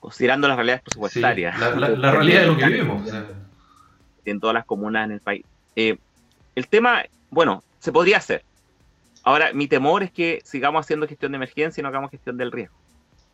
considerando 0.00 0.48
las 0.48 0.56
realidades 0.56 0.82
Sí, 0.82 0.84
presupuestarias 0.84 1.58
la, 1.58 1.74
la- 1.74 1.88
la 1.88 2.10
realidad 2.12 2.40
de 2.42 2.46
lo 2.46 2.56
que 2.58 2.64
vivimos. 2.66 3.02
o 3.02 3.10
sea, 3.10 3.26
en 4.24 4.40
todas 4.40 4.54
las 4.54 4.64
comunas 4.66 5.06
en 5.06 5.12
el 5.12 5.20
país. 5.20 5.44
El 6.54 6.68
tema, 6.68 7.04
bueno, 7.30 7.62
se 7.80 7.92
podría 7.92 8.18
hacer. 8.18 8.44
Ahora, 9.24 9.52
mi 9.54 9.68
temor 9.68 10.02
es 10.02 10.12
que 10.12 10.40
sigamos 10.44 10.80
haciendo 10.86 11.08
gestión 11.08 11.32
de 11.32 11.36
emergencia 11.36 11.80
y 11.80 11.82
no 11.82 11.88
hagamos 11.88 12.10
gestión 12.10 12.36
del 12.36 12.52
riesgo, 12.52 12.76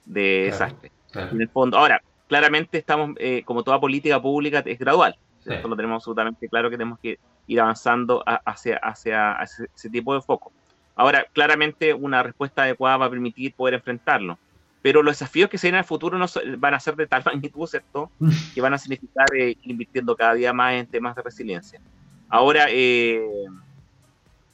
de 0.05 0.42
desastre. 0.46 0.90
claro. 1.12 1.32
En 1.32 1.40
el 1.40 1.48
fondo, 1.48 1.78
ahora, 1.78 2.01
claramente 2.28 2.78
estamos, 2.78 3.11
eh, 3.18 3.42
como 3.44 3.62
toda 3.62 3.80
política 3.80 4.20
pública, 4.20 4.62
es 4.64 4.78
gradual. 4.78 5.16
Sí. 5.44 5.53
Esto 5.53 5.68
lo 5.68 5.76
tenemos 5.76 5.96
absolutamente 5.96 6.48
claro 6.48 6.68
que 6.70 6.76
tenemos 6.76 6.98
que 7.01 7.18
ir 7.46 7.61
avanzando 7.61 8.22
a- 8.26 8.40
hacia, 8.44 8.76
hacia, 8.76 9.32
hacia 9.32 9.66
ese 9.74 9.90
tipo 9.90 10.14
de 10.14 10.20
foco. 10.20 10.53
Ahora, 10.94 11.26
claramente 11.32 11.94
una 11.94 12.22
respuesta 12.22 12.62
adecuada 12.62 12.98
va 12.98 13.07
a 13.07 13.11
permitir 13.11 13.55
poder 13.55 13.74
enfrentarlo. 13.74 14.38
Pero 14.82 15.03
los 15.03 15.18
desafíos 15.18 15.51
que 15.51 15.59
se 15.59 15.66
vienen 15.66 15.78
al 15.80 15.84
futuro 15.84 16.16
no 16.18 16.26
so- 16.28 16.40
van 16.59 16.74
a 16.74 16.80
ser 16.80 16.94
de 16.96 17.07
tal 17.07 17.22
magnitud, 17.55 17.66
¿cierto? 17.66 18.11
Que 18.55 18.61
van 18.61 18.74
a 18.74 18.78
significar 18.78 19.26
eh, 19.34 19.51
ir 19.62 19.70
invirtiendo 19.70 20.14
cada 20.16 20.34
día 20.34 20.53
más 20.53 20.74
en 20.74 20.86
temas 20.86 21.16
de 21.16 21.22
resiliencia. 21.22 21.80
Ahora, 22.28 22.66
eh, 22.68 23.26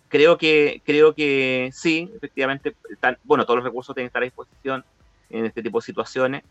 creo 0.08 0.38
que 0.38 0.82
creo 0.84 1.14
que 1.14 1.70
sí, 1.72 2.10
efectivamente, 2.16 2.74
están- 2.90 3.18
bueno, 3.24 3.44
todos 3.44 3.56
los 3.58 3.64
recursos 3.64 3.94
tienen 3.94 4.06
que 4.06 4.10
estar 4.10 4.22
a 4.22 4.24
disposición 4.24 4.84
en 5.28 5.46
este 5.46 5.62
tipo 5.62 5.78
de 5.78 5.82
situaciones, 5.84 6.42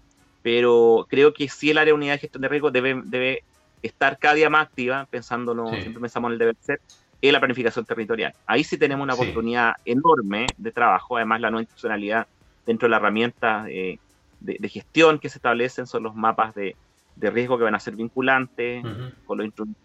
pero 0.41 1.05
creo 1.09 1.34
que 1.34 1.49
sí 1.49 1.71
el 1.71 1.78
área 1.78 1.91
de 1.91 1.95
unidad 1.95 2.13
de 2.13 2.19
gestión 2.19 2.41
de 2.41 2.47
riesgo 2.49 2.71
debe, 2.71 3.01
debe 3.05 3.43
estar 3.82 4.17
cada 4.19 4.36
día 4.36 4.49
más 4.49 4.67
activa, 4.67 5.07
pensándolo, 5.09 5.65
Sí. 5.76 5.82
siempre 5.82 6.01
pensamos 6.01 6.30
en 6.30 6.34
el 6.34 6.39
deber 6.39 6.55
ser, 6.59 6.82
en 7.21 7.34
la 7.34 7.39
planificación 7.39 7.86
territorial. 7.86 8.34
Ahí 8.45 8.63
sí 8.63 8.78
tenemos 8.78 9.03
una 9.03 9.15
Sí. 9.15 9.21
oportunidad 9.21 9.73
enorme 9.86 10.47
de 10.57 10.71
trabajo, 10.71 11.17
además 11.17 11.41
la 11.41 11.49
nueva 11.49 11.63
institucionalidad 11.63 12.28
dentro 12.65 12.88
de 12.88 12.91
la 12.91 12.97
herramienta 12.97 13.65
eh, 13.69 13.99
de, 14.39 14.57
de 14.59 14.69
gestión 14.69 15.19
que 15.19 15.30
se 15.30 15.38
establecen 15.38 15.88
son 15.88 16.03
los 16.03 16.13
mapas 16.15 16.53
de, 16.53 16.78
de 17.15 17.30
riesgo 17.32 17.57
que 17.57 17.63
van 17.63 17.76
a 17.76 17.80
ser 17.80 17.95
vinculantes, 17.95 18.84
Ujú. 18.84 19.11
con 19.23 19.38
los 19.38 19.45
instrumentos 19.45 19.78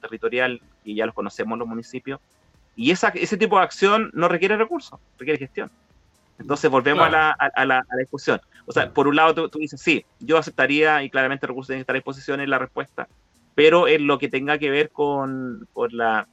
territorial 0.00 0.60
y 0.82 0.96
ya 0.96 1.06
los 1.06 1.14
conocemos 1.14 1.58
los 1.58 1.68
municipios. 1.68 2.18
Y 2.74 2.90
esa, 2.90 3.08
ese 3.08 3.36
tipo 3.36 3.58
de 3.58 3.64
acción 3.64 4.10
no 4.14 4.28
requiere 4.28 4.56
recursos, 4.56 4.98
requiere 5.18 5.38
gestión. 5.38 5.70
Entonces 6.38 6.70
volvemos 6.70 7.08
Claro. 7.08 7.16
a, 7.16 7.20
la, 7.20 7.30
a, 7.38 7.62
a 7.62 7.64
la, 7.66 7.78
a 7.78 7.94
la 7.96 8.00
discusión. 8.00 8.40
O 8.66 8.72
sea, 8.72 8.90
por 8.92 9.06
un 9.08 9.16
lado 9.16 9.34
tú, 9.34 9.48
tú 9.48 9.58
dices, 9.58 9.80
sí, 9.80 10.04
yo 10.18 10.38
aceptaría 10.38 11.02
y 11.02 11.10
claramente 11.10 11.46
recursos 11.46 11.68
tienen 11.68 11.80
que 11.80 11.82
estar 11.82 11.96
a 11.96 11.98
disposición 11.98 12.40
en 12.40 12.50
la 12.50 12.58
respuesta, 12.58 13.06
pero 13.54 13.86
en 13.88 14.06
lo 14.06 14.18
que 14.18 14.28
tenga 14.28 14.58
que 14.58 14.70
ver 14.70 14.90
con, 14.90 15.66
con, 15.72 15.96
la, 15.96 16.26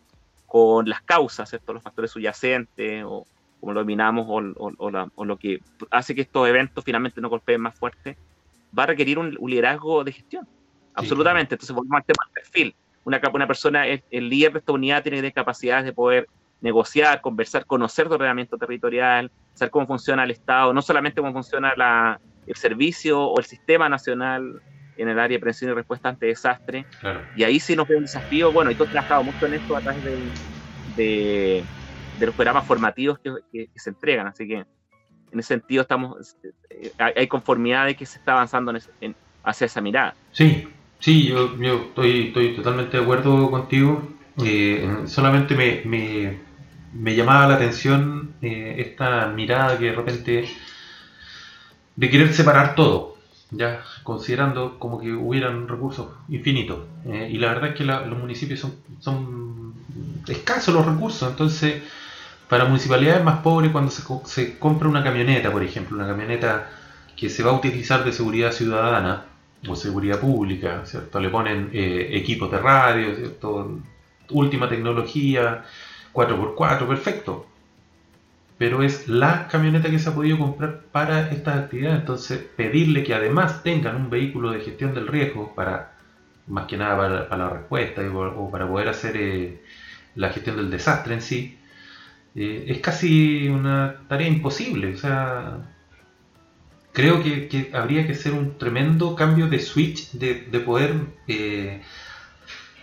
con 0.45 0.87
las 0.89 1.01
causas, 1.03 1.49
¿cierto? 1.49 1.73
los 1.73 1.83
factores 1.83 2.11
subyacentes 2.11 3.03
o 3.05 3.25
como 3.59 3.73
lo 3.73 3.81
dominamos 3.81 4.25
o, 4.29 4.37
o- 4.65 4.73
o 4.77 4.89
la- 4.91 5.09
o 5.15 5.25
lo 5.25 5.35
que 5.37 5.59
hace 5.91 6.15
que 6.15 6.21
estos 6.21 6.47
eventos 6.47 6.83
finalmente 6.83 7.19
no 7.19 7.27
golpeen 7.29 7.59
más 7.61 7.77
fuerte, 7.77 8.17
va 8.77 8.83
a 8.83 8.87
requerir 8.87 9.19
un, 9.19 9.35
un 9.37 9.49
liderazgo 9.49 10.03
de 10.03 10.13
gestión. 10.13 10.47
Absolutamente. 10.93 11.55
Entonces 11.55 11.75
volvemos 11.75 11.97
al 11.97 12.05
tema 12.05 12.23
del 12.25 12.43
perfil. 12.43 12.75
Una, 13.03 13.21
una 13.33 13.47
persona, 13.47 13.85
el, 13.87 14.01
el 14.09 14.29
líder 14.29 14.53
de 14.53 14.59
esta 14.59 14.71
unidad 14.71 15.01
tiene 15.03 15.17
que 15.17 15.21
tener 15.23 15.33
capacidades 15.33 15.85
de 15.85 15.93
poder 15.93 16.27
negociar, 16.61 17.21
conversar, 17.21 17.65
conocer 17.65 18.07
de 18.07 18.15
ordenamiento 18.15 18.57
territorial, 18.57 19.29
saber 19.53 19.71
cómo 19.71 19.87
funciona 19.87 20.23
el 20.23 20.31
Estado, 20.31 20.73
no 20.73 20.81
solamente 20.81 21.21
cómo 21.21 21.33
funciona 21.33 21.73
la, 21.75 22.19
el 22.45 22.55
servicio 22.55 23.21
o 23.21 23.39
el 23.39 23.45
sistema 23.45 23.89
nacional 23.89 24.61
en 24.95 25.09
el 25.09 25.19
área 25.19 25.35
de 25.35 25.39
prevención 25.39 25.71
y 25.71 25.73
respuesta 25.73 26.09
ante 26.09 26.25
desastre. 26.27 26.85
Claro. 26.99 27.25
Y 27.35 27.43
ahí 27.43 27.59
sí 27.59 27.75
nos 27.75 27.87
ve 27.87 27.95
un 27.95 28.03
desafío, 28.03 28.51
bueno, 28.51 28.71
y 28.71 28.75
tú 28.75 28.83
has 28.83 28.89
trabajado 28.89 29.23
mucho 29.23 29.45
en 29.45 29.53
esto 29.53 29.75
a 29.77 29.81
través 29.81 30.03
del- 30.03 30.31
de, 30.95 31.65
de 32.17 32.25
los 32.25 32.35
programas 32.35 32.65
formativos 32.65 33.19
que, 33.19 33.31
que- 33.51 33.67
que 33.67 33.79
se 33.79 33.89
entregan, 33.91 34.27
así 34.27 34.47
que 34.47 34.55
en 35.31 35.39
ese 35.39 35.49
sentido 35.49 35.83
estamos, 35.83 36.35
eh, 36.69 36.91
hay 36.97 37.13
hay 37.15 37.27
conformidad 37.27 37.85
de 37.85 37.95
que 37.95 38.05
se 38.05 38.17
está 38.17 38.33
avanzando 38.33 38.71
en 38.71 38.77
ese- 38.77 38.91
en- 39.01 39.15
hacia 39.43 39.65
esa 39.65 39.79
mirada. 39.81 40.15
Sí, 40.31 40.67
sí, 40.99 41.27
yo, 41.27 41.55
yo 41.57 41.75
estoy, 41.89 42.27
estoy 42.27 42.55
totalmente 42.55 42.97
de 42.97 43.03
acuerdo 43.03 43.49
contigo. 43.51 44.01
Eh, 44.43 44.87
solamente 45.05 45.53
me, 45.55 45.81
me, 45.85 46.39
me 46.93 47.15
llamaba 47.15 47.47
la 47.47 47.55
atención 47.55 48.35
eh, 48.41 48.75
esta 48.79 49.27
mirada 49.27 49.77
que 49.77 49.85
de 49.85 49.93
repente 49.93 50.49
de 51.95 52.09
querer 52.09 52.33
separar 52.33 52.75
todo. 52.75 53.15
ya 53.51 53.81
considerando 54.03 54.77
como 54.77 54.99
que 54.99 55.11
hubieran 55.11 55.67
recursos 55.67 56.07
infinitos. 56.27 56.81
Eh, 57.05 57.29
y 57.31 57.39
la 57.39 57.47
verdad 57.47 57.71
es 57.71 57.75
que 57.75 57.83
la- 57.83 58.05
los 58.05 58.19
municipios 58.19 58.59
son, 58.99 59.73
escasos 60.27 60.71
los 60.73 60.85
recursos, 60.85 61.27
entonces 61.27 61.81
para 62.49 62.65
municipalidades 62.65 63.23
más 63.23 63.41
pobres 63.41 63.71
cuando 63.71 63.91
se, 63.91 64.03
se 64.25 64.59
compra 64.59 64.89
una 64.89 65.03
camioneta, 65.03 65.51
por 65.51 65.63
ejemplo, 65.63 65.97
una 65.97 66.07
camioneta 66.07 66.69
que 67.15 67.29
se 67.29 67.43
va 67.43 67.51
a 67.51 67.55
utilizar 67.55 68.03
de 68.05 68.13
seguridad 68.13 68.51
ciudadana 68.51 69.25
o 69.67 69.75
seguridad 69.75 70.19
pública, 70.19 70.85
¿cierto? 70.85 71.19
Le 71.19 71.29
ponen 71.29 71.69
eh, 71.73 72.09
equipos 72.13 72.51
de 72.51 72.59
radio, 72.59 73.15
¿cierto? 73.15 73.79
Última 74.31 74.69
tecnología, 74.69 75.65
4x4, 76.19 76.87
perfecto. 76.87 77.47
Pero 78.57 78.83
es 78.83 79.07
la 79.07 79.47
camioneta 79.47 79.89
que 79.89 79.99
se 79.99 80.09
ha 80.09 80.13
podido 80.13 80.37
comprar 80.37 80.81
para 80.91 81.29
estas 81.31 81.57
actividades, 81.57 82.01
entonces 82.01 82.39
pedirle 82.57 83.03
que 83.03 83.13
además 83.13 83.63
tengan 83.63 83.95
un 83.95 84.09
vehículo 84.09 84.51
de 84.51 84.59
gestión 84.59 84.93
del 84.93 85.07
riesgo 85.07 85.55
para, 85.55 85.93
más 86.47 86.67
que 86.67 86.75
nada 86.75 87.29
para, 87.29 87.37
la 87.37 87.49
respuesta 87.49 88.03
y 88.03 88.07
o 88.07 88.49
para 88.51 88.67
poder 88.67 88.89
hacer 88.89 89.15
eh, 89.15 89.61
la 90.15 90.29
gestión 90.29 90.57
del 90.57 90.69
desastre 90.69 91.13
en 91.13 91.21
sí, 91.21 91.57
eh, 92.35 92.65
es 92.67 92.79
casi 92.79 93.47
una 93.47 94.01
tarea 94.09 94.27
imposible. 94.27 94.93
O 94.93 94.97
sea, 94.97 95.59
creo 96.91 97.23
que, 97.23 97.71
habría 97.73 98.05
que 98.05 98.11
hacer 98.11 98.33
un 98.33 98.57
tremendo 98.57 99.15
cambio 99.15 99.47
de 99.47 99.59
switch 99.59 100.11
de, 100.11 100.43
de 100.51 100.59
poder, 100.59 100.95
eh, 101.27 101.81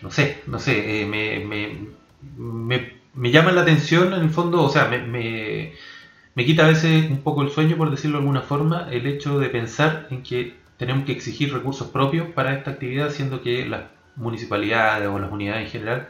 no 0.00 0.10
sé, 0.10 0.38
no 0.46 0.58
sé, 0.58 1.06
me, 1.06 2.95
me 3.16 3.30
llama 3.30 3.52
la 3.52 3.62
atención 3.62 4.12
en 4.14 4.20
el 4.22 4.30
fondo, 4.30 4.62
o 4.62 4.68
sea, 4.68 4.86
me, 4.88 4.98
me, 5.00 5.74
me 6.34 6.44
quita 6.46 6.64
a 6.66 6.68
veces 6.68 7.10
un 7.10 7.22
poco 7.22 7.42
el 7.42 7.50
sueño, 7.50 7.76
por 7.76 7.90
decirlo 7.90 8.18
de 8.18 8.22
alguna 8.22 8.42
forma, 8.42 8.88
el 8.92 9.06
hecho 9.06 9.38
de 9.38 9.50
pensar 9.50 10.08
en 10.10 10.22
que 10.22 10.56
tenemos 10.78 11.06
que 11.06 11.12
exigir 11.12 11.52
recursos 11.52 11.88
propios 11.90 12.28
para 12.30 12.54
esta 12.54 12.72
actividad, 12.72 13.10
siendo 13.10 13.42
que 13.42 13.66
las 13.66 13.84
municipalidades 14.16 15.08
o 15.08 15.18
las 15.18 15.32
unidades 15.32 15.64
en 15.66 15.70
general 15.72 16.08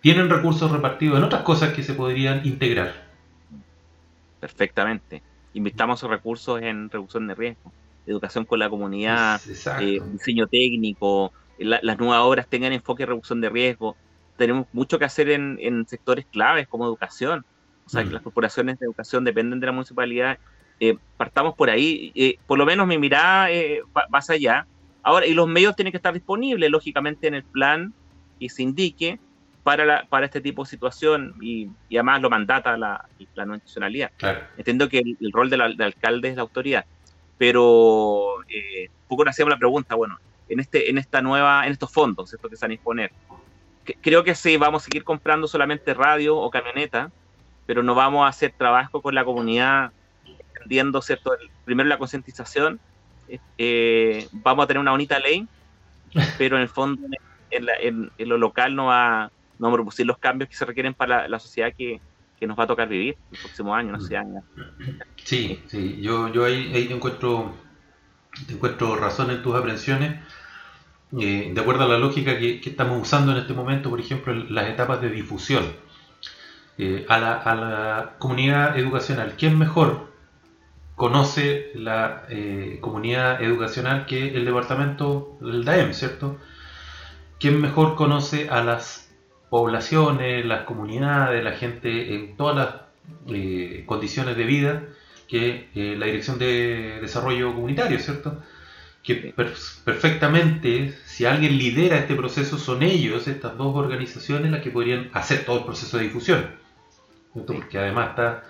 tienen 0.00 0.30
recursos 0.30 0.70
repartidos 0.72 1.18
en 1.18 1.24
otras 1.24 1.42
cosas 1.42 1.74
que 1.74 1.82
se 1.84 1.94
podrían 1.94 2.46
integrar. 2.46 2.94
Perfectamente. 4.40 5.24
Invirtamos 5.52 6.00
esos 6.00 6.10
recursos 6.10 6.60
en 6.62 6.90
reducción 6.90 7.26
de 7.28 7.34
riesgo, 7.34 7.74
educación 8.06 8.44
con 8.44 8.58
la 8.58 8.68
comunidad, 8.70 9.42
eh, 9.76 10.00
diseño 10.04 10.46
técnico, 10.48 11.32
la- 11.56 11.80
las 11.82 11.98
nuevas 11.98 12.20
obras 12.22 12.48
tengan 12.48 12.72
enfoque 12.72 13.04
en 13.04 13.10
reducción 13.10 13.40
de 13.40 13.50
riesgo. 13.50 14.00
Tenemos 14.36 14.66
mucho 14.72 14.98
que 14.98 15.04
hacer 15.04 15.30
en, 15.30 15.58
en 15.60 15.86
sectores 15.86 16.26
claves 16.26 16.66
como 16.68 16.84
educación. 16.86 17.44
O 17.86 17.88
sea, 17.88 18.02
que 18.02 18.10
Mm. 18.10 18.12
las 18.14 18.22
corporaciones 18.22 18.78
de 18.78 18.86
educación 18.86 19.24
dependen 19.24 19.60
de 19.60 19.66
la 19.66 19.72
municipalidad. 19.72 20.38
Eh, 20.80 20.96
partamos 21.16 21.54
por 21.54 21.68
ahí. 21.70 22.12
eh, 22.14 22.36
por 22.46 22.58
lo 22.58 22.64
menos 22.66 22.86
mi 22.86 22.98
mirada 22.98 23.50
eh, 23.50 23.80
va 23.96 24.06
más 24.08 24.30
allá. 24.30 24.66
Ahora, 25.02 25.26
y 25.26 25.34
los 25.34 25.48
medios 25.48 25.74
tienen 25.76 25.90
que 25.92 25.96
estar 25.98 26.14
disponibles, 26.14 26.70
lógicamente, 26.70 27.26
en 27.26 27.34
el 27.34 27.42
plan 27.44 27.92
y 28.38 28.48
se 28.48 28.62
indique 28.62 29.18
para, 29.62 29.84
la- 29.84 30.04
para 30.08 30.26
este 30.26 30.40
tipo 30.40 30.62
de 30.64 30.70
situación 30.70 31.34
y, 31.40 31.68
y 31.88 31.96
además 31.96 32.20
lo 32.22 32.30
mandata 32.30 32.76
la, 32.76 33.04
la 33.34 33.44
no 33.46 33.54
institucionalidad. 33.54 34.10
Claro. 34.16 34.40
Entiendo 34.56 34.88
que 34.88 34.98
el, 34.98 35.16
el 35.20 35.30
rol 35.32 35.50
del, 35.50 35.76
del 35.76 35.86
alcalde 35.86 36.28
es 36.30 36.36
la 36.36 36.42
autoridad, 36.42 36.84
pero 37.38 38.42
eh, 38.48 38.88
poco 39.08 39.24
nos 39.24 39.32
hacíamos 39.32 39.50
la 39.52 39.58
pregunta, 39.58 39.94
bueno, 39.94 40.18
en 40.48 40.60
este, 40.60 40.88
en 40.90 40.98
esta 40.98 41.20
nueva, 41.22 41.66
en 41.66 41.72
estos 41.72 41.92
fondos, 41.92 42.30
¿cierto? 42.30 42.48
que 42.48 42.56
se 42.56 42.64
van 42.64 42.70
a 42.70 42.74
disponer, 42.74 43.10
que- 43.84 43.94
creo 44.00 44.24
que 44.24 44.34
sí, 44.34 44.56
vamos 44.56 44.82
a 44.82 44.86
seguir 44.86 45.04
comprando 45.04 45.46
solamente 45.48 45.94
radio 45.94 46.36
o 46.38 46.50
camioneta, 46.50 47.10
pero 47.66 47.82
no 47.82 47.94
vamos 47.94 48.24
a 48.26 48.28
hacer 48.28 48.54
trabajo 48.58 49.02
con 49.02 49.14
la 49.14 49.24
comunidad, 49.24 49.90
entendiendo, 50.54 51.02
¿cierto? 51.02 51.32
El- 51.34 51.50
primero 51.64 51.88
la 51.88 51.98
concientización, 51.98 52.80
eh, 53.26 53.40
eh, 53.58 54.28
vamos 54.32 54.64
a 54.64 54.66
tener 54.68 54.80
una 54.80 54.92
bonita 54.92 55.18
ley, 55.20 55.48
pero 56.36 56.56
en 56.56 56.62
el 56.62 56.68
fondo, 56.68 57.02
en, 57.50 57.66
la- 57.66 57.76
en- 57.80 58.10
en 58.16 58.28
lo 58.28 58.38
local 58.38 58.74
no 58.76 58.86
va, 58.86 59.24
no 59.58 59.66
vamos 59.68 59.76
a 59.76 59.78
producir 59.82 60.06
los 60.06 60.18
cambios 60.18 60.48
que 60.50 60.56
se 60.56 60.64
requieren 60.66 60.94
para 60.94 61.22
la, 61.22 61.28
la 61.28 61.38
sociedad 61.40 61.72
que, 61.76 62.00
que 62.36 62.46
nos 62.46 62.58
va 62.58 62.64
a 62.64 62.66
tocar 62.68 62.88
vivir 62.88 63.18
el 63.30 63.38
próximo 63.38 63.74
año, 63.74 63.92
no 63.92 64.00
sé, 64.00 64.16
años. 64.16 64.44
Sí, 65.24 65.64
sí, 65.68 66.00
yo, 66.02 66.32
yo 66.32 66.44
ahí, 66.44 66.72
ahí 66.74 66.86
te 66.88 66.94
encuentro, 66.94 67.54
te 68.46 68.54
encuentro 68.54 68.96
razón 68.96 69.30
en 69.30 69.42
tus 69.42 69.54
aprensiones. 69.54 70.24
Eh, 71.18 71.50
de 71.54 71.60
acuerdo 71.60 71.84
a 71.84 71.88
la 71.88 71.98
lógica 71.98 72.38
que, 72.38 72.60
estamos 72.64 73.00
usando 73.00 73.32
en 73.32 73.38
este 73.38 73.52
momento, 73.52 73.90
por 73.90 74.00
ejemplo, 74.00 74.32
las 74.34 74.68
etapas 74.68 75.00
de 75.02 75.10
difusión. 75.10 75.64
Eh, 76.78 77.04
a, 77.08 77.18
la, 77.18 78.14
comunidad 78.18 78.78
educacional, 78.78 79.34
¿quién 79.36 79.58
mejor 79.58 80.10
conoce 80.96 81.70
la 81.74 82.24
eh, 82.30 82.78
comunidad 82.80 83.42
educacional 83.42 84.06
que 84.06 84.34
el 84.34 84.44
departamento 84.44 85.36
del 85.40 85.64
DAEM, 85.64 85.92
¿cierto? 85.92 86.38
¿Quién 87.38 87.60
mejor 87.60 87.94
conoce 87.94 88.48
a 88.48 88.62
las 88.64 89.10
poblaciones, 89.50 90.46
las 90.46 90.62
comunidades, 90.62 91.44
la 91.44 91.52
gente 91.52 92.14
en 92.14 92.36
todas 92.36 92.56
las 92.56 93.84
condiciones 93.86 94.36
de 94.36 94.44
vida 94.44 94.84
que 95.28 95.68
la 95.98 96.06
Dirección 96.06 96.38
de 96.38 97.00
Desarrollo 97.02 97.52
Comunitario, 97.52 97.98
¿cierto? 97.98 98.42
Que 99.02 99.16
per- 99.16 99.54
perfectamente, 99.84 100.94
si 101.06 101.24
alguien 101.24 101.58
lidera 101.58 101.98
este 101.98 102.14
proceso, 102.14 102.56
son 102.58 102.82
ellos, 102.82 103.26
estas 103.26 103.56
dos 103.56 103.74
organizaciones, 103.76 104.50
las 104.52 104.62
que 104.62 104.70
podrían 104.70 105.10
hacer 105.12 105.44
todo 105.44 105.58
el 105.58 105.64
proceso 105.64 105.98
de 105.98 106.04
difusión. 106.04 106.46
Porque 107.46 107.78
además 107.78 108.10
está, 108.10 108.44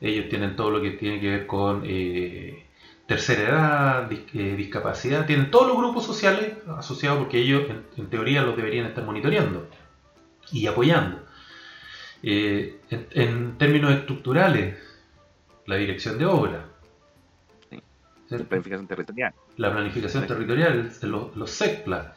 ellos 0.00 0.28
tienen 0.30 0.56
todo 0.56 0.70
lo 0.70 0.80
que 0.80 0.92
tiene 0.92 1.20
que 1.20 1.28
ver 1.30 1.46
con 1.46 1.82
eh, 1.84 2.64
tercera 3.06 3.42
edad, 3.48 4.10
dis- 4.10 4.24
eh, 4.34 4.56
discapacidad, 4.56 5.26
tienen 5.26 5.50
todos 5.50 5.68
los 5.68 5.76
grupos 5.76 6.06
sociales 6.06 6.54
asociados 6.76 7.18
porque 7.18 7.38
ellos 7.38 7.68
en, 7.68 7.82
en 7.96 8.08
teoría 8.08 8.42
los 8.42 8.56
deberían 8.56 8.86
estar 8.86 9.04
monitoreando 9.04 9.68
y 10.52 10.66
apoyando. 10.66 11.26
Eh, 12.22 12.80
en, 12.90 13.06
en 13.10 13.58
términos 13.58 13.92
estructurales, 13.92 14.76
la 15.66 15.76
dirección 15.76 16.16
de 16.18 16.24
obra, 16.26 16.64
Sí. 17.70 17.80
planificación 18.44 18.86
territorial. 18.86 19.32
La 19.58 19.70
planificación 19.72 20.26
territorial, 20.26 20.90
los, 21.02 21.36
los 21.36 21.50
SECPLA, 21.50 22.14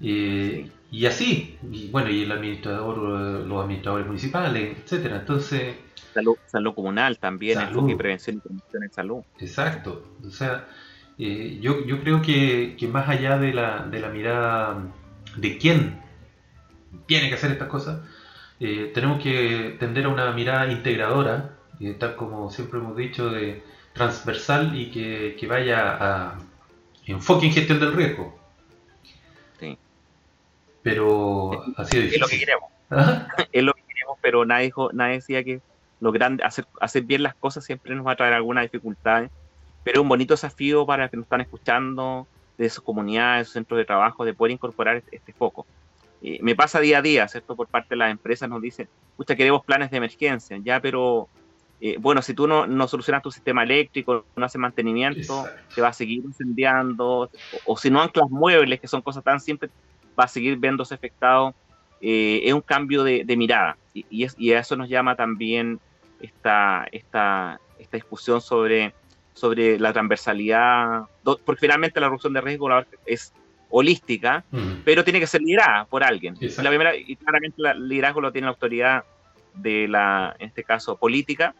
eh, 0.00 0.70
y 0.90 1.06
así, 1.06 1.58
y 1.70 1.88
bueno, 1.90 2.08
y 2.10 2.22
el 2.22 2.32
administrador, 2.32 2.96
los 3.46 3.62
administradores 3.64 4.06
municipales, 4.06 4.78
etcétera. 4.82 5.16
Entonces, 5.16 5.74
Salud, 6.14 6.36
salud 6.46 6.74
comunal 6.74 7.18
también, 7.18 7.58
Salud. 7.58 7.70
enfoque 7.74 7.92
y 7.92 7.96
prevención 7.96 8.36
y 8.36 8.40
promoción 8.40 8.82
en 8.82 8.92
salud. 8.92 9.22
exacto. 9.38 10.16
O 10.26 10.30
sea, 10.30 10.66
eh, 11.18 11.58
yo, 11.60 11.84
yo 11.84 12.00
creo 12.00 12.22
que, 12.22 12.76
que 12.78 12.88
más 12.88 13.08
allá 13.08 13.38
de 13.38 13.52
la, 13.52 13.84
de 13.86 14.00
la 14.00 14.08
mirada 14.08 14.82
de 15.36 15.58
quién 15.58 16.00
tiene 17.06 17.28
que 17.28 17.34
hacer 17.34 17.50
estas 17.52 17.68
cosas, 17.68 18.00
eh, 18.60 18.90
tenemos 18.94 19.22
que 19.22 19.76
tender 19.78 20.06
a 20.06 20.08
una 20.08 20.32
mirada 20.32 20.72
integradora, 20.72 21.56
tal 21.98 22.16
como 22.16 22.50
siempre 22.50 22.78
hemos 22.80 22.96
dicho, 22.96 23.28
de 23.30 23.62
transversal 23.92 24.76
y 24.80 24.90
que, 24.90 25.36
que 25.38 25.46
vaya 25.46 25.96
a 26.00 26.38
enfoque 27.12 27.46
en 27.46 27.52
gestión 27.52 27.80
del 27.80 27.92
riesgo. 27.94 28.38
Sí. 29.58 29.78
Pero 30.82 31.62
ha 31.76 31.84
sido 31.84 32.04
Es 32.04 32.18
lo 32.20 32.26
que 32.26 32.36
difícil. 32.36 32.38
queremos, 32.40 32.70
es 33.52 33.62
lo 33.62 33.72
que 33.74 33.82
queremos, 33.82 34.18
pero 34.20 34.44
nadie, 34.44 34.72
nadie 34.92 35.14
decía 35.14 35.42
que 35.44 35.60
lo 36.00 36.12
grande, 36.12 36.44
hacer, 36.44 36.66
hacer 36.80 37.02
bien 37.02 37.22
las 37.22 37.34
cosas 37.34 37.64
siempre 37.64 37.94
nos 37.94 38.06
va 38.06 38.12
a 38.12 38.16
traer 38.16 38.34
alguna 38.34 38.62
dificultad, 38.62 39.30
pero 39.84 40.00
es 40.00 40.02
un 40.02 40.08
bonito 40.08 40.34
desafío 40.34 40.86
para 40.86 41.04
los 41.04 41.10
que 41.10 41.16
nos 41.16 41.24
están 41.24 41.40
escuchando, 41.40 42.26
de 42.56 42.68
sus 42.70 42.82
comunidades, 42.82 43.40
de 43.40 43.44
sus 43.46 43.52
centros 43.54 43.78
de 43.78 43.84
trabajo, 43.84 44.24
de 44.24 44.34
poder 44.34 44.52
incorporar 44.52 44.96
este, 44.96 45.16
este 45.16 45.32
foco. 45.32 45.66
Eh, 46.22 46.38
me 46.42 46.56
pasa 46.56 46.80
día 46.80 46.98
a 46.98 47.02
día, 47.02 47.28
¿cierto? 47.28 47.54
Por 47.54 47.68
parte 47.68 47.90
de 47.90 47.96
las 47.96 48.10
empresas 48.10 48.48
nos 48.48 48.60
dicen, 48.60 48.88
pucha, 49.16 49.36
queremos 49.36 49.64
planes 49.64 49.90
de 49.90 49.96
emergencia, 49.98 50.58
ya, 50.62 50.80
pero 50.80 51.28
eh, 51.80 51.96
bueno, 51.98 52.22
si 52.22 52.34
tú 52.34 52.46
no, 52.48 52.66
no 52.66 52.88
solucionas 52.88 53.22
tu 53.22 53.30
sistema 53.30 53.62
eléctrico, 53.62 54.26
no 54.36 54.44
haces 54.44 54.60
mantenimiento, 54.60 55.20
Exacto. 55.44 55.74
se 55.74 55.80
va 55.80 55.88
a 55.88 55.92
seguir 55.92 56.22
incendiando, 56.24 57.30
o, 57.50 57.60
o 57.64 57.76
si 57.76 57.90
no 57.90 58.00
anclas 58.02 58.26
muebles, 58.30 58.80
que 58.80 58.88
son 58.88 59.02
cosas 59.02 59.22
tan 59.22 59.38
simples, 59.40 59.70
va 60.18 60.24
a 60.24 60.28
seguir 60.28 60.56
viéndose 60.58 60.94
afectado. 60.94 61.54
Eh, 62.00 62.42
es 62.44 62.52
un 62.52 62.60
cambio 62.60 63.02
de, 63.02 63.24
de 63.24 63.36
mirada 63.36 63.76
y, 63.92 64.06
y, 64.08 64.24
es- 64.24 64.34
y 64.38 64.52
a 64.52 64.60
eso 64.60 64.76
nos 64.76 64.88
llama 64.88 65.16
también 65.16 65.80
esta, 66.20 66.86
esta, 66.92 67.58
esta 67.76 67.96
discusión 67.96 68.40
sobre, 68.40 68.94
sobre 69.34 69.78
la 69.80 69.92
transversalidad, 69.92 71.02
porque 71.22 71.60
finalmente 71.60 72.00
la 72.00 72.06
reducción 72.06 72.32
de 72.32 72.40
riesgo 72.40 72.68
es 73.04 73.32
holística, 73.70 74.44
Mm. 74.50 74.82
pero 74.84 75.04
tiene 75.04 75.20
que 75.20 75.26
ser 75.26 75.42
liderada 75.42 75.84
por 75.86 76.02
alguien. 76.02 76.34
Exacto. 76.40 76.62
La 76.62 76.70
primera, 76.70 76.96
y 76.96 77.16
claramente 77.16 77.54
la- 77.62 77.72
el 77.72 77.88
liderazgo 77.88 78.20
lo 78.20 78.32
tiene 78.32 78.46
la 78.46 78.50
autoridad 78.52 79.02
de 79.52 79.88
la, 79.88 80.34
en 80.38 80.48
este 80.48 80.62
caso, 80.64 80.96
política, 80.96 81.54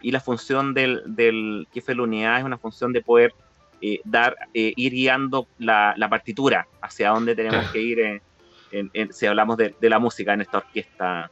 y 0.00 0.10
la 0.12 0.20
función 0.20 0.74
del, 0.74 1.02
del 1.06 1.66
jefe 1.72 1.92
de 1.92 1.96
la 1.96 2.02
unidad 2.02 2.38
es 2.38 2.44
una 2.44 2.58
función 2.58 2.92
de 2.92 3.02
poder 3.02 3.34
eh, 3.80 4.00
dar, 4.04 4.36
eh, 4.54 4.72
ir 4.76 4.92
guiando 4.92 5.46
la, 5.58 5.94
la 5.96 6.08
partitura 6.08 6.66
hacia 6.82 7.10
dónde 7.10 7.34
tenemos 7.36 7.58
Claro. 7.58 7.72
que 7.72 7.80
ir 7.80 8.00
en- 8.00 8.90
en- 8.92 9.12
si 9.12 9.26
hablamos 9.26 9.56
de, 9.56 9.74
de 9.80 9.90
la 9.90 9.98
música 9.98 10.32
en 10.34 10.40
esta 10.42 10.58
orquesta. 10.58 11.30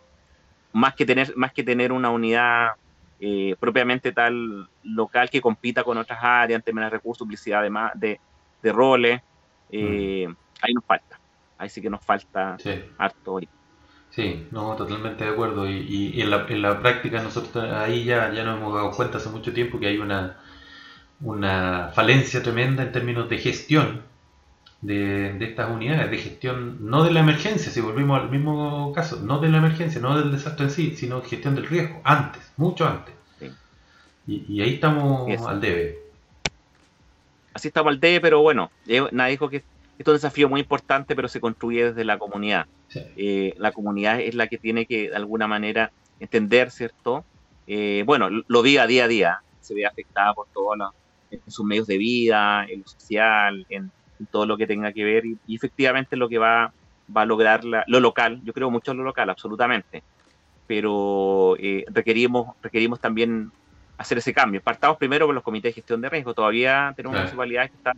Más 0.73 0.95
que 0.95 1.05
tener, 1.07 1.37
más 1.37 1.53
que 1.53 1.63
tener 1.65 1.93
una 1.93 2.11
unidad 2.11 2.71
eh, 3.19 3.57
propiamente 3.59 4.13
tal 4.13 4.69
local 4.83 5.31
que 5.31 5.41
compita 5.41 5.83
con 5.85 5.97
otras 5.99 6.19
áreas 6.23 6.59
en 6.59 6.63
términos 6.63 6.91
de 6.91 6.97
recursos, 6.97 7.27
publicidad, 7.27 7.61
además 7.61 7.93
de, 7.95 8.21
de 8.63 8.73
roles. 8.73 9.21
Eh, 9.71 10.27
Ahí 10.63 10.73
nos 10.75 10.85
falta. 10.85 11.21
Ahí 11.59 11.69
sí 11.69 11.81
que 11.83 11.91
nos 11.91 12.05
falta 12.05 12.57
Sí. 12.59 12.71
harto. 12.99 13.41
Sí, 14.17 14.49
no, 14.51 14.75
totalmente 14.77 15.25
de 15.25 15.31
acuerdo. 15.31 15.69
Y, 15.69 15.75
y- 15.89 16.11
y 16.19 16.23
en, 16.23 16.31
la, 16.31 16.47
en 16.49 16.63
la 16.63 16.81
práctica 16.81 17.23
nosotros 17.23 17.65
ahí 17.73 18.05
ya, 18.05 18.33
ya 18.33 18.45
nos 18.45 18.59
hemos 18.59 18.75
dado 18.75 18.91
cuenta 18.93 19.19
hace 19.19 19.29
mucho 19.29 19.53
tiempo 19.53 19.79
que 19.79 19.87
hay 19.89 19.99
una, 19.99 20.39
una 21.21 21.91
falencia 21.95 22.43
tremenda 22.43 22.83
en 22.85 22.93
términos 22.93 23.29
de 23.31 23.39
gestión 23.39 24.03
de, 24.83 25.35
de 25.35 25.47
estas 25.47 25.71
unidades, 25.71 26.11
de 26.11 26.19
gestión 26.19 26.79
no 26.91 27.05
de 27.05 27.13
la 27.13 27.21
emergencia, 27.21 27.73
si 27.73 27.81
volvimos 27.83 28.21
al 28.21 28.31
mismo 28.31 28.93
caso, 28.95 29.21
no 29.23 29.41
de 29.41 29.51
la 29.51 29.59
emergencia, 29.59 30.01
no 30.01 30.19
del 30.19 30.33
desastre 30.33 30.67
en 30.67 30.73
sí, 30.73 30.97
sino 30.97 31.23
gestión 31.23 31.55
del 31.57 31.67
riesgo, 31.69 32.01
antes, 32.05 32.53
mucho 32.59 32.87
antes. 32.87 33.15
Sí. 33.39 33.57
Y, 34.27 34.45
y 34.57 34.63
ahí 34.63 34.75
estamos 34.75 35.33
Eso. 35.33 35.49
al 35.49 35.61
debe. 35.61 35.99
Así 37.55 37.69
estamos 37.69 37.91
al 37.93 37.99
D, 38.01 38.21
pero 38.21 38.41
bueno, 38.41 38.73
eh, 38.87 39.03
nadie 39.13 39.33
dijo 39.33 39.49
que 39.49 39.57
esto 39.57 39.67
es 39.99 40.09
un 40.09 40.15
desafío 40.15 40.49
muy 40.49 40.61
importante, 40.61 41.17
pero 41.17 41.27
se 41.29 41.41
construye 41.41 41.87
desde 41.87 42.05
la 42.05 42.19
comunidad. 42.19 42.67
Eh, 43.15 43.55
la 43.59 43.73
comunidad 43.73 44.21
es 44.21 44.35
la 44.35 44.49
que 44.49 44.59
tiene 44.59 44.87
que, 44.87 45.11
de 45.11 45.17
alguna 45.17 45.47
manera, 45.49 45.93
entender, 46.19 46.71
¿cierto? 46.71 47.27
Eh, 47.67 48.05
bueno, 48.07 48.29
lo- 48.31 48.63
vive 48.63 48.81
a 48.81 48.87
día 48.87 49.05
a 49.05 49.09
día, 49.09 49.39
se 49.61 49.75
ve 49.75 49.87
afectada 49.87 50.35
por 50.35 50.49
todos 50.53 50.77
sus 51.47 51.65
medios 51.67 51.87
de 51.87 51.99
vida, 51.99 52.65
en 52.69 52.81
lo 52.81 52.87
social, 52.87 53.65
en, 53.69 53.93
en 54.19 54.27
todo 54.29 54.47
lo 54.47 54.57
que 54.57 54.67
tenga 54.67 54.93
que 54.93 55.05
ver, 55.05 55.27
y, 55.27 55.39
y 55.47 55.57
efectivamente 55.57 56.17
lo 56.17 56.29
que 56.29 56.39
va, 56.39 56.73
va 57.15 57.23
a 57.23 57.27
lograr 57.27 57.65
la- 57.65 57.85
lo 57.89 58.01
local, 58.01 58.41
yo 58.45 58.53
creo 58.53 58.71
mucho 58.71 58.93
en 58.93 58.99
lo 58.99 59.05
local, 59.05 59.31
absolutamente, 59.31 60.05
pero 60.67 61.57
eh, 61.59 61.85
requerimos, 61.93 62.55
requerimos 62.63 63.01
también 63.01 63.53
hacer 63.99 64.19
ese 64.19 64.35
cambio. 64.35 64.61
Partamos 64.63 64.99
primero 64.99 65.27
con 65.27 65.35
los 65.35 65.45
comités 65.45 65.71
de 65.71 65.75
gestión 65.75 66.01
de 66.01 66.11
riesgo, 66.11 66.35
todavía 66.35 66.93
tenemos 66.97 67.17
municipalidades 67.17 67.71
que 67.71 67.77
están, 67.79 67.95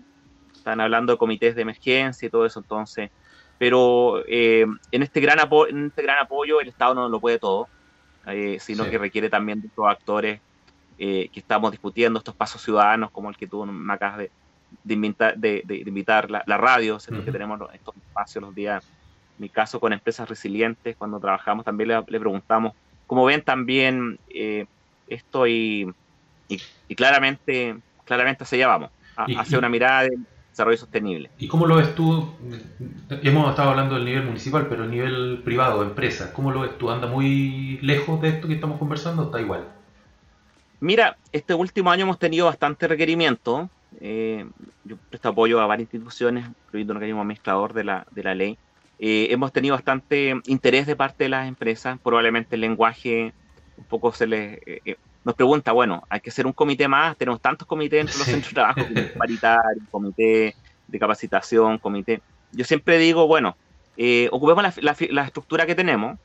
están 0.55 0.81
hablando 0.81 1.13
de 1.13 1.19
comités 1.19 1.55
de 1.57 1.63
emergencia 1.63 2.27
y 2.27 2.31
todo 2.31 2.47
eso, 2.47 2.61
entonces 2.61 3.11
pero 3.59 4.25
eh, 4.29 4.65
en, 4.93 5.03
este 5.03 5.21
gran 5.21 5.39
en 5.69 5.87
este 5.87 6.03
gran 6.03 6.19
apoyo 6.21 6.61
el 6.61 6.69
Estado 6.69 6.95
no 6.95 7.09
lo 7.09 7.21
puede 7.21 7.39
todo, 7.39 7.71
eh, 8.27 8.59
sino 8.61 8.85
Sí. 8.85 8.91
que 8.91 8.99
requiere 8.99 9.29
también 9.31 9.61
de 9.61 9.69
estos 9.69 9.87
actores 9.89 10.41
eh, 10.99 11.29
que 11.33 11.41
estamos 11.41 11.71
discutiendo, 11.71 12.19
estos 12.19 12.37
pasos 12.37 12.63
ciudadanos 12.63 13.11
como 13.13 13.29
el 13.31 13.37
que 13.37 13.47
tú 13.49 13.65
me 13.67 13.93
acabas 13.95 14.19
de, 14.19 14.33
de 14.71 14.95
invitar, 14.95 15.37
de, 15.39 15.63
de- 15.65 15.85
de 15.85 15.89
invitar 15.89 16.31
la, 16.31 16.43
la 16.47 16.57
radio, 16.59 16.99
¿cierto? 17.01 17.25
que 17.25 17.33
tenemos 17.33 17.61
estos 17.73 17.97
espacios 17.97 18.43
los 18.45 18.55
días, 18.55 18.83
en 18.85 19.43
mi 19.43 19.51
caso 19.51 19.81
con 19.81 19.93
empresas 19.93 20.29
resilientes, 20.29 20.97
cuando 20.97 21.21
trabajamos 21.21 21.65
también 21.65 21.89
le, 21.89 22.05
le 22.07 22.21
preguntamos 22.21 22.73
cómo 23.07 23.25
ven 23.25 23.43
también 23.43 24.19
esto 25.07 25.47
y, 25.47 25.87
y- 26.49 26.63
y 26.89 26.95
claramente, 26.97 27.77
claramente 28.05 28.45
hacia 28.45 28.57
allá 28.57 28.67
vamos, 28.69 28.91
a- 29.17 29.27
Y- 29.27 29.37
hacia 29.37 29.59
una 29.59 29.69
mirada 29.69 30.03
de 30.03 30.11
desarrollo 30.59 30.77
sostenible. 30.77 31.31
¿Y 31.39 31.47
cómo 31.47 31.67
lo 31.67 31.77
ves 31.77 31.95
tú? 31.95 32.35
Hemos 33.23 33.51
estado 33.51 33.71
hablando 33.71 33.95
del 33.95 34.05
nivel 34.05 34.25
municipal, 34.25 34.67
pero 34.69 34.85
el 34.85 34.91
nivel 34.91 35.41
privado, 35.45 35.83
empresa, 35.85 36.33
¿cómo 36.33 36.51
lo 36.51 36.61
ves 36.61 36.77
tú? 36.79 36.91
¿Anda 36.91 37.07
muy 37.07 37.79
lejos 37.81 38.21
de 38.21 38.31
esto 38.31 38.49
que 38.49 38.55
estamos 38.55 38.79
conversando 38.79 39.23
o 39.23 39.27
está 39.27 39.41
igual? 39.41 39.69
Mira, 40.81 41.17
este 41.33 41.55
último 41.55 41.91
año 41.91 42.03
hemos 42.03 42.19
tenido 42.19 42.47
bastante 42.47 42.89
requerimiento. 42.89 43.71
eh, 44.01 44.47
yo 44.85 44.97
presto 45.11 45.29
apoyo 45.29 45.61
a 45.61 45.67
varias 45.67 45.87
instituciones, 45.87 46.45
incluyendo 46.67 46.93
un 46.93 46.97
organismo 46.97 47.21
administrador 47.23 47.73
de 47.73 47.85
la, 47.85 48.07
de 48.11 48.23
la 48.23 48.35
ley. 48.35 48.59
Eh, 48.99 49.29
hemos 49.31 49.53
tenido 49.53 49.77
bastante 49.77 50.35
interés 50.47 50.87
de 50.87 50.97
parte 50.97 51.25
de 51.25 51.31
las 51.31 51.47
empresas. 51.47 51.99
Probablemente 52.03 52.57
el 52.57 52.63
lenguaje 52.63 53.33
un 53.77 53.85
poco 53.85 54.13
se 54.13 54.27
les... 54.27 54.59
eh, 54.67 54.97
nos 55.25 55.35
pregunta, 55.35 55.73
bueno, 55.73 56.03
hay 56.09 56.21
que 56.21 56.31
hacer 56.31 56.47
un 56.47 56.53
comité 56.53 56.89
más. 56.89 57.17
Tenemos 57.17 57.41
tantos 57.41 57.67
comités 57.67 58.01
entre 58.01 58.17
los 58.17 58.25
Sí. 58.25 58.31
centros 58.33 58.51
de 58.51 58.55
trabajo, 58.55 58.81
comité 58.89 59.19
paritario, 59.19 59.83
comité 59.91 60.55
de 60.87 60.99
capacitación, 60.99 61.79
comité... 61.79 62.23
Yo 62.53 62.65
siempre 62.65 62.99
digo, 62.99 63.27
bueno, 63.27 63.57
eh, 63.97 64.29
ocupemos 64.33 64.63
la, 64.63 64.73
la- 64.81 64.97
la 65.11 65.25
estructura 65.25 65.67
que 65.67 65.75
tenemos, 65.75 66.19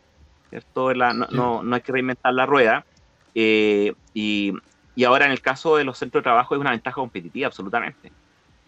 ¿cierto? 0.50 0.94
La- 0.94 1.14
no, 1.14 1.28
Sí. 1.28 1.36
no- 1.36 1.64
no 1.64 1.76
hay 1.76 1.82
que 1.82 1.92
reinventar 1.92 2.34
la 2.34 2.46
rueda. 2.46 2.86
Eh, 3.36 3.94
y, 4.14 4.54
y 4.96 5.04
ahora 5.04 5.26
en 5.26 5.32
el 5.32 5.42
caso 5.42 5.76
de 5.76 5.84
los 5.84 5.98
centros 5.98 6.22
de 6.22 6.24
trabajo 6.26 6.54
es 6.56 6.62
una 6.62 6.70
ventaja 6.72 6.96
competitiva, 6.96 7.48
absolutamente, 7.48 8.12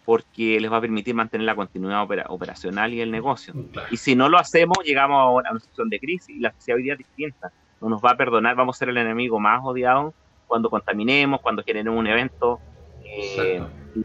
porque 0.03 0.59
les 0.59 0.71
va 0.71 0.77
a 0.77 0.81
permitir 0.81 1.13
mantener 1.15 1.45
la 1.45 1.55
continuidad 1.55 2.01
opera- 2.03 2.25
operacional 2.29 2.93
y 2.93 2.99
el 3.01 3.11
negocio. 3.11 3.53
Claro. 3.71 3.87
Y 3.91 3.97
si 3.97 4.15
no 4.15 4.27
lo 4.27 4.37
hacemos, 4.37 4.79
llegamos 4.83 5.19
a 5.21 5.29
una, 5.29 5.59
situación 5.59 5.89
de 5.89 5.99
crisis 5.99 6.29
y 6.35 6.39
la 6.39 6.51
sociedad 6.51 6.77
hoy 6.77 6.83
día 6.83 6.93
es 6.93 6.99
distinta. 6.99 7.51
No 7.81 7.89
nos 7.89 8.01
va 8.01 8.11
a 8.11 8.17
perdonar, 8.17 8.55
vamos 8.55 8.75
a 8.75 8.79
ser 8.79 8.89
el 8.89 8.97
enemigo 8.97 9.39
más 9.39 9.61
odiado 9.63 10.13
cuando 10.47 10.69
contaminemos, 10.69 11.41
cuando 11.41 11.63
generemos 11.63 11.97
un 11.99 12.07
evento. 12.07 12.59
eh, 13.01 13.61
y 13.93 14.01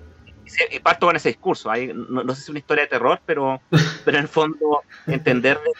y 0.70 0.78
parto 0.80 1.06
con 1.06 1.16
ese 1.16 1.28
discurso. 1.28 1.70
Ahí, 1.70 1.92
no, 1.94 2.24
no 2.24 2.34
sé 2.34 2.40
si 2.40 2.42
es 2.42 2.48
una 2.48 2.58
historia 2.58 2.84
de 2.84 2.88
terror, 2.88 3.20
pero, 3.24 3.60
pero 4.04 4.16
en 4.18 4.22
el 4.24 4.28
fondo 4.28 4.82
entender 5.06 5.58
de 5.58 5.72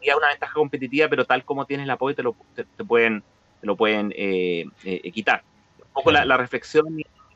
que 0.00 0.10
hay 0.10 0.16
una 0.16 0.28
ventaja 0.28 0.54
competitiva, 0.54 1.08
pero 1.08 1.24
tal 1.24 1.44
como 1.44 1.66
tienes 1.66 1.84
el 1.84 1.90
apoyo 1.90 2.14
te 2.14 2.22
lo, 2.22 2.36
te, 2.54 2.64
te 2.64 2.84
pueden, 2.84 3.22
te 3.60 3.66
lo 3.66 3.76
pueden 3.76 4.12
eh, 4.16 4.64
eh, 4.84 5.12
quitar. 5.12 5.42
Un 5.78 5.92
poco 5.92 6.10
la, 6.10 6.20
Claro. 6.20 6.28
la 6.28 6.36
reflexión, 6.38 6.86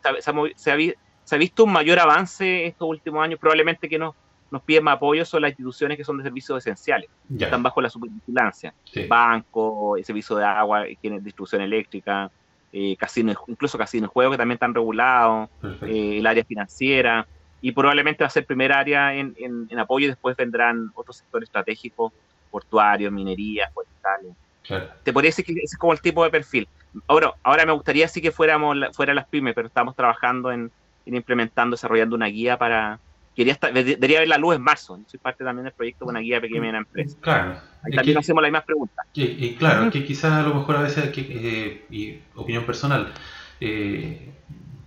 se, 0.03 0.09
ha, 0.09 0.15
se 0.57 0.71
ha 0.71 0.95
se 1.31 1.37
ha 1.37 1.39
visto 1.39 1.63
un 1.65 1.73
mayor 1.73 1.99
avance 2.01 2.67
estos 2.67 2.89
últimos 2.89 3.23
años, 3.23 3.39
probablemente 3.39 3.89
que 3.89 3.99
nos, 3.99 4.15
nos 4.51 4.63
piden 4.65 4.85
más 4.85 4.97
apoyo 4.97 5.25
son 5.25 5.43
las 5.43 5.51
instituciones 5.51 5.97
que 5.97 6.05
son 6.05 6.19
de 6.19 6.25
servicios 6.25 6.59
esenciales, 6.59 7.09
Ya. 7.29 7.47
están 7.47 7.63
bajo 7.63 7.81
la 7.81 7.89
supervigilancia 7.91 8.75
Sí. 8.85 9.07
banco, 9.07 9.97
el 9.97 10.05
servicio 10.05 10.37
de 10.37 10.45
agua, 10.45 10.85
tiene 11.01 11.21
distribución 11.21 11.63
eléctrica, 11.63 12.29
eh, 12.73 12.97
casino, 12.97 13.33
incluso 13.47 13.77
casino 13.79 14.07
y 14.07 14.11
juego 14.13 14.33
que 14.33 14.37
también 14.39 14.55
están 14.57 14.75
regulados, 14.75 15.49
eh, 15.83 16.19
el 16.19 16.27
área 16.27 16.45
financiera, 16.45 17.27
y 17.61 17.73
probablemente 17.73 18.25
va 18.25 18.29
a 18.29 18.31
ser 18.31 18.47
primer 18.47 18.73
área 18.73 19.15
en, 19.15 19.35
en- 19.37 19.67
en 19.69 19.79
apoyo 19.79 20.07
y 20.07 20.09
después 20.09 20.35
vendrán 20.37 20.89
otros 20.95 21.17
sectores 21.19 21.47
estratégicos, 21.49 22.13
portuarios, 22.49 23.13
minería, 23.13 23.69
forestales. 23.75 24.35
Claro. 24.63 24.89
Te 25.05 25.13
podría 25.13 25.29
decir 25.29 25.45
que 25.45 25.53
ese 25.53 25.61
es 25.65 25.77
como 25.79 25.93
el 25.93 26.01
tipo 26.01 26.25
de 26.25 26.31
perfil. 26.31 26.69
Ahora, 27.07 27.33
ahora 27.43 27.65
me 27.67 27.73
gustaría 27.73 28.09
sí 28.09 28.21
que 28.21 28.31
fuéramos 28.33 28.77
la- 28.77 28.93
fuera 28.93 29.15
las 29.15 29.29
pymes, 29.29 29.55
pero 29.55 29.69
estamos 29.69 29.95
trabajando 29.95 30.51
en, 30.51 30.71
en 31.07 31.15
implementando, 31.17 31.75
desarrollando 31.75 32.17
una 32.17 32.27
guía 32.27 32.57
para... 32.59 32.99
Quería 33.35 33.53
estar, 33.53 33.73
debería 33.73 34.19
ver 34.21 34.29
la 34.29 34.39
luz 34.39 34.57
en 34.57 34.63
marzo. 34.63 34.97
Yo 34.99 35.05
soy 35.07 35.21
parte 35.21 35.45
también 35.45 35.65
del 35.65 35.73
proyecto 35.73 36.05
de 36.05 36.11
una 36.11 36.21
guía 36.21 36.41
pequeña 36.41 36.59
y 36.59 36.61
mediana 36.61 36.79
empresa. 36.79 37.17
Claro. 37.21 37.61
Ahí 37.83 37.93
también 37.95 38.15
que- 38.17 38.19
hacemos 38.19 38.43
las 38.43 38.51
mismas 38.51 38.65
preguntas. 38.65 39.07
que- 39.15 39.23
y 39.25 39.55
claro, 39.57 39.85
es 39.85 39.93
que 39.93 40.05
quizás 40.05 40.33
a 40.33 40.43
lo 40.43 40.55
mejor 40.55 40.77
a 40.77 40.83
veces, 40.83 41.11
que, 41.11 41.21
eh, 41.31 41.87
y 41.91 42.19
opinión 42.35 42.65
personal, 42.65 43.13
eh, 43.61 44.33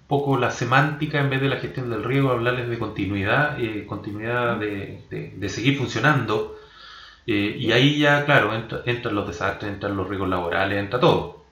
poco 0.08 0.38
la 0.38 0.52
semántica 0.52 1.20
en 1.20 1.30
vez 1.30 1.42
de 1.42 1.50
la 1.50 1.56
gestión 1.58 1.90
del 1.90 2.04
riesgo, 2.04 2.32
hablarles 2.32 2.70
de 2.70 2.78
continuidad, 2.78 3.60
eh, 3.60 3.86
continuidad 3.88 4.58
de, 4.58 5.02
de- 5.10 5.34
de 5.36 5.50
seguir 5.50 5.78
funcionando. 5.78 6.58
eh, 7.26 7.56
y 7.58 7.72
ahí 7.72 8.00
ya, 8.00 8.26
claro, 8.26 8.54
entra- 8.54 8.82
entran 8.86 9.16
los 9.16 9.26
desastres, 9.26 9.72
entran 9.72 9.96
los 9.96 10.10
riesgos 10.10 10.28
laborales, 10.28 10.78
entra 10.78 11.00
todo. 11.00 11.46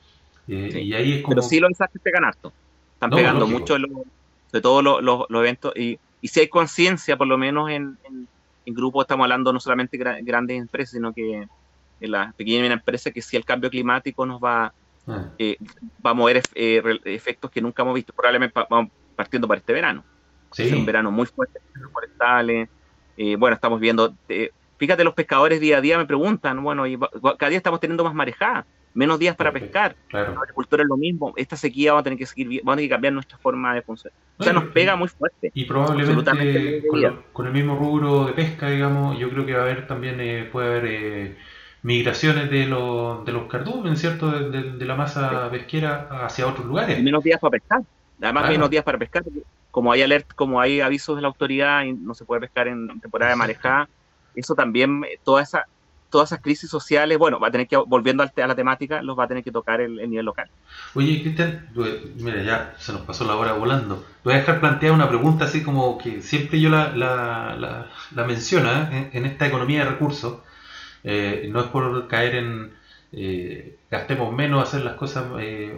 Eh, 0.46 0.70
Sí. 0.70 0.80
Y 0.80 0.94
ahí 0.94 1.14
es 1.14 1.22
como... 1.22 1.36
Pero 1.36 1.48
sí 1.48 1.62
los 1.62 1.70
desastres 1.70 2.04
pegan 2.04 2.26
harto. 2.26 2.52
Están 2.96 3.10
No, 3.10 3.16
pegando 3.16 3.40
lógico. 3.40 3.60
mucho 3.60 3.78
los- 3.78 3.92
de 4.52 4.60
todos 4.60 4.84
los, 4.84 5.02
los- 5.02 5.26
los 5.30 5.40
eventos. 5.40 5.72
Y, 5.78 5.98
y 6.22 6.28
si 6.30 6.40
hay 6.42 6.50
conciencia, 6.50 7.18
por 7.18 7.28
lo 7.28 7.38
menos 7.38 7.70
en, 7.70 7.98
en, 8.04 8.30
en 8.66 8.74
grupos, 8.74 9.04
estamos 9.06 9.26
hablando 9.26 9.54
no 9.54 9.60
solamente 9.60 9.98
de 9.98 10.04
gra- 10.06 10.20
grandes 10.24 10.60
empresas, 10.60 10.92
sino 10.92 11.14
que 11.14 11.46
en 12.00 12.12
las 12.12 12.34
pequeñas 12.36 12.58
y 12.60 12.62
medianas 12.62 12.80
empresas, 12.80 13.14
que 13.14 13.22
si 13.22 13.38
el 13.38 13.46
cambio 13.46 13.70
climático 13.70 14.26
nos 14.26 14.40
va, 14.42 14.74
Ah, 15.08 15.32
eh, 15.38 15.58
va 16.06 16.12
a 16.12 16.14
mover 16.14 16.42
eh, 16.56 16.82
efectos 17.06 17.52
que 17.52 17.62
nunca 17.62 17.84
hemos 17.84 17.96
visto, 17.96 18.14
probablemente 18.14 18.54
pa- 18.54 18.68
vamos 18.70 18.92
partiendo 19.16 19.48
para 19.48 19.60
este 19.60 19.74
verano. 19.74 20.06
sí, 20.52 20.64
Es 20.66 20.74
un 20.74 20.86
verano 20.86 21.12
muy 21.12 21.26
fuerte 21.28 21.60
forestales. 21.94 22.70
Eh, 23.16 23.36
bueno, 23.38 23.56
estamos 23.56 23.80
viendo, 23.80 24.16
eh, 24.30 24.52
fíjate, 24.78 25.04
los 25.04 25.14
pescadores 25.14 25.60
día 25.60 25.78
a 25.78 25.82
día 25.82 25.98
me 25.98 26.06
preguntan, 26.06 26.64
bueno, 26.64 26.88
y 26.88 26.98
cada 27.40 27.50
día 27.50 27.58
estamos 27.58 27.80
teniendo 27.80 28.04
más 28.04 28.14
marejadas, 28.16 28.66
menos 28.94 29.20
días 29.20 29.36
para 29.36 29.52
pescar 29.52 29.96
claro. 30.08 30.34
la 30.34 30.40
agricultura 30.42 30.84
es 30.84 30.90
lo 30.90 30.98
mismo. 30.98 31.34
Esta 31.38 31.56
sequía 31.56 31.92
vamos 31.94 32.02
a 32.02 32.04
tener 32.06 32.20
que 32.20 32.26
seguir, 32.26 32.62
vamos 32.64 32.74
a 32.74 32.76
tener 32.78 32.90
que 32.90 32.94
cambiar 32.96 33.14
nuestra 33.14 33.38
forma 33.38 33.74
de 33.74 33.82
funcionar. 33.82 34.14
O 34.38 34.44
sea, 34.44 34.54
No, 34.54 34.62
nos 34.62 34.70
y- 34.70 34.74
pega 34.74 34.96
muy 34.96 35.08
fuerte. 35.08 35.52
Y 35.54 35.66
probablemente 35.66 36.24
con, 36.26 36.38
medida. 37.00 37.10
lo- 37.12 37.24
con 37.34 37.48
el 37.48 37.54
mismo 37.54 37.78
rubro 37.78 38.26
de 38.26 38.34
pesca, 38.34 38.70
digamos, 38.70 39.18
yo 39.20 39.30
creo 39.30 39.46
que 39.46 39.54
va 39.54 39.60
a 39.60 39.64
haber 39.64 39.88
también, 39.88 40.20
eh, 40.20 40.50
puede 40.52 40.68
haber 40.68 40.86
eh, 40.88 41.38
migraciones 41.84 42.50
de 42.52 42.68
los, 42.68 43.26
de 43.26 43.32
los 43.32 43.48
cardumen, 43.48 43.98
¿cierto? 43.98 44.30
De, 44.32 44.50
de- 44.50 44.72
de 44.78 44.86
la 44.86 44.96
masa 44.96 45.50
pesquera 45.50 46.08
hacia 46.26 46.48
otros 46.48 46.66
Y 46.66 46.68
lugares. 46.68 47.02
menos 47.04 47.24
días 47.24 47.40
para 47.40 47.52
pescar. 47.52 47.82
Además, 48.22 48.42
Claro. 48.44 48.54
menos 48.54 48.70
días 48.70 48.84
para 48.84 48.98
pescar. 49.00 49.24
Como 49.72 49.92
hay 49.92 50.02
alert, 50.02 50.28
como 50.36 50.60
hay 50.60 50.82
avisos 50.82 51.16
de 51.16 51.22
la 51.22 51.30
autoridad 51.30 51.84
y 51.86 51.94
no 51.94 52.14
se 52.14 52.26
puede 52.26 52.42
pescar 52.42 52.68
en 52.68 53.00
temporada 53.00 53.32
de 53.32 53.38
marejada, 53.38 53.90
eso 54.36 54.54
también, 54.54 55.04
eh, 55.06 55.18
toda 55.24 55.42
esa, 55.42 55.66
todas 56.12 56.30
esas 56.32 56.44
crisis 56.44 56.70
sociales, 56.70 57.18
bueno, 57.18 57.40
va 57.40 57.48
a 57.48 57.52
tener 57.52 57.68
que, 57.68 57.78
volviendo 57.78 58.22
a 58.22 58.32
la 58.48 58.56
temática, 58.56 59.02
los 59.02 59.18
va 59.18 59.24
a 59.24 59.28
tener 59.28 59.44
que 59.44 59.52
tocar 59.52 59.82
el, 59.82 60.00
el 60.00 60.10
nivel 60.10 60.26
local. 60.26 60.48
Oye, 60.94 61.22
Cristian, 61.24 61.70
mira, 62.18 62.44
ya 62.44 62.76
se 62.78 62.94
nos 62.94 63.02
pasó 63.02 63.26
la 63.26 63.36
hora 63.36 63.54
volando. 63.54 63.96
Te 63.96 64.04
voy 64.26 64.34
a 64.34 64.38
dejar 64.38 64.60
plantear 64.60 64.92
una 64.92 65.10
pregunta 65.10 65.46
así 65.46 65.64
como 65.64 65.98
que 65.98 66.22
siempre 66.22 66.62
yo 66.62 66.70
la, 66.70 66.96
la, 66.96 67.56
la, 67.58 67.88
la 68.14 68.24
menciono 68.26 68.70
¿eh? 68.72 68.88
en, 68.92 69.10
en 69.14 69.26
esta 69.26 69.48
economía 69.48 69.84
de 69.84 69.90
recursos. 69.90 70.42
Eh, 71.04 71.50
no 71.52 71.62
es 71.62 71.68
por 71.68 72.08
caer 72.08 72.36
en 72.36 72.74
eh, 73.14 73.78
gastemos 73.90 74.32
menos, 74.34 74.62
hacer 74.62 74.84
las 74.84 74.96
cosas 74.96 75.26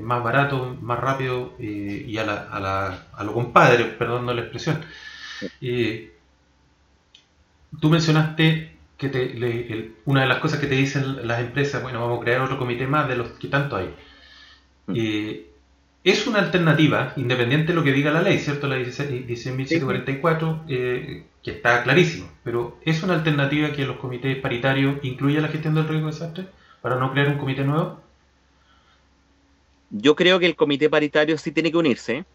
más 0.01 0.23
barato, 0.23 0.77
más 0.81 0.99
rápido 0.99 1.53
y 1.59 2.17
a, 2.17 2.25
la, 2.25 2.47
a, 2.51 2.59
la, 2.59 3.03
a 3.13 3.23
lo 3.23 3.33
compadre, 3.33 3.85
perdón 3.85 4.25
la 4.25 4.41
expresión. 4.41 4.81
Tú 7.81 7.89
mencionaste 7.89 8.72
que 9.03 9.09
te- 9.09 9.33
le- 9.33 9.71
el- 9.71 9.95
una 10.05 10.21
de 10.21 10.27
las 10.27 10.39
cosas 10.39 10.59
que 10.59 10.67
te 10.67 10.75
dicen 10.75 11.27
las 11.27 11.39
empresas, 11.39 11.81
bueno, 11.83 11.99
vamos 12.01 12.19
a 12.19 12.23
crear 12.23 12.41
otro 12.41 12.57
comité 12.57 12.87
más 12.87 13.07
de 13.07 13.15
los 13.15 13.29
que 13.31 13.47
tanto 13.47 13.75
hay. 13.75 13.93
Mm. 14.87 14.93
Eh, 14.95 15.45
es 16.03 16.27
una 16.27 16.39
alternativa, 16.39 17.13
independiente 17.15 17.67
de 17.67 17.73
lo 17.75 17.83
que 17.83 17.93
diga 17.93 18.11
la 18.11 18.21
ley, 18.21 18.39
¿cierto? 18.39 18.67
La 18.67 18.75
16 18.75 19.25
16.144, 19.27 20.63
eh, 20.67 21.25
que 21.43 21.51
está 21.51 21.83
clarísimo, 21.83 22.29
pero 22.43 22.77
es 22.83 23.03
una 23.03 23.13
alternativa 23.15 23.71
que 23.71 23.85
los 23.85 23.97
comités 23.97 24.35
paritarios 24.37 24.97
incluya 25.03 25.39
la 25.41 25.47
gestión 25.49 25.75
del 25.75 25.87
riesgo 25.87 26.07
de 26.07 26.13
desastre 26.13 26.45
para 26.81 26.95
no 26.97 27.11
crear 27.11 27.27
un 27.29 27.37
comité 27.37 27.63
nuevo. 27.63 28.01
Yo 29.91 30.15
creo 30.15 30.39
que 30.39 30.45
el 30.47 30.55
comité 30.55 30.89
paritario 30.89 31.37
sí 31.37 31.51
tiene 31.51 31.71
que 31.71 31.77
unirse. 31.77 32.25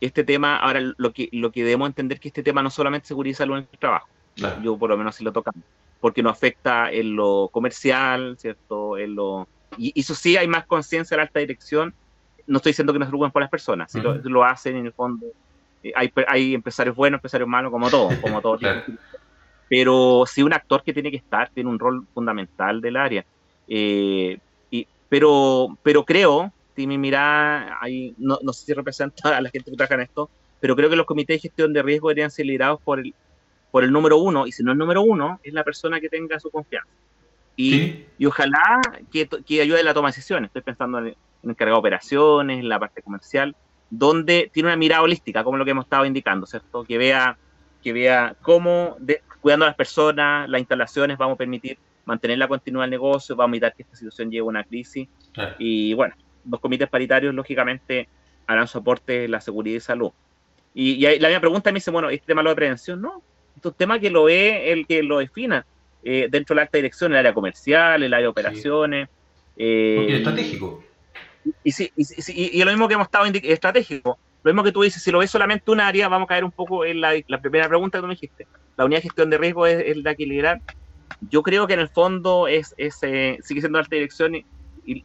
Este 0.00 0.24
tema, 0.24 0.56
ahora 0.58 0.80
lo 0.98 1.12
que, 1.12 1.28
lo 1.32 1.50
que 1.52 1.62
debemos 1.64 1.88
entender 1.88 2.20
que 2.20 2.28
este 2.28 2.42
tema 2.42 2.62
no 2.62 2.68
solamente 2.70 3.06
seguridad 3.08 3.32
y 3.32 3.34
salud 3.36 3.56
en 3.58 3.68
el 3.72 3.78
trabajo, 3.78 4.08
Claro. 4.34 4.60
yo 4.62 4.76
por 4.76 4.90
lo 4.90 4.98
menos 4.98 5.16
sí 5.16 5.24
lo 5.24 5.32
tocamos, 5.32 5.62
porque 6.00 6.22
nos 6.22 6.32
afecta 6.32 6.90
en 6.90 7.16
lo 7.16 7.48
comercial, 7.52 8.36
¿cierto? 8.38 8.98
En 8.98 9.14
lo, 9.14 9.48
y 9.78 9.92
y 9.94 10.00
eso 10.00 10.14
sí 10.14 10.36
hay 10.36 10.48
más 10.48 10.66
conciencia 10.66 11.14
de 11.14 11.18
la 11.18 11.22
alta 11.24 11.40
dirección. 11.40 11.94
No 12.46 12.58
estoy 12.58 12.70
diciendo 12.70 12.92
que 12.92 12.98
no 12.98 13.04
se 13.04 13.10
preocupen 13.10 13.32
por 13.32 13.42
las 13.42 13.50
personas, 13.50 13.90
si 13.90 14.00
lo, 14.00 14.14
lo 14.14 14.44
hacen 14.44 14.76
en 14.76 14.86
el 14.86 14.92
fondo. 14.92 15.26
eh, 15.82 15.92
Hay, 15.96 16.12
hay 16.28 16.54
empresarios 16.54 16.94
buenos, 16.94 17.18
empresarios 17.18 17.48
malos, 17.48 17.72
como 17.72 17.90
todo, 17.90 18.10
como 18.20 18.40
todo. 18.40 18.58
Claro. 18.58 18.82
Pero 19.68 20.24
sí 20.26 20.44
un 20.44 20.52
actor 20.52 20.84
que 20.84 20.92
tiene 20.92 21.10
que 21.10 21.16
estar, 21.16 21.50
tiene 21.50 21.68
un 21.68 21.78
rol 21.78 22.06
fundamental 22.14 22.80
del 22.80 22.96
área. 22.96 23.24
Eh, 23.66 24.38
y, 24.70 24.86
pero, 25.08 25.76
pero 25.82 26.04
creo, 26.04 26.52
si 26.76 26.86
mi 26.86 26.98
mirada, 26.98 27.78
ahí, 27.80 28.14
no, 28.16 28.38
no 28.42 28.52
sé 28.52 28.66
si 28.66 28.72
representa 28.74 29.36
a 29.36 29.40
la 29.40 29.50
gente 29.50 29.70
que 29.70 29.76
trabaja 29.76 29.94
en 29.94 30.02
esto, 30.02 30.30
pero 30.60 30.76
creo 30.76 30.88
que 30.88 30.94
los 30.96 31.06
comités 31.06 31.36
de 31.36 31.40
gestión 31.48 31.72
de 31.72 31.82
riesgo 31.82 32.10
deberían 32.10 32.30
ser 32.30 32.46
liderados 32.46 32.80
por 32.80 33.00
el, 33.00 33.12
por 33.70 33.84
el 33.84 33.92
número 33.92 34.18
uno, 34.18 34.46
y 34.46 34.52
si 34.52 34.62
no 34.62 34.72
el 34.72 34.78
número 34.78 35.02
uno, 35.02 35.40
es 35.42 35.52
la 35.52 35.64
persona 35.64 36.00
que 36.00 36.08
tenga 36.08 36.38
su 36.40 36.50
confianza. 36.50 36.88
Y, 37.56 37.70
Sí. 37.72 38.06
y 38.18 38.26
ojalá 38.26 38.80
que, 39.12 39.28
que 39.28 39.60
ayude 39.62 39.80
en 39.80 39.86
la 39.86 39.94
toma 39.94 40.08
de 40.08 40.14
decisiones. 40.16 40.48
Estoy 40.48 40.62
pensando 40.62 40.98
en, 40.98 41.06
en 41.08 41.16
el 41.42 41.50
encargado 41.50 41.76
de 41.76 41.80
operaciones, 41.80 42.58
en 42.60 42.68
la 42.68 42.78
parte 42.78 43.02
comercial, 43.02 43.54
donde 43.90 44.50
tiene 44.52 44.68
una 44.68 44.76
mirada 44.76 45.02
holística, 45.02 45.42
como 45.44 45.56
lo 45.56 45.64
que 45.64 45.70
hemos 45.70 45.84
estado 45.86 46.04
indicando, 46.04 46.46
¿cierto? 46.46 46.84
Que 46.84 46.98
vea, 46.98 47.36
que 47.82 47.92
vea 47.92 48.34
cómo, 48.42 48.96
de- 48.98 49.22
cuidando 49.40 49.64
a 49.64 49.68
las 49.68 49.76
personas, 49.76 50.48
las 50.48 50.58
instalaciones, 50.60 51.16
vamos 51.18 51.34
a 51.34 51.38
permitir 51.38 51.78
mantener 52.04 52.38
la 52.38 52.48
continuidad 52.48 52.84
del 52.84 52.90
negocio, 52.90 53.34
vamos 53.36 53.54
a 53.54 53.56
evitar 53.56 53.74
que 53.74 53.82
esta 53.82 53.96
situación 53.96 54.30
lleve 54.30 54.40
a 54.42 54.48
una 54.48 54.64
crisis. 54.64 55.08
Claro. 55.32 55.54
Y 55.58 55.94
bueno, 55.94 56.14
los 56.48 56.60
comités 56.60 56.88
paritarios, 56.88 57.34
lógicamente, 57.34 58.08
harán 58.46 58.68
su 58.68 58.78
aporte 58.78 59.24
en 59.24 59.30
la 59.30 59.40
seguridad 59.40 59.76
y 59.76 59.80
salud. 59.80 60.10
Y, 60.74 60.92
y 60.94 61.06
ahí 61.06 61.18
la 61.18 61.28
misma 61.28 61.40
pregunta 61.40 61.70
me 61.72 61.76
dice, 61.76 61.90
bueno, 61.90 62.10
este 62.10 62.26
tema 62.26 62.42
lo 62.42 62.50
de 62.50 62.56
prevención, 62.56 63.00
no, 63.00 63.18
es 63.18 63.22
un 63.64 63.74
tema 63.74 63.98
que 63.98 64.10
lo 64.10 64.24
ve 64.24 64.72
el 64.72 64.86
que 64.86 65.02
lo 65.02 65.18
defina 65.18 65.64
eh, 66.02 66.28
dentro 66.30 66.54
de 66.54 66.56
la 66.56 66.62
alta 66.62 66.78
dirección, 66.78 67.12
el 67.12 67.18
área 67.18 67.34
comercial, 67.34 68.02
el 68.02 68.12
área 68.12 68.24
de 68.24 68.28
operaciones. 68.28 69.08
eh, 69.56 69.94
Porque 69.96 70.12
es 70.12 70.18
estratégico. 70.18 70.84
y, 71.62 71.72
sí, 71.72 71.90
y, 71.96 72.04
sí, 72.04 72.32
y- 72.34 72.60
y 72.60 72.64
lo 72.64 72.70
mismo 72.70 72.88
que 72.88 72.94
hemos 72.94 73.06
estado 73.06 73.24
estratégico. 73.26 74.18
Lo 74.42 74.52
mismo 74.52 74.62
que 74.62 74.72
tú 74.72 74.82
dices, 74.82 75.02
si 75.02 75.10
lo 75.10 75.18
ves 75.18 75.30
solamente 75.30 75.70
un 75.72 75.80
área, 75.80 76.08
vamos 76.08 76.26
a 76.26 76.28
caer 76.28 76.44
un 76.44 76.52
poco 76.52 76.84
en 76.84 77.00
la, 77.00 77.14
la 77.26 77.40
primera 77.40 77.68
pregunta 77.68 77.98
que 77.98 78.02
tú 78.02 78.06
me 78.06 78.14
dijiste. 78.14 78.46
La 78.76 78.84
unidad 78.84 78.98
de 78.98 79.02
gestión 79.02 79.30
de 79.30 79.38
riesgo 79.38 79.66
es, 79.66 79.82
es 79.84 79.96
la 79.96 80.14
que 80.14 80.24
liderar. 80.24 80.60
Yo 81.20 81.42
creo 81.42 81.66
que 81.66 81.74
en 81.74 81.80
el 81.80 81.88
fondo 81.88 82.46
es, 82.46 82.72
es, 82.76 82.96
eh, 83.02 83.38
sigue 83.42 83.60
siendo 83.60 83.78
alta 83.78 83.96
dirección 83.96 84.36
y, 84.36 84.46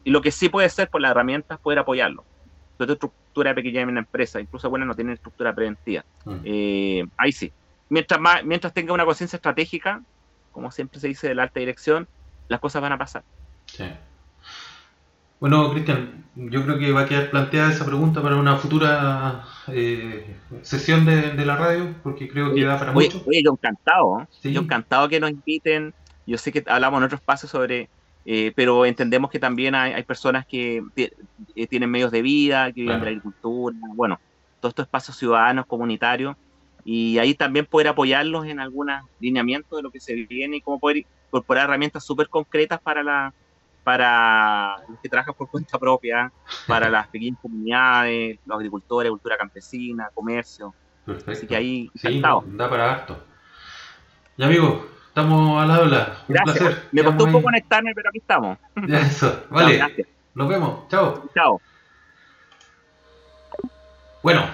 lo 0.06 0.22
que 0.22 0.30
sí 0.30 0.50
puede 0.50 0.70
ser 0.70 0.90
por 0.90 1.02
las 1.02 1.10
herramientas 1.12 1.60
poder 1.60 1.80
apoyarlo. 1.80 2.24
Sobre 2.78 2.86
todo 2.86 2.94
estructura 2.94 3.56
pequeña 3.56 3.82
y 3.82 3.84
una 3.86 4.02
empresa, 4.02 4.40
incluso 4.40 4.70
buenas 4.70 4.88
no 4.88 4.94
tienen 4.96 5.16
estructura 5.16 5.56
preventiva. 5.56 6.04
Mm. 6.26 6.36
Eh, 6.44 7.04
ahí 7.18 7.32
sí. 7.32 7.52
Mientras, 7.92 8.22
más, 8.22 8.46
mientras 8.46 8.74
tenga 8.74 8.94
una 8.94 9.04
conciencia 9.04 9.36
estratégica, 9.36 10.02
como 10.54 10.72
siempre 10.72 10.98
se 11.02 11.10
dice 11.10 11.28
de 11.28 11.36
la 11.36 11.44
alta 11.44 11.60
dirección, 11.60 12.08
las 12.48 12.62
cosas 12.62 12.82
van 12.82 12.94
a 12.94 12.98
pasar. 12.98 13.22
Sí. 13.66 13.84
Bueno, 15.42 15.72
Cristian, 15.74 16.24
yo 16.36 16.64
creo 16.64 16.80
que 16.80 16.94
va 16.94 17.02
a 17.02 17.06
quedar 17.06 17.30
planteada 17.32 17.70
esa 17.70 17.86
pregunta 17.86 18.22
para 18.22 18.38
una 18.38 18.56
futura 18.56 19.44
eh, 19.68 20.38
sesión 20.62 21.06
de, 21.06 21.32
de 21.32 21.46
la 21.46 21.58
radio, 21.58 21.94
porque 22.02 22.30
creo 22.30 22.54
que 22.54 22.64
da 22.64 22.80
para 22.80 22.94
Oye, 22.94 23.08
mucho. 23.08 23.26
oye, 23.28 23.42
yo 23.44 23.52
encantado, 23.52 24.22
¿eh? 24.22 24.26
Sí. 24.40 24.54
yo 24.54 24.62
encantado 24.62 25.10
que 25.10 25.20
nos 25.20 25.32
inviten. 25.32 25.94
Yo 26.26 26.38
sé 26.38 26.54
que 26.54 26.64
hablamos 26.68 27.00
en 27.00 27.04
otros 27.04 27.20
espacios 27.20 27.52
sobre, 27.52 27.90
eh, 28.24 28.54
pero 28.56 28.86
entendemos 28.86 29.30
que 29.30 29.40
también 29.40 29.76
hay, 29.76 29.92
hay 29.92 30.04
personas 30.04 30.46
que 30.46 30.82
eh, 30.96 31.68
tienen 31.68 31.92
medios 31.92 32.12
de 32.12 32.22
vida, 32.22 32.72
que 32.72 32.84
viven 32.84 33.00
de 33.00 33.06
la 33.06 33.10
agricultura, 33.10 33.76
bueno, 33.96 34.18
todos 34.62 34.72
estos 34.72 34.86
espacios 34.86 35.18
ciudadanos, 35.18 35.66
comunitarios, 35.66 36.38
y 36.86 37.18
ahí 37.20 37.34
también 37.36 37.66
poder 37.66 37.88
apoyarlos 37.90 38.46
en 38.46 38.60
algunos 38.60 39.04
lineamientos 39.20 39.78
de 39.78 39.84
lo 39.84 39.92
que 39.92 40.00
se 40.00 40.14
viene 40.14 40.58
y 40.58 40.62
cómo 40.62 40.80
poder 40.80 40.98
incorporar 41.28 41.66
herramientas 41.66 42.06
súper 42.06 42.28
concretas 42.30 42.80
para 42.82 43.04
la 43.04 43.34
para 43.84 44.76
los 44.88 45.00
que 45.00 45.10
trabajan 45.10 45.34
por 45.34 45.50
cuenta 45.50 45.80
propia, 45.80 46.32
para 46.68 46.88
las 46.88 47.08
pequeñas 47.08 47.40
comunidades, 47.42 48.38
los 48.46 48.56
agricultores, 48.58 49.08
agricultura 49.08 49.38
campesina, 49.38 50.10
comercio. 50.14 50.76
Perfecto. 51.04 51.32
Así 51.32 51.48
que 51.48 51.56
ahí, 51.56 51.92
Sí, 51.96 52.22
da 52.22 52.70
para 52.70 52.92
harto. 52.92 53.24
Y 54.38 54.44
amigos, 54.44 54.84
estamos 55.08 55.64
al 55.64 55.72
habla. 55.72 56.18
Un 56.28 56.34
Gracias. 56.36 56.58
placer. 56.60 56.90
Me 56.92 57.04
costó 57.04 57.24
un 57.26 57.32
poco 57.32 57.44
conectarme, 57.46 57.92
pero 57.96 58.10
aquí 58.10 58.20
estamos. 58.20 58.58
Eso, 58.88 59.46
vale. 59.50 60.08
Nos 60.36 60.48
vemos. 60.48 60.88
Chao. 60.88 61.30
Chao. 61.34 61.62
Bueno, 64.22 64.46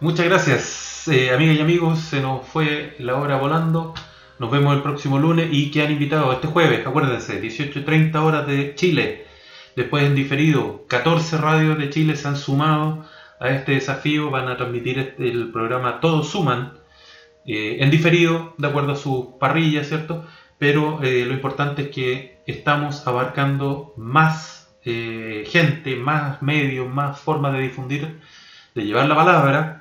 muchas 0.00 0.26
gracias, 0.26 1.08
eh, 1.08 1.30
amigas 1.32 1.56
y 1.56 1.60
amigos. 1.60 2.00
Se 2.00 2.20
nos 2.20 2.46
fue 2.46 2.96
la 2.98 3.16
hora 3.16 3.36
volando. 3.36 3.94
Nos 4.38 4.50
vemos 4.50 4.74
el 4.74 4.82
próximo 4.82 5.18
lunes 5.18 5.48
y 5.52 5.70
que 5.70 5.82
han 5.82 5.92
invitado 5.92 6.32
este 6.32 6.46
jueves, 6.48 6.86
acuérdense, 6.86 7.40
18.30 7.42 8.22
horas 8.22 8.46
de 8.46 8.74
Chile. 8.74 9.26
Después 9.76 10.04
en 10.04 10.14
diferido, 10.14 10.84
14 10.88 11.38
radios 11.38 11.78
de 11.78 11.90
Chile 11.90 12.16
se 12.16 12.26
han 12.28 12.36
sumado 12.36 13.04
a 13.38 13.50
este 13.50 13.72
desafío. 13.72 14.30
Van 14.30 14.48
a 14.48 14.56
transmitir 14.56 14.98
este- 14.98 15.28
el 15.30 15.50
programa 15.52 16.00
Todos 16.00 16.30
Suman 16.30 16.74
eh, 17.46 17.78
en 17.80 17.90
diferido, 17.90 18.54
de 18.58 18.68
acuerdo 18.68 18.92
a 18.92 18.96
sus 18.96 19.26
parrillas, 19.38 19.88
¿cierto? 19.88 20.26
Pero 20.58 21.02
eh, 21.02 21.24
lo 21.26 21.32
importante 21.32 21.82
es 21.82 21.88
que 21.88 22.38
estamos 22.46 23.06
abarcando 23.06 23.94
más 23.96 24.56
gente, 24.82 25.94
más 25.96 26.40
medios, 26.42 26.88
más 26.88 27.20
formas 27.20 27.52
de 27.52 27.60
difundir 27.60 28.18
de 28.74 28.84
llevar 28.84 29.06
la 29.08 29.14
palabra 29.14 29.79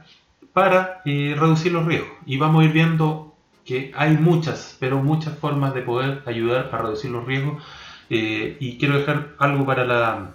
para 0.60 1.02
eh, 1.06 1.38
reducir 1.40 1.72
los 1.72 1.86
riesgos. 1.86 2.12
Y 2.26 2.36
vamos 2.36 2.62
a 2.62 2.66
ir 2.66 2.74
viendo 2.74 3.34
que 3.64 3.94
hay 3.96 4.18
muchas, 4.18 4.76
pero 4.78 5.02
muchas 5.02 5.38
formas 5.38 5.74
de 5.74 5.84
poder 5.84 6.22
ayudar 6.26 6.70
a 6.74 6.78
reducir 6.78 7.12
los 7.12 7.26
riesgos. 7.26 7.64
Eh, 8.10 8.58
y 8.60 8.78
quiero 8.78 9.00
dejar 9.00 9.36
algo 9.38 9.66
para 9.66 9.86
la, 9.86 10.32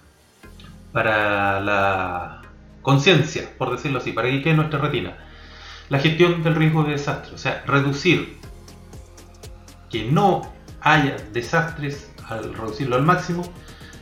para 0.91 1.59
la 1.59 2.41
conciencia, 2.81 3.51
por 3.59 3.69
decirlo 3.69 3.99
así, 3.99 4.13
para 4.13 4.31
que 4.31 4.41
quede 4.41 4.51
en 4.51 4.57
nuestra 4.57 4.79
retina. 4.79 5.15
La 5.89 5.99
gestión 5.99 6.41
del 6.41 6.55
riesgo 6.55 6.83
de 6.85 6.93
desastre, 6.93 7.35
o 7.35 7.37
sea, 7.37 7.63
reducir 7.67 8.39
que 9.91 10.05
no 10.05 10.51
haya 10.81 11.17
desastres 11.33 12.11
al 12.27 12.51
reducirlo 12.51 12.95
al 12.95 13.03
máximo, 13.03 13.43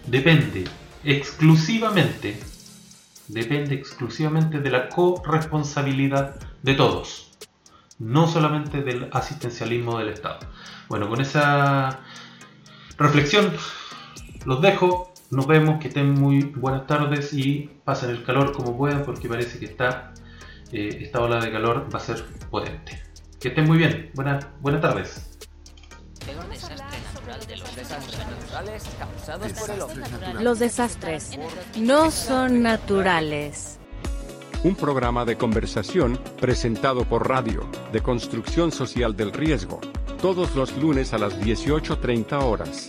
depende 0.08 0.64
exclusivamente 1.04 2.40
depende 3.28 3.76
exclusivamente 3.76 4.60
de 4.60 4.70
la 4.70 4.90
corresponsabilidad 4.90 6.36
de 6.62 6.74
todos, 6.74 7.32
no 8.00 8.28
solamente 8.28 8.82
del 8.82 9.10
asistencialismo 9.12 9.98
del 10.00 10.10
Estado. 10.10 10.40
Bueno, 10.90 11.10
con 11.10 11.22
esa 11.22 12.02
reflexión 12.98 13.54
los 14.46 14.62
dejo, 14.62 15.14
nos 15.32 15.48
vemos, 15.48 15.80
que 15.80 15.88
estén 15.88 16.14
muy 16.14 16.44
buenas 16.44 16.86
tardes 16.86 17.34
y 17.34 17.70
pasen 17.84 18.12
el 18.12 18.24
calor 18.24 18.52
como 18.52 18.78
puedan 18.78 19.04
porque 19.04 19.28
parece 19.28 19.60
que 19.60 19.66
está, 19.66 20.14
eh, 20.72 21.00
esta 21.02 21.22
ola 21.22 21.40
de 21.40 21.52
calor 21.52 21.88
va 21.94 21.98
a 21.98 22.02
ser 22.02 22.24
potente. 22.50 23.02
Que 23.40 23.50
estén 23.50 23.66
muy 23.66 23.78
bien, 23.78 24.12
buenas, 24.16 24.46
buenas 24.62 24.82
tardes. 24.82 25.30
De 27.48 27.58
los 27.58 27.76
desastres 27.76 28.20
naturales 28.20 28.84
causados 28.98 29.54
por 29.54 29.70
el 29.70 29.82
hombre. 29.82 30.04
Los 30.42 30.60
desastres 30.60 31.32
no 31.78 32.12
son 32.12 32.62
naturales. 32.62 33.80
Un 34.64 34.76
programa 34.76 35.26
de 35.26 35.38
conversación 35.38 36.18
presentado 36.40 37.04
por 37.04 37.28
Radio, 37.28 37.70
de 37.92 38.02
Construcción 38.02 38.72
Social 38.72 39.16
del 39.16 39.34
Riesgo, 39.34 39.82
todos 40.22 40.56
los 40.56 40.78
lunes 40.78 41.14
a 41.14 41.18
las 41.18 41.38
18.30 41.40 42.44
horas. 42.44 42.88